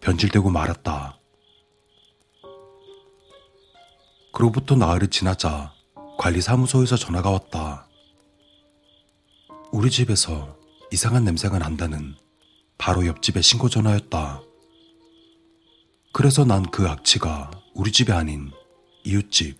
변질되고 0.00 0.50
말았다. 0.50 1.18
그로부터 4.32 4.74
나흘이 4.76 5.08
지나자 5.08 5.72
관리사무소에서 6.18 6.96
전화가 6.96 7.30
왔다. 7.30 7.88
우리 9.72 9.90
집에서 9.90 10.56
이상한 10.92 11.24
냄새가 11.24 11.58
난다는 11.58 12.14
바로 12.78 13.06
옆집의 13.06 13.42
신고 13.42 13.68
전화였다. 13.68 14.42
그래서 16.12 16.44
난 16.44 16.64
그 16.64 16.86
악취가 16.88 17.50
우리 17.74 17.90
집이 17.92 18.12
아닌 18.12 18.50
이웃집 19.04 19.58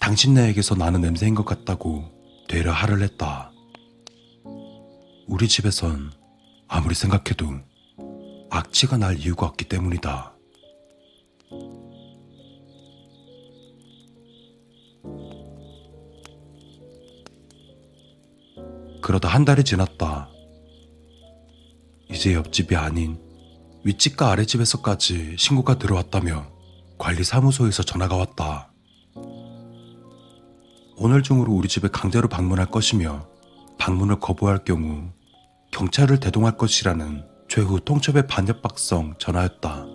당신네에게서 0.00 0.74
나는 0.74 1.00
냄새인 1.00 1.34
것 1.34 1.44
같다고 1.44 2.17
되려 2.48 2.72
하를 2.72 3.00
냈다. 3.00 3.52
우리 5.26 5.46
집에선 5.46 6.10
아무리 6.66 6.94
생각해도 6.94 7.60
악취가 8.50 8.96
날 8.96 9.18
이유가 9.18 9.46
없기 9.46 9.66
때문이다. 9.66 10.34
그러다 19.02 19.28
한 19.28 19.44
달이 19.44 19.64
지났다. 19.64 20.30
이제 22.10 22.34
옆집이 22.34 22.74
아닌 22.76 23.18
윗집과 23.84 24.30
아랫집에서까지 24.32 25.36
신고가 25.38 25.78
들어왔다며 25.78 26.46
관리사무소에서 26.98 27.82
전화가 27.82 28.16
왔다. 28.16 28.72
오늘 31.00 31.22
중으로 31.22 31.52
우리 31.52 31.68
집에 31.68 31.86
강제로 31.86 32.28
방문할 32.28 32.66
것이며 32.66 33.28
방문을 33.78 34.18
거부할 34.18 34.64
경우 34.64 35.12
경찰을 35.70 36.18
대동할 36.18 36.56
것이라는 36.56 37.24
최후 37.48 37.78
통첩의 37.78 38.26
반협박성 38.26 39.14
전화였다. 39.18 39.86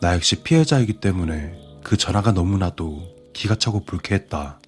나 0.00 0.14
역시 0.14 0.44
피해자이기 0.44 1.00
때문에 1.00 1.58
그 1.82 1.96
전화가 1.96 2.30
너무나도 2.30 3.32
기가 3.32 3.56
차고 3.56 3.84
불쾌했다. 3.84 4.60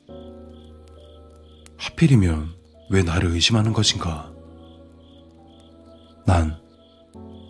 하필이면 1.76 2.52
왜 2.90 3.04
나를 3.04 3.30
의심하는 3.30 3.72
것인가? 3.72 4.32
난 6.26 6.58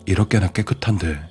이렇게나 0.05 0.51
깨끗한데. 0.51 1.27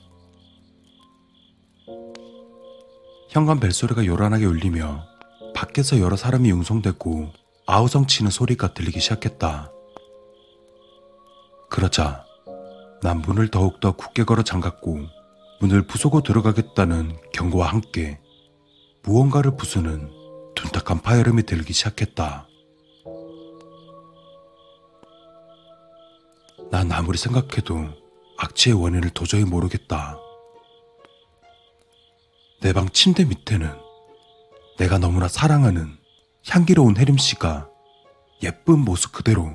현관 3.30 3.60
벨소리가 3.60 4.06
요란하게 4.06 4.46
울리며 4.46 5.15
밖에서 5.56 5.98
여러 6.00 6.16
사람이 6.16 6.50
융성대고 6.50 7.32
아우성 7.66 8.06
치는 8.06 8.30
소리가 8.30 8.74
들리기 8.74 9.00
시작했다. 9.00 9.72
그러자 11.70 12.26
난 13.02 13.22
문을 13.22 13.48
더욱더 13.48 13.92
굳게 13.92 14.24
걸어 14.24 14.42
잠갔고 14.42 14.98
문을 15.60 15.86
부수고 15.86 16.22
들어가겠다는 16.22 17.16
경고와 17.32 17.68
함께 17.68 18.20
무언가를 19.02 19.56
부수는 19.56 20.10
둔탁한 20.54 21.00
파열음이 21.00 21.44
들기 21.44 21.72
시작했다. 21.72 22.46
난 26.70 26.92
아무리 26.92 27.16
생각해도 27.16 27.88
악취의 28.36 28.76
원인을 28.76 29.08
도저히 29.10 29.44
모르겠다. 29.44 30.18
내 32.60 32.72
방 32.74 32.90
침대 32.90 33.24
밑에는 33.24 33.85
내가 34.78 34.98
너무나 34.98 35.26
사랑하는 35.28 35.96
향기로운 36.48 36.96
혜림 36.96 37.16
씨가 37.16 37.68
예쁜 38.42 38.78
모습 38.80 39.12
그대로 39.12 39.50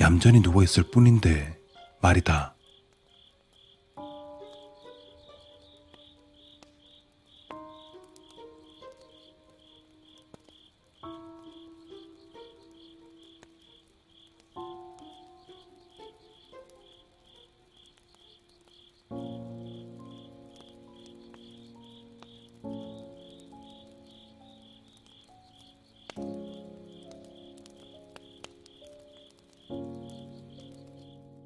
얌전히 0.00 0.40
누워있을 0.40 0.90
뿐인데 0.90 1.56
말이다. 2.02 2.54